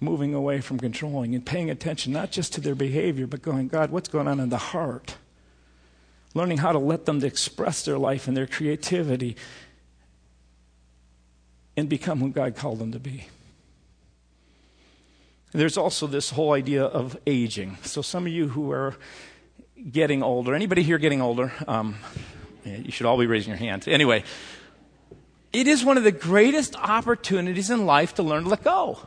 moving 0.00 0.34
away 0.34 0.60
from 0.60 0.78
controlling 0.78 1.34
and 1.34 1.44
paying 1.44 1.70
attention 1.70 2.12
not 2.12 2.30
just 2.30 2.54
to 2.54 2.60
their 2.60 2.74
behavior, 2.74 3.26
but 3.26 3.42
going, 3.42 3.68
God, 3.68 3.90
what's 3.90 4.08
going 4.08 4.26
on 4.26 4.40
in 4.40 4.48
the 4.48 4.58
heart? 4.58 5.16
Learning 6.34 6.58
how 6.58 6.72
to 6.72 6.78
let 6.78 7.04
them 7.04 7.22
express 7.22 7.84
their 7.84 7.98
life 7.98 8.26
and 8.26 8.36
their 8.36 8.46
creativity 8.46 9.36
and 11.76 11.88
become 11.88 12.20
who 12.20 12.30
God 12.30 12.56
called 12.56 12.78
them 12.78 12.92
to 12.92 12.98
be. 12.98 13.26
There's 15.52 15.76
also 15.76 16.06
this 16.06 16.30
whole 16.30 16.52
idea 16.52 16.84
of 16.84 17.18
aging. 17.26 17.78
So 17.82 18.02
some 18.02 18.26
of 18.26 18.32
you 18.32 18.48
who 18.48 18.70
are 18.70 18.96
getting 19.90 20.22
older, 20.22 20.54
anybody 20.54 20.82
here 20.82 20.98
getting 20.98 21.20
older? 21.20 21.52
Um, 21.66 21.96
you 22.64 22.92
should 22.92 23.06
all 23.06 23.18
be 23.18 23.26
raising 23.26 23.50
your 23.50 23.58
hands. 23.58 23.88
Anyway, 23.88 24.22
it 25.52 25.66
is 25.66 25.84
one 25.84 25.96
of 25.96 26.04
the 26.04 26.12
greatest 26.12 26.76
opportunities 26.76 27.70
in 27.70 27.84
life 27.84 28.14
to 28.14 28.22
learn 28.22 28.44
to 28.44 28.50
let 28.50 28.62
go. 28.62 29.00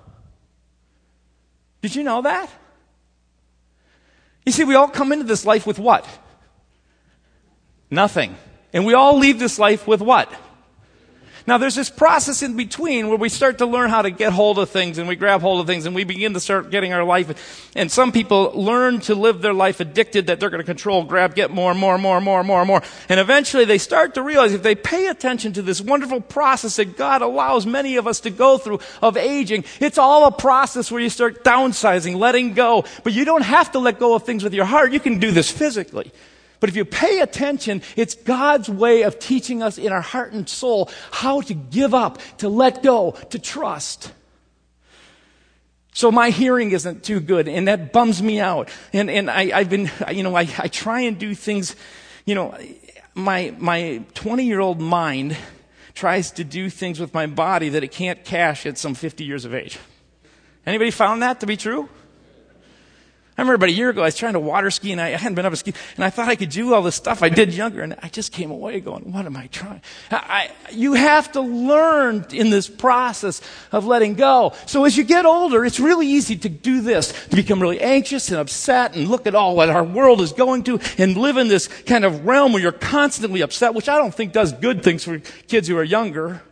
Did 1.83 1.95
you 1.95 2.03
know 2.03 2.21
that? 2.21 2.49
You 4.45 4.53
see, 4.53 4.63
we 4.63 4.75
all 4.75 4.87
come 4.87 5.11
into 5.11 5.25
this 5.25 5.45
life 5.45 5.67
with 5.67 5.77
what? 5.77 6.07
Nothing. 7.91 8.37
And 8.71 8.85
we 8.85 8.93
all 8.93 9.17
leave 9.17 9.37
this 9.37 9.59
life 9.59 9.85
with 9.85 9.99
what? 9.99 10.31
Now 11.45 11.57
there's 11.57 11.75
this 11.75 11.89
process 11.89 12.41
in 12.41 12.55
between 12.55 13.09
where 13.09 13.17
we 13.17 13.27
start 13.27 13.57
to 13.57 13.65
learn 13.65 13.89
how 13.89 14.01
to 14.01 14.09
get 14.09 14.31
hold 14.31 14.59
of 14.59 14.69
things 14.69 14.97
and 14.97 15.09
we 15.09 15.15
grab 15.15 15.41
hold 15.41 15.59
of 15.59 15.67
things 15.67 15.85
and 15.85 15.93
we 15.93 16.05
begin 16.05 16.33
to 16.33 16.39
start 16.39 16.69
getting 16.69 16.93
our 16.93 17.03
life. 17.03 17.71
And 17.75 17.91
some 17.91 18.13
people 18.13 18.53
learn 18.53 19.01
to 19.01 19.15
live 19.15 19.41
their 19.41 19.53
life 19.53 19.81
addicted 19.81 20.27
that 20.27 20.39
they're 20.39 20.49
going 20.49 20.61
to 20.61 20.65
control, 20.65 21.03
grab, 21.03 21.35
get 21.35 21.51
more, 21.51 21.73
more, 21.73 21.97
more, 21.97 22.21
more, 22.21 22.43
more, 22.43 22.65
more. 22.65 22.81
And 23.09 23.19
eventually 23.19 23.65
they 23.65 23.77
start 23.77 24.13
to 24.13 24.21
realize 24.21 24.53
if 24.53 24.63
they 24.63 24.75
pay 24.75 25.07
attention 25.07 25.51
to 25.53 25.61
this 25.61 25.81
wonderful 25.81 26.21
process 26.21 26.77
that 26.77 26.95
God 26.95 27.21
allows 27.21 27.65
many 27.65 27.97
of 27.97 28.07
us 28.07 28.21
to 28.21 28.29
go 28.29 28.57
through 28.57 28.79
of 29.01 29.17
aging, 29.17 29.65
it's 29.81 29.97
all 29.97 30.25
a 30.25 30.31
process 30.31 30.91
where 30.91 31.01
you 31.01 31.09
start 31.09 31.43
downsizing, 31.43 32.15
letting 32.15 32.53
go. 32.53 32.85
But 33.03 33.11
you 33.11 33.25
don't 33.25 33.43
have 33.43 33.73
to 33.73 33.79
let 33.79 33.99
go 33.99 34.15
of 34.15 34.23
things 34.23 34.45
with 34.45 34.53
your 34.53 34.65
heart. 34.65 34.93
You 34.93 35.01
can 35.01 35.19
do 35.19 35.31
this 35.31 35.51
physically. 35.51 36.11
But 36.63 36.69
if 36.69 36.77
you 36.77 36.85
pay 36.85 37.19
attention, 37.19 37.81
it's 37.97 38.15
God's 38.15 38.69
way 38.69 39.01
of 39.01 39.19
teaching 39.19 39.61
us 39.61 39.77
in 39.77 39.91
our 39.91 39.99
heart 39.99 40.31
and 40.31 40.47
soul 40.47 40.89
how 41.11 41.41
to 41.41 41.53
give 41.53 41.93
up, 41.93 42.19
to 42.37 42.47
let 42.47 42.81
go, 42.81 43.17
to 43.31 43.37
trust. 43.37 44.13
So 45.91 46.09
my 46.09 46.29
hearing 46.29 46.71
isn't 46.71 47.03
too 47.03 47.19
good, 47.19 47.49
and 47.49 47.67
that 47.67 47.91
bums 47.91 48.23
me 48.23 48.39
out. 48.39 48.69
And, 48.93 49.09
and 49.09 49.29
I, 49.29 49.47
have 49.47 49.69
been, 49.69 49.91
you 50.13 50.23
know, 50.23 50.37
I, 50.37 50.47
I 50.57 50.69
try 50.69 51.01
and 51.01 51.19
do 51.19 51.35
things, 51.35 51.75
you 52.23 52.33
know, 52.33 52.57
my, 53.13 53.53
my 53.57 54.01
20 54.13 54.45
year 54.45 54.61
old 54.61 54.79
mind 54.79 55.35
tries 55.95 56.31
to 56.31 56.45
do 56.45 56.69
things 56.69 56.97
with 56.97 57.13
my 57.13 57.27
body 57.27 57.67
that 57.67 57.83
it 57.83 57.91
can't 57.91 58.23
cash 58.23 58.65
at 58.65 58.77
some 58.77 58.95
50 58.95 59.25
years 59.25 59.43
of 59.43 59.53
age. 59.53 59.79
Anybody 60.65 60.91
found 60.91 61.23
that 61.23 61.41
to 61.41 61.45
be 61.45 61.57
true? 61.57 61.89
I 63.35 63.41
remember 63.41 63.55
about 63.55 63.69
a 63.69 63.73
year 63.73 63.89
ago, 63.89 64.03
I 64.03 64.05
was 64.05 64.15
trying 64.15 64.33
to 64.33 64.39
water 64.39 64.69
ski 64.69 64.91
and 64.91 65.01
I, 65.01 65.09
hadn't 65.09 65.33
been 65.33 65.45
up 65.45 65.53
a 65.53 65.55
ski 65.55 65.73
and 65.95 66.05
I 66.05 66.11
thought 66.11 66.27
I 66.27 66.35
could 66.35 66.51
do 66.51 66.73
all 66.73 66.83
this 66.83 66.95
stuff 66.95 67.23
I 67.23 67.29
did 67.29 67.51
younger 67.51 67.81
and 67.81 67.95
I 68.03 68.09
just 68.09 68.31
came 68.31 68.51
away 68.51 68.79
going, 68.79 69.11
what 69.11 69.25
am 69.25 69.35
I 69.35 69.47
trying? 69.47 69.81
I, 70.11 70.51
you 70.71 70.93
have 70.93 71.31
to 71.31 71.41
learn 71.41 72.27
in 72.31 72.51
this 72.51 72.69
process 72.69 73.41
of 73.71 73.87
letting 73.87 74.13
go. 74.13 74.53
So 74.67 74.85
as 74.85 74.95
you 74.95 75.03
get 75.03 75.25
older, 75.25 75.65
it's 75.65 75.79
really 75.79 76.07
easy 76.07 76.35
to 76.37 76.49
do 76.49 76.81
this, 76.81 77.11
to 77.29 77.35
become 77.35 77.59
really 77.59 77.81
anxious 77.81 78.29
and 78.29 78.39
upset 78.39 78.95
and 78.95 79.07
look 79.07 79.25
at 79.25 79.33
all 79.33 79.55
what 79.55 79.69
our 79.69 79.83
world 79.83 80.21
is 80.21 80.31
going 80.31 80.63
to 80.65 80.79
and 80.99 81.17
live 81.17 81.37
in 81.37 81.47
this 81.47 81.65
kind 81.67 82.05
of 82.05 82.27
realm 82.27 82.53
where 82.53 82.61
you're 82.61 82.71
constantly 82.71 83.41
upset, 83.41 83.73
which 83.73 83.89
I 83.89 83.97
don't 83.97 84.13
think 84.13 84.33
does 84.33 84.53
good 84.53 84.83
things 84.83 85.03
for 85.03 85.17
kids 85.47 85.67
who 85.67 85.77
are 85.77 85.83
younger 85.83 86.43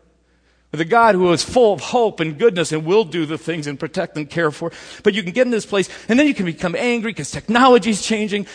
a 0.80 0.86
God 0.86 1.16
who 1.16 1.32
is 1.34 1.44
full 1.44 1.74
of 1.74 1.82
hope 1.82 2.20
and 2.22 2.40
goodness 2.40 2.72
and 2.72 2.86
will 2.86 3.04
do 3.04 3.26
the 3.26 3.38
things 3.38 3.68
and 3.68 3.80
protect 3.80 4.16
and 4.16 4.30
care 4.30 4.52
for. 4.52 4.72
But 5.04 5.14
you 5.14 5.22
can 5.22 5.34
get 5.34 5.46
in 5.46 5.52
this 5.52 5.66
place 5.66 5.90
and 6.08 6.18
then 6.18 6.28
you 6.28 6.34
can 6.34 6.46
become 6.46 6.76
angry 6.76 7.12
because 7.12 7.30
technology 7.30 7.90
is 7.90 8.02
changing. 8.02 8.48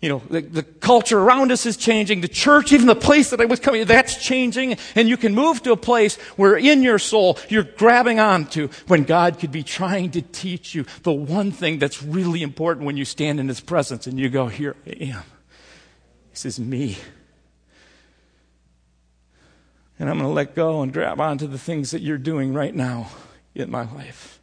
You 0.00 0.08
know, 0.10 0.22
the, 0.28 0.40
the, 0.42 0.62
culture 0.62 1.18
around 1.18 1.50
us 1.50 1.64
is 1.64 1.78
changing. 1.78 2.20
The 2.20 2.28
church, 2.28 2.72
even 2.72 2.88
the 2.88 2.94
place 2.94 3.30
that 3.30 3.40
I 3.40 3.46
was 3.46 3.58
coming, 3.58 3.86
that's 3.86 4.22
changing. 4.22 4.76
And 4.94 5.08
you 5.08 5.16
can 5.16 5.34
move 5.34 5.62
to 5.62 5.72
a 5.72 5.78
place 5.78 6.16
where 6.36 6.58
in 6.58 6.82
your 6.82 6.98
soul 6.98 7.38
you're 7.48 7.62
grabbing 7.62 8.20
onto 8.20 8.68
when 8.86 9.04
God 9.04 9.38
could 9.38 9.50
be 9.50 9.62
trying 9.62 10.10
to 10.10 10.20
teach 10.20 10.74
you 10.74 10.84
the 11.04 11.12
one 11.12 11.52
thing 11.52 11.78
that's 11.78 12.02
really 12.02 12.42
important 12.42 12.84
when 12.84 12.98
you 12.98 13.06
stand 13.06 13.40
in 13.40 13.48
His 13.48 13.60
presence 13.60 14.06
and 14.06 14.18
you 14.18 14.28
go, 14.28 14.48
here 14.48 14.76
I 14.86 14.90
am. 15.04 15.22
This 16.32 16.44
is 16.44 16.60
me. 16.60 16.98
And 20.04 20.10
I'm 20.10 20.18
going 20.18 20.28
to 20.28 20.34
let 20.34 20.54
go 20.54 20.82
and 20.82 20.92
grab 20.92 21.18
onto 21.18 21.46
the 21.46 21.56
things 21.56 21.92
that 21.92 22.02
you're 22.02 22.18
doing 22.18 22.52
right 22.52 22.74
now 22.74 23.08
in 23.54 23.70
my 23.70 23.90
life. 23.90 24.38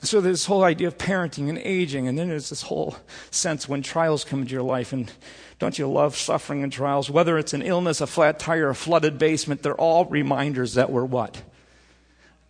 So 0.00 0.20
this 0.20 0.44
whole 0.44 0.64
idea 0.64 0.88
of 0.88 0.98
parenting 0.98 1.48
and 1.48 1.56
aging, 1.56 2.06
and 2.06 2.18
then 2.18 2.28
there's 2.28 2.50
this 2.50 2.60
whole 2.60 2.96
sense 3.30 3.70
when 3.70 3.80
trials 3.80 4.24
come 4.24 4.42
into 4.42 4.52
your 4.52 4.62
life, 4.62 4.92
and 4.92 5.10
don't 5.58 5.78
you 5.78 5.88
love 5.88 6.14
suffering 6.14 6.62
and 6.62 6.70
trials? 6.70 7.08
Whether 7.08 7.38
it's 7.38 7.54
an 7.54 7.62
illness, 7.62 8.02
a 8.02 8.06
flat 8.06 8.38
tire, 8.38 8.68
a 8.68 8.74
flooded 8.74 9.18
basement, 9.18 9.62
they're 9.62 9.74
all 9.74 10.04
reminders 10.04 10.74
that 10.74 10.90
we're 10.90 11.06
what? 11.06 11.40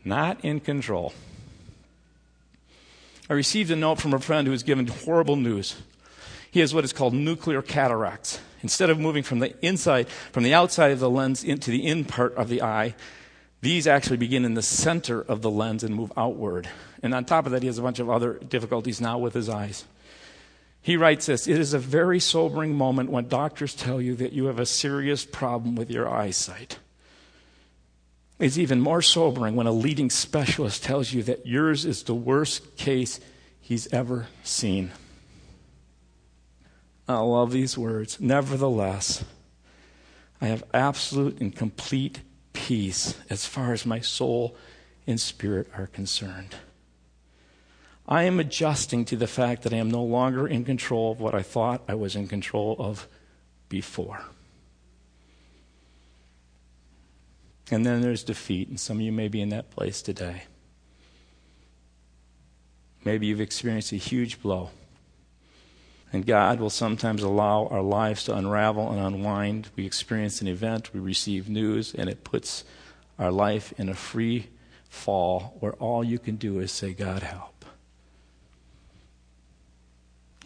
Not 0.05 0.45
in 0.45 0.59
control. 0.59 1.12
I 3.31 3.35
received 3.35 3.71
a 3.71 3.77
note 3.77 4.01
from 4.01 4.14
a 4.14 4.19
friend 4.19 4.49
who 4.49 4.53
was 4.53 4.64
given 4.64 4.88
horrible 4.88 5.37
news. 5.37 5.77
He 6.51 6.59
has 6.59 6.75
what 6.75 6.83
is 6.83 6.93
called 6.93 7.14
nuclear 7.14 7.62
cataracts. 7.62 8.41
Instead 8.62 8.90
of 8.90 8.99
moving 8.99 9.23
from 9.23 9.38
the 9.38 9.55
inside, 9.64 10.09
from 10.09 10.42
the 10.42 10.55
outside 10.55 10.90
of 10.90 11.01
the 11.01 11.11
lens 11.11 11.44
into 11.44 11.71
the 11.71 11.87
in 11.87 12.05
part 12.05 12.35
of 12.35 12.49
the 12.49 12.62
eye, 12.62 12.94
these 13.61 13.87
actually 13.87 14.16
begin 14.16 14.44
in 14.44 14.55
the 14.55 14.62
center 14.62 15.21
of 15.21 15.42
the 15.42 15.51
lens 15.51 15.83
and 15.83 15.94
move 15.94 16.12
outward. 16.16 16.68
And 17.03 17.14
on 17.14 17.25
top 17.25 17.47
of 17.47 17.53
that, 17.53 17.62
he 17.62 17.66
has 17.66 17.79
a 17.79 17.83
bunch 17.83 17.99
of 17.99 18.11
other 18.11 18.35
difficulties 18.35 19.01
now 19.01 19.18
with 19.18 19.35
his 19.35 19.49
eyes. 19.49 19.85
He 20.81 20.97
writes 20.97 21.27
this 21.27 21.47
It 21.47 21.59
is 21.59 21.75
a 21.75 21.79
very 21.79 22.21
sobering 22.21 22.75
moment 22.75 23.11
when 23.11 23.29
doctors 23.29 23.75
tell 23.75 24.01
you 24.01 24.14
that 24.16 24.33
you 24.33 24.47
have 24.47 24.59
a 24.59 24.66
serious 24.66 25.25
problem 25.25 25.75
with 25.75 25.90
your 25.90 26.09
eyesight. 26.09 26.79
It's 28.38 28.59
even 28.59 28.81
more 28.81 29.03
sobering 29.03 29.57
when 29.57 29.66
a 29.66 29.73
leading 29.73 30.11
specialist 30.11 30.85
tells 30.85 31.12
you 31.12 31.25
that 31.25 31.47
yours 31.47 31.85
is 31.85 32.05
the 32.05 32.14
worst 32.14 32.77
case 32.77 33.18
he's 33.61 33.92
ever 33.92 34.29
seen. 34.44 34.92
I 37.09 37.18
love 37.21 37.53
these 37.53 37.79
words. 37.79 38.21
Nevertheless, 38.21 39.25
I 40.40 40.47
have 40.47 40.62
absolute 40.75 41.40
and 41.40 41.55
complete 41.55 42.21
peace 42.53 43.14
as 43.31 43.47
far 43.47 43.73
as 43.73 43.87
my 43.87 44.01
soul 44.01 44.55
and 45.07 45.18
spirit 45.18 45.68
are 45.77 45.87
concerned. 45.87 46.55
I 48.07 48.25
am 48.25 48.38
adjusting 48.38 49.05
to 49.07 49.16
the 49.16 49.27
fact 49.27 49.62
that 49.62 49.73
I 49.73 49.77
am 49.77 49.90
no 49.90 50.03
longer 50.03 50.47
in 50.47 50.64
control 50.64 51.12
of 51.12 51.21
what 51.21 51.35
I 51.35 51.42
thought 51.42 51.83
I 51.88 51.94
was 51.94 52.14
in 52.14 52.29
control 52.29 52.77
of 52.79 53.09
before. 53.68 54.23
And 57.71 57.85
then 57.85 58.01
there's 58.01 58.23
defeat, 58.23 58.68
and 58.68 58.81
some 58.81 58.99
of 58.99 59.03
you 59.03 59.12
may 59.12 59.29
be 59.29 59.42
in 59.42 59.51
that 59.51 59.71
place 59.71 60.01
today. 60.01 60.44
Maybe 63.05 63.26
you've 63.26 63.43
experienced 63.43 63.93
a 63.93 63.97
huge 63.97 64.41
blow. 64.41 64.70
And 66.13 66.27
God 66.27 66.59
will 66.59 66.71
sometimes 66.71 67.23
allow 67.23 67.67
our 67.67 67.83
lives 67.83 68.25
to 68.25 68.35
unravel 68.35 68.91
and 68.91 69.01
unwind. 69.01 69.69
We 69.77 69.85
experience 69.85 70.41
an 70.41 70.49
event, 70.49 70.95
we 70.95 71.01
receive 71.01 71.49
news, 71.49 71.95
and 71.95 72.09
it 72.09 72.25
puts 72.25 72.65
our 73.19 73.31
life 73.31 73.75
in 73.77 73.89
a 73.89 73.95
free 73.95 74.49
fall 74.89 75.57
where 75.61 75.75
all 75.75 76.03
you 76.03 76.19
can 76.19 76.37
do 76.37 76.61
is 76.61 76.73
say, 76.73 76.95
God, 76.95 77.23
help. 77.23 77.59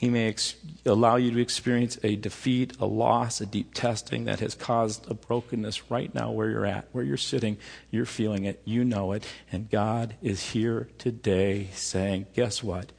He 0.02 0.10
may 0.10 0.30
ex- 0.30 0.56
allow 0.84 1.14
you 1.14 1.30
to 1.30 1.38
experience 1.38 1.96
a 2.02 2.16
defeat, 2.16 2.76
a 2.80 2.86
loss, 2.86 3.40
a 3.40 3.46
deep 3.46 3.72
testing 3.72 4.24
that 4.24 4.40
has 4.40 4.56
caused 4.56 5.08
a 5.08 5.14
brokenness 5.14 5.92
right 5.92 6.12
now 6.12 6.32
where 6.32 6.50
you're 6.50 6.66
at, 6.66 6.88
where 6.90 7.04
you're 7.04 7.16
sitting. 7.16 7.56
You're 7.92 8.04
feeling 8.04 8.42
it. 8.42 8.60
You 8.64 8.84
know 8.84 9.12
it. 9.12 9.24
And 9.52 9.70
God 9.70 10.16
is 10.20 10.50
here 10.50 10.88
today 10.98 11.68
saying, 11.72 12.26
Guess 12.34 12.64
what? 12.64 12.90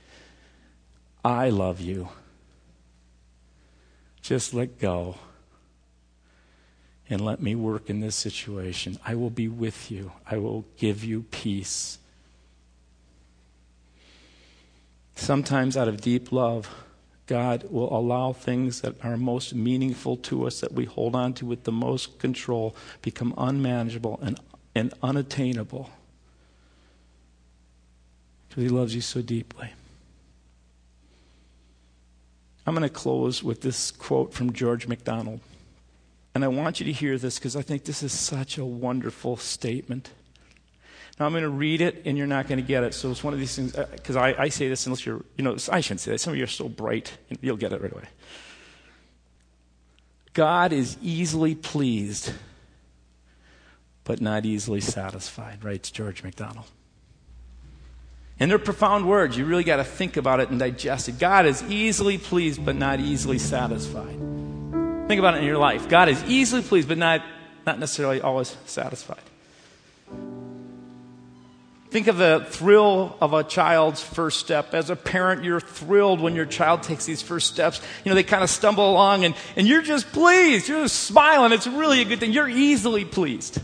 I 1.26 1.50
love 1.50 1.82
you. 1.82 2.08
Just 4.24 4.54
let 4.54 4.80
go 4.80 5.16
and 7.10 7.20
let 7.20 7.42
me 7.42 7.56
work 7.56 7.90
in 7.90 8.00
this 8.00 8.16
situation. 8.16 8.98
I 9.06 9.16
will 9.16 9.30
be 9.30 9.50
with 9.50 9.92
you, 9.92 10.14
I 10.26 10.38
will 10.38 10.66
give 10.78 11.04
you 11.04 11.24
peace. 11.30 12.00
Sometimes, 15.16 15.78
out 15.78 15.88
of 15.88 16.02
deep 16.02 16.32
love, 16.32 16.74
God 17.28 17.66
will 17.70 17.96
allow 17.96 18.34
things 18.34 18.82
that 18.82 18.96
are 19.04 19.16
most 19.16 19.54
meaningful 19.54 20.18
to 20.18 20.48
us, 20.48 20.62
that 20.62 20.72
we 20.72 20.86
hold 20.86 21.16
on 21.16 21.34
to 21.36 21.46
with 21.46 21.66
the 21.66 21.72
most 21.72 22.18
control, 22.18 22.76
become 23.02 23.34
unmanageable 23.38 24.20
and, 24.22 24.40
and 24.74 24.94
unattainable. 25.04 25.90
Because 28.50 28.64
He 28.64 28.70
loves 28.70 28.96
you 28.96 29.02
so 29.02 29.22
deeply. 29.22 29.72
I'm 32.66 32.74
going 32.74 32.88
to 32.88 32.94
close 32.94 33.44
with 33.44 33.62
this 33.62 33.92
quote 33.92 34.34
from 34.34 34.54
George 34.54 34.88
MacDonald. 34.88 35.42
And 36.36 36.44
I 36.44 36.48
want 36.48 36.80
you 36.80 36.86
to 36.86 36.92
hear 36.92 37.18
this 37.18 37.38
because 37.38 37.56
I 37.56 37.62
think 37.62 37.84
this 37.84 38.02
is 38.02 38.12
such 38.12 38.58
a 38.58 38.66
wonderful 38.66 39.38
statement. 39.38 40.12
Now, 41.20 41.28
I'm 41.28 41.32
going 41.32 41.44
to 41.44 41.50
read 41.50 41.82
it, 41.82 42.02
and 42.06 42.18
you're 42.18 42.26
not 42.26 42.48
going 42.48 42.60
to 42.60 42.66
get 42.66 42.84
it. 42.84 42.94
So 42.96 43.12
it's 43.12 43.24
one 43.24 43.34
of 43.34 43.40
these 43.40 43.56
things, 43.56 43.74
because 43.74 44.16
uh, 44.16 44.22
I, 44.22 44.44
I, 44.44 44.50
say 44.50 44.68
this 44.68 44.88
unless 44.88 45.06
you're, 45.06 45.24
you 45.38 45.44
know, 45.44 45.56
I 45.72 45.80
shouldn't 45.80 46.00
say 46.00 46.12
that. 46.12 46.18
Some 46.20 46.34
of 46.34 46.38
you 46.38 46.44
are 46.44 46.48
so 46.48 46.68
bright, 46.68 47.16
you'll 47.42 47.58
get 47.58 47.72
it 47.72 47.82
right 47.82 47.92
away. 47.92 48.06
God 50.34 50.74
is 50.74 50.98
easily 51.04 51.54
pleased, 51.54 52.34
but 54.04 54.22
not 54.22 54.46
easily 54.46 54.82
satisfied, 54.82 55.64
writes 55.64 55.92
George 55.92 56.24
MacDonald. 56.24 56.66
And 58.44 58.52
they're 58.52 58.60
profound 58.60 59.08
words. 59.08 59.38
You 59.38 59.46
really 59.46 59.64
got 59.64 59.78
to 59.78 59.86
think 59.86 60.18
about 60.18 60.42
it 60.42 60.50
and 60.50 60.60
digest 60.60 61.08
it. 61.08 61.18
God 61.18 61.46
is 61.46 61.64
easily 61.64 62.18
pleased, 62.18 62.66
but 62.66 62.76
not 62.76 63.00
easily 63.00 63.40
satisfied. 63.40 64.18
Think 65.08 65.18
about 65.18 65.36
it 65.36 65.38
in 65.38 65.44
your 65.46 65.58
life. 65.58 65.88
God 65.88 66.10
is 66.10 66.22
easily 66.26 66.62
pleased, 66.62 66.90
but 66.90 66.98
not, 66.98 67.24
not 67.66 67.80
necessarily 67.80 68.20
always 68.20 68.58
satisfied. 68.66 69.22
Think 71.90 72.08
of 72.08 72.18
the 72.18 72.46
thrill 72.50 73.16
of 73.22 73.32
a 73.32 73.46
child's 73.46 74.04
first 74.04 74.42
step. 74.42 74.74
As 74.74 74.90
a 74.90 74.98
parent, 74.98 75.46
you're 75.46 75.62
thrilled 75.62 76.20
when 76.20 76.36
your 76.36 76.46
child 76.46 76.84
takes 76.84 77.06
these 77.06 77.22
first 77.22 77.48
steps. 77.48 77.80
You 78.04 78.10
know, 78.10 78.16
they 78.16 78.24
kind 78.24 78.44
of 78.44 78.50
stumble 78.50 78.92
along 78.92 79.24
and, 79.24 79.36
and 79.56 79.66
you're 79.70 79.84
just 79.84 80.12
pleased. 80.12 80.68
You're 80.68 80.82
just 80.82 81.00
smiling. 81.00 81.54
It's 81.54 81.66
really 81.66 82.02
a 82.02 82.06
good 82.06 82.20
thing. 82.20 82.34
You're 82.34 82.50
easily 82.50 83.06
pleased. 83.06 83.62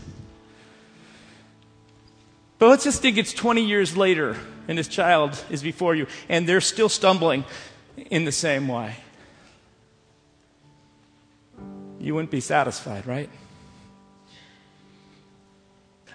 But 2.58 2.68
let's 2.70 2.84
just 2.84 3.02
think 3.02 3.18
it's 3.18 3.34
20 3.34 3.66
years 3.66 3.94
later 3.94 4.38
and 4.68 4.78
this 4.78 4.88
child 4.88 5.42
is 5.50 5.62
before 5.62 5.94
you 5.94 6.06
and 6.28 6.48
they're 6.48 6.60
still 6.60 6.88
stumbling 6.88 7.44
in 8.10 8.24
the 8.24 8.32
same 8.32 8.68
way. 8.68 8.96
You 11.98 12.14
wouldn't 12.14 12.30
be 12.30 12.40
satisfied, 12.40 13.06
right? 13.06 13.28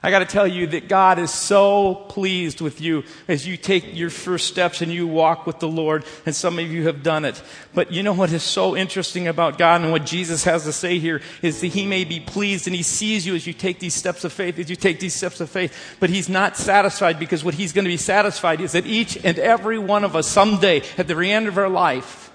I 0.06 0.12
got 0.12 0.20
to 0.20 0.26
tell 0.26 0.46
you 0.46 0.68
that 0.68 0.88
God 0.88 1.18
is 1.18 1.32
so 1.32 1.96
pleased 1.96 2.62
with 2.62 2.80
you 2.80 3.06
as 3.28 3.48
you 3.48 3.58
take 3.58 3.98
your 3.98 4.12
first 4.12 4.46
steps 4.46 4.84
and 4.84 4.92
you 4.92 5.08
walk 5.08 5.48
with 5.48 5.58
the 5.58 5.68
Lord, 5.68 6.06
and 6.28 6.36
some 6.36 6.60
of 6.60 6.72
you 6.72 6.84
have 6.84 7.02
done 7.02 7.26
it. 7.26 7.42
But 7.74 7.92
you 7.92 8.04
know 8.04 8.14
what 8.14 8.32
is 8.32 8.44
so 8.44 8.78
interesting 8.78 9.28
about 9.28 9.58
God 9.58 9.82
and 9.82 9.92
what 9.92 10.06
Jesus 10.06 10.44
has 10.44 10.64
to 10.66 10.72
say 10.72 11.00
here 11.00 11.24
is 11.42 11.60
that 11.62 11.70
He 11.70 11.88
may 11.88 12.04
be 12.04 12.20
pleased 12.20 12.68
and 12.68 12.76
He 12.76 12.84
sees 12.84 13.26
you 13.26 13.34
as 13.34 13.48
you 13.48 13.54
take 13.54 13.80
these 13.80 13.96
steps 13.96 14.24
of 14.24 14.32
faith, 14.32 14.60
as 14.60 14.70
you 14.70 14.76
take 14.76 15.00
these 15.00 15.16
steps 15.16 15.42
of 15.42 15.50
faith, 15.50 15.76
but 16.00 16.12
He's 16.12 16.30
not 16.30 16.56
satisfied 16.56 17.18
because 17.18 17.44
what 17.44 17.56
He's 17.56 17.74
going 17.74 17.86
to 17.86 17.90
be 17.90 17.98
satisfied 17.98 18.62
is 18.62 18.74
that 18.74 18.86
each 18.86 19.18
and 19.26 19.40
every 19.40 19.80
one 19.80 20.04
of 20.04 20.16
us 20.16 20.28
someday, 20.28 20.84
at 21.00 21.08
the 21.08 21.16
very 21.16 21.32
end 21.32 21.48
of 21.48 21.58
our 21.58 21.68
life, 21.68 22.30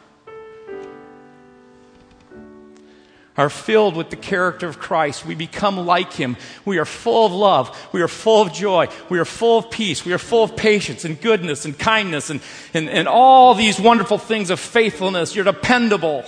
are 3.41 3.49
filled 3.49 3.97
with 3.97 4.11
the 4.11 4.17
character 4.17 4.69
of 4.69 4.79
Christ. 4.79 5.25
We 5.25 5.35
become 5.35 5.79
like 5.79 6.13
Him. 6.13 6.37
We 6.67 6.77
are 6.77 6.85
full 6.85 7.25
of 7.25 7.33
love. 7.33 7.89
We 7.91 8.03
are 8.03 8.09
full 8.09 8.43
of 8.43 8.53
joy. 8.53 8.89
We 9.09 9.19
are 9.19 9.25
full 9.25 9.61
of 9.61 9.71
peace. 9.71 10.05
We 10.05 10.13
are 10.13 10.19
full 10.19 10.45
of 10.45 10.57
patience 10.57 11.07
and 11.07 11.19
goodness 11.19 11.65
and 11.65 11.79
kindness 11.79 12.29
and, 12.29 12.43
and, 12.75 12.91
and 12.91 13.09
all 13.09 13.55
these 13.55 13.81
wonderful 13.81 14.19
things 14.19 14.51
of 14.51 14.61
faithfulness. 14.61 15.35
You're 15.35 15.47
dependable. 15.47 16.27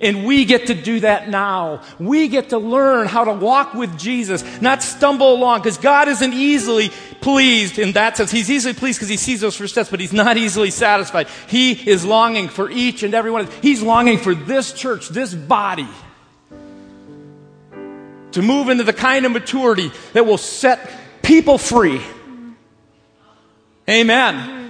And 0.00 0.24
we 0.24 0.46
get 0.46 0.68
to 0.68 0.74
do 0.74 1.00
that 1.00 1.28
now. 1.28 1.82
We 1.98 2.28
get 2.28 2.50
to 2.50 2.58
learn 2.58 3.06
how 3.06 3.24
to 3.24 3.32
walk 3.32 3.74
with 3.74 3.98
Jesus, 3.98 4.42
not 4.62 4.82
stumble 4.82 5.34
along, 5.34 5.60
because 5.60 5.76
God 5.76 6.08
isn't 6.08 6.32
easily 6.32 6.90
pleased 7.20 7.78
in 7.78 7.92
that 7.92 8.16
sense. 8.16 8.30
He's 8.30 8.50
easily 8.50 8.72
pleased 8.72 8.98
because 8.98 9.10
he 9.10 9.18
sees 9.18 9.42
those 9.42 9.56
first 9.56 9.74
steps, 9.74 9.90
but 9.90 10.00
he's 10.00 10.14
not 10.14 10.38
easily 10.38 10.70
satisfied. 10.70 11.28
He 11.48 11.72
is 11.72 12.02
longing 12.02 12.48
for 12.48 12.70
each 12.70 13.02
and 13.02 13.12
every 13.12 13.30
one. 13.30 13.46
He's 13.60 13.82
longing 13.82 14.16
for 14.16 14.34
this 14.34 14.72
church, 14.72 15.10
this 15.10 15.34
body, 15.34 15.88
to 18.32 18.40
move 18.40 18.70
into 18.70 18.84
the 18.84 18.94
kind 18.94 19.26
of 19.26 19.32
maturity 19.32 19.92
that 20.14 20.24
will 20.24 20.38
set 20.38 20.90
people 21.22 21.58
free. 21.58 22.00
Amen. 23.88 24.69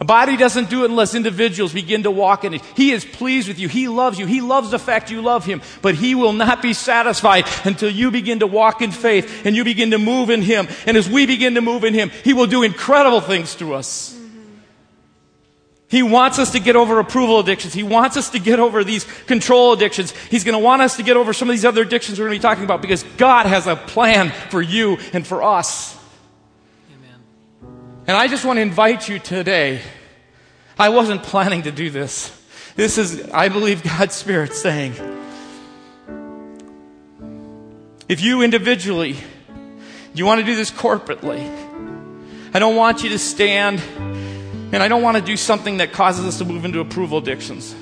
A 0.00 0.04
body 0.04 0.36
doesn't 0.36 0.70
do 0.70 0.84
it 0.84 0.90
unless 0.90 1.16
individuals 1.16 1.72
begin 1.72 2.04
to 2.04 2.10
walk 2.10 2.44
in 2.44 2.54
it. 2.54 2.62
He 2.76 2.92
is 2.92 3.04
pleased 3.04 3.48
with 3.48 3.58
you. 3.58 3.68
He 3.68 3.88
loves 3.88 4.16
you. 4.18 4.26
He 4.26 4.40
loves 4.40 4.70
the 4.70 4.78
fact 4.78 5.10
you 5.10 5.20
love 5.20 5.44
him. 5.44 5.60
But 5.82 5.96
he 5.96 6.14
will 6.14 6.32
not 6.32 6.62
be 6.62 6.72
satisfied 6.72 7.46
until 7.64 7.90
you 7.90 8.12
begin 8.12 8.38
to 8.38 8.46
walk 8.46 8.80
in 8.80 8.92
faith 8.92 9.44
and 9.44 9.56
you 9.56 9.64
begin 9.64 9.90
to 9.90 9.98
move 9.98 10.30
in 10.30 10.40
him. 10.40 10.68
And 10.86 10.96
as 10.96 11.08
we 11.08 11.26
begin 11.26 11.56
to 11.56 11.60
move 11.60 11.82
in 11.82 11.94
him, 11.94 12.10
he 12.22 12.32
will 12.32 12.46
do 12.46 12.62
incredible 12.62 13.20
things 13.20 13.56
to 13.56 13.74
us. 13.74 14.16
He 15.88 16.02
wants 16.02 16.38
us 16.38 16.52
to 16.52 16.60
get 16.60 16.76
over 16.76 17.00
approval 17.00 17.40
addictions. 17.40 17.72
He 17.74 17.82
wants 17.82 18.16
us 18.16 18.30
to 18.30 18.38
get 18.38 18.60
over 18.60 18.84
these 18.84 19.04
control 19.24 19.72
addictions. 19.72 20.12
He's 20.30 20.44
going 20.44 20.52
to 20.52 20.62
want 20.62 20.82
us 20.82 20.96
to 20.98 21.02
get 21.02 21.16
over 21.16 21.32
some 21.32 21.48
of 21.48 21.54
these 21.54 21.64
other 21.64 21.82
addictions 21.82 22.20
we're 22.20 22.26
going 22.26 22.38
to 22.38 22.40
be 22.40 22.48
talking 22.48 22.64
about 22.64 22.82
because 22.82 23.02
God 23.16 23.46
has 23.46 23.66
a 23.66 23.74
plan 23.74 24.30
for 24.50 24.60
you 24.62 24.98
and 25.12 25.26
for 25.26 25.42
us. 25.42 25.97
And 28.08 28.16
I 28.16 28.26
just 28.26 28.42
want 28.46 28.56
to 28.56 28.62
invite 28.62 29.06
you 29.06 29.18
today. 29.18 29.82
I 30.78 30.88
wasn't 30.88 31.22
planning 31.22 31.64
to 31.64 31.70
do 31.70 31.90
this. 31.90 32.34
This 32.74 32.96
is, 32.96 33.28
I 33.32 33.50
believe, 33.50 33.82
God's 33.82 34.14
Spirit 34.14 34.54
saying, 34.54 34.94
if 38.08 38.22
you 38.22 38.40
individually, 38.40 39.16
you 40.14 40.24
want 40.24 40.40
to 40.40 40.46
do 40.46 40.56
this 40.56 40.70
corporately, 40.70 41.46
I 42.54 42.58
don't 42.58 42.76
want 42.76 43.02
you 43.02 43.10
to 43.10 43.18
stand 43.18 43.82
and 44.72 44.76
I 44.76 44.88
don't 44.88 45.02
want 45.02 45.18
to 45.18 45.22
do 45.22 45.36
something 45.36 45.76
that 45.76 45.92
causes 45.92 46.24
us 46.24 46.38
to 46.38 46.46
move 46.46 46.64
into 46.64 46.80
approval 46.80 47.18
addictions. 47.18 47.74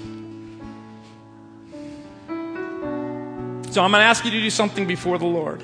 So 3.72 3.81
I'm 3.81 3.93
going 3.93 4.01
to 4.01 4.07
ask 4.07 4.24
you 4.24 4.33
to 4.33 4.41
do 4.41 4.51
something 4.51 4.89
before 4.89 5.18
the 5.18 5.27
Lord. 5.27 5.62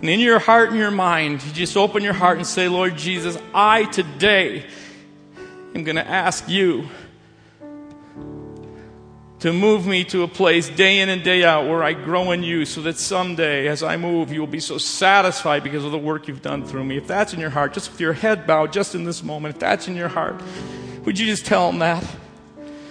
And 0.00 0.10
in 0.10 0.20
your 0.20 0.38
heart 0.38 0.70
and 0.70 0.78
your 0.78 0.90
mind, 0.90 1.42
you 1.42 1.52
just 1.52 1.76
open 1.76 2.02
your 2.02 2.12
heart 2.12 2.36
and 2.36 2.46
say, 2.46 2.68
Lord 2.68 2.96
Jesus, 2.96 3.38
I 3.54 3.84
today 3.84 4.66
am 5.74 5.84
going 5.84 5.96
to 5.96 6.06
ask 6.06 6.48
you 6.48 6.88
to 9.38 9.52
move 9.52 9.86
me 9.86 10.04
to 10.04 10.22
a 10.22 10.28
place 10.28 10.68
day 10.68 11.00
in 11.00 11.08
and 11.08 11.22
day 11.22 11.44
out 11.44 11.66
where 11.66 11.82
I 11.82 11.92
grow 11.92 12.30
in 12.32 12.42
you 12.42 12.64
so 12.64 12.82
that 12.82 12.98
someday 12.98 13.68
as 13.68 13.82
I 13.82 13.96
move, 13.96 14.32
you 14.32 14.40
will 14.40 14.46
be 14.46 14.60
so 14.60 14.76
satisfied 14.76 15.62
because 15.62 15.84
of 15.84 15.92
the 15.92 15.98
work 15.98 16.28
you've 16.28 16.42
done 16.42 16.64
through 16.66 16.84
me. 16.84 16.96
If 16.96 17.06
that's 17.06 17.32
in 17.32 17.40
your 17.40 17.50
heart, 17.50 17.72
just 17.72 17.90
with 17.90 18.00
your 18.00 18.12
head 18.12 18.46
bowed, 18.46 18.72
just 18.72 18.94
in 18.94 19.04
this 19.04 19.22
moment, 19.22 19.54
if 19.54 19.60
that's 19.60 19.88
in 19.88 19.96
your 19.96 20.08
heart, 20.08 20.40
would 21.04 21.18
you 21.18 21.26
just 21.26 21.46
tell 21.46 21.68
him 21.70 21.78
that? 21.78 22.04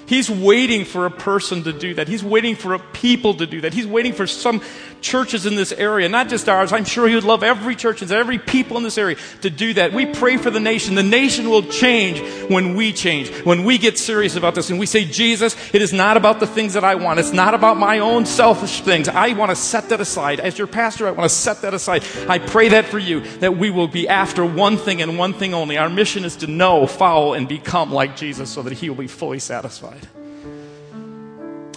He's 0.08 0.30
waiting 0.30 0.86
for 0.86 1.06
a 1.06 1.12
person 1.12 1.64
to 1.64 1.74
do 1.74 1.96
that. 1.96 2.08
He's 2.08 2.24
waiting 2.24 2.56
for 2.56 2.74
a 2.74 2.80
people 2.80 3.34
to 3.36 3.48
do 3.48 3.62
that. 3.62 3.74
He's 3.74 3.88
waiting 3.88 4.14
for 4.14 4.28
some 4.28 4.62
churches 5.02 5.46
in 5.46 5.56
this 5.56 5.72
area, 5.72 6.10
not 6.10 6.30
just 6.30 6.48
ours. 6.48 6.72
I'm 6.72 6.86
sure 6.86 7.08
He 7.08 7.16
would 7.16 7.24
love 7.24 7.44
every 7.44 7.76
church 7.76 8.02
and 8.02 8.12
every 8.12 8.38
people 8.38 8.78
in 8.78 8.84
this 8.84 8.98
area 8.98 9.18
to 9.42 9.50
do 9.50 9.74
that. 9.76 9.94
We 9.94 10.06
pray 10.06 10.38
for 10.38 10.50
the 10.50 10.60
nation. 10.60 10.96
The 10.96 11.04
nation 11.04 11.50
will 11.50 11.64
change 11.64 12.20
when 12.50 12.76
we 12.76 12.94
change, 12.94 13.30
when 13.44 13.64
we 13.64 13.78
get 13.78 13.98
serious 13.98 14.36
about 14.36 14.56
this 14.56 14.70
and 14.70 14.80
we 14.80 14.86
say, 14.86 15.06
Jesus, 15.06 15.56
it 15.74 15.82
is 15.82 15.94
not 15.94 16.18
about 16.18 16.40
the 16.40 16.48
things 16.48 16.74
that 16.74 16.84
I 16.84 16.96
want. 16.96 17.20
It's 17.20 17.34
not 17.34 17.54
about 17.54 17.78
my 17.78 18.00
own 18.00 18.26
selfish 18.26 18.82
things. 18.82 19.08
I 19.08 19.34
want 19.34 19.50
to 19.50 19.56
set 19.56 19.90
that 19.90 20.02
aside. 20.02 20.40
As 20.40 20.58
your 20.58 20.68
pastor, 20.68 21.08
I 21.08 21.12
want 21.12 21.30
to 21.30 21.36
set 21.36 21.62
that 21.62 21.74
aside. 21.74 22.04
I 22.28 22.40
pray 22.40 22.70
that 22.70 22.86
for 22.86 23.00
you, 23.00 23.22
that 23.40 23.58
we 23.58 23.70
will 23.70 23.88
be 23.88 24.08
after 24.08 24.46
one 24.46 24.78
thing 24.78 25.02
and 25.02 25.18
one 25.18 25.34
thing 25.34 25.54
only. 25.54 25.78
Our 25.78 25.90
mission 25.90 26.26
is 26.26 26.36
to 26.38 26.48
know, 26.48 26.86
follow, 26.86 27.34
and 27.34 27.48
become 27.48 27.92
like 27.92 28.16
Jesus 28.16 28.50
so 28.52 28.62
that 28.62 28.74
He 28.74 28.90
will 28.90 28.98
be 28.98 29.08
fully 29.08 29.40
satisfied. 29.40 29.95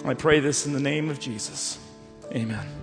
I 0.05 0.13
pray 0.13 0.39
this 0.39 0.65
in 0.65 0.73
the 0.73 0.79
name 0.79 1.09
of 1.09 1.19
Jesus. 1.19 1.77
Amen. 2.31 2.78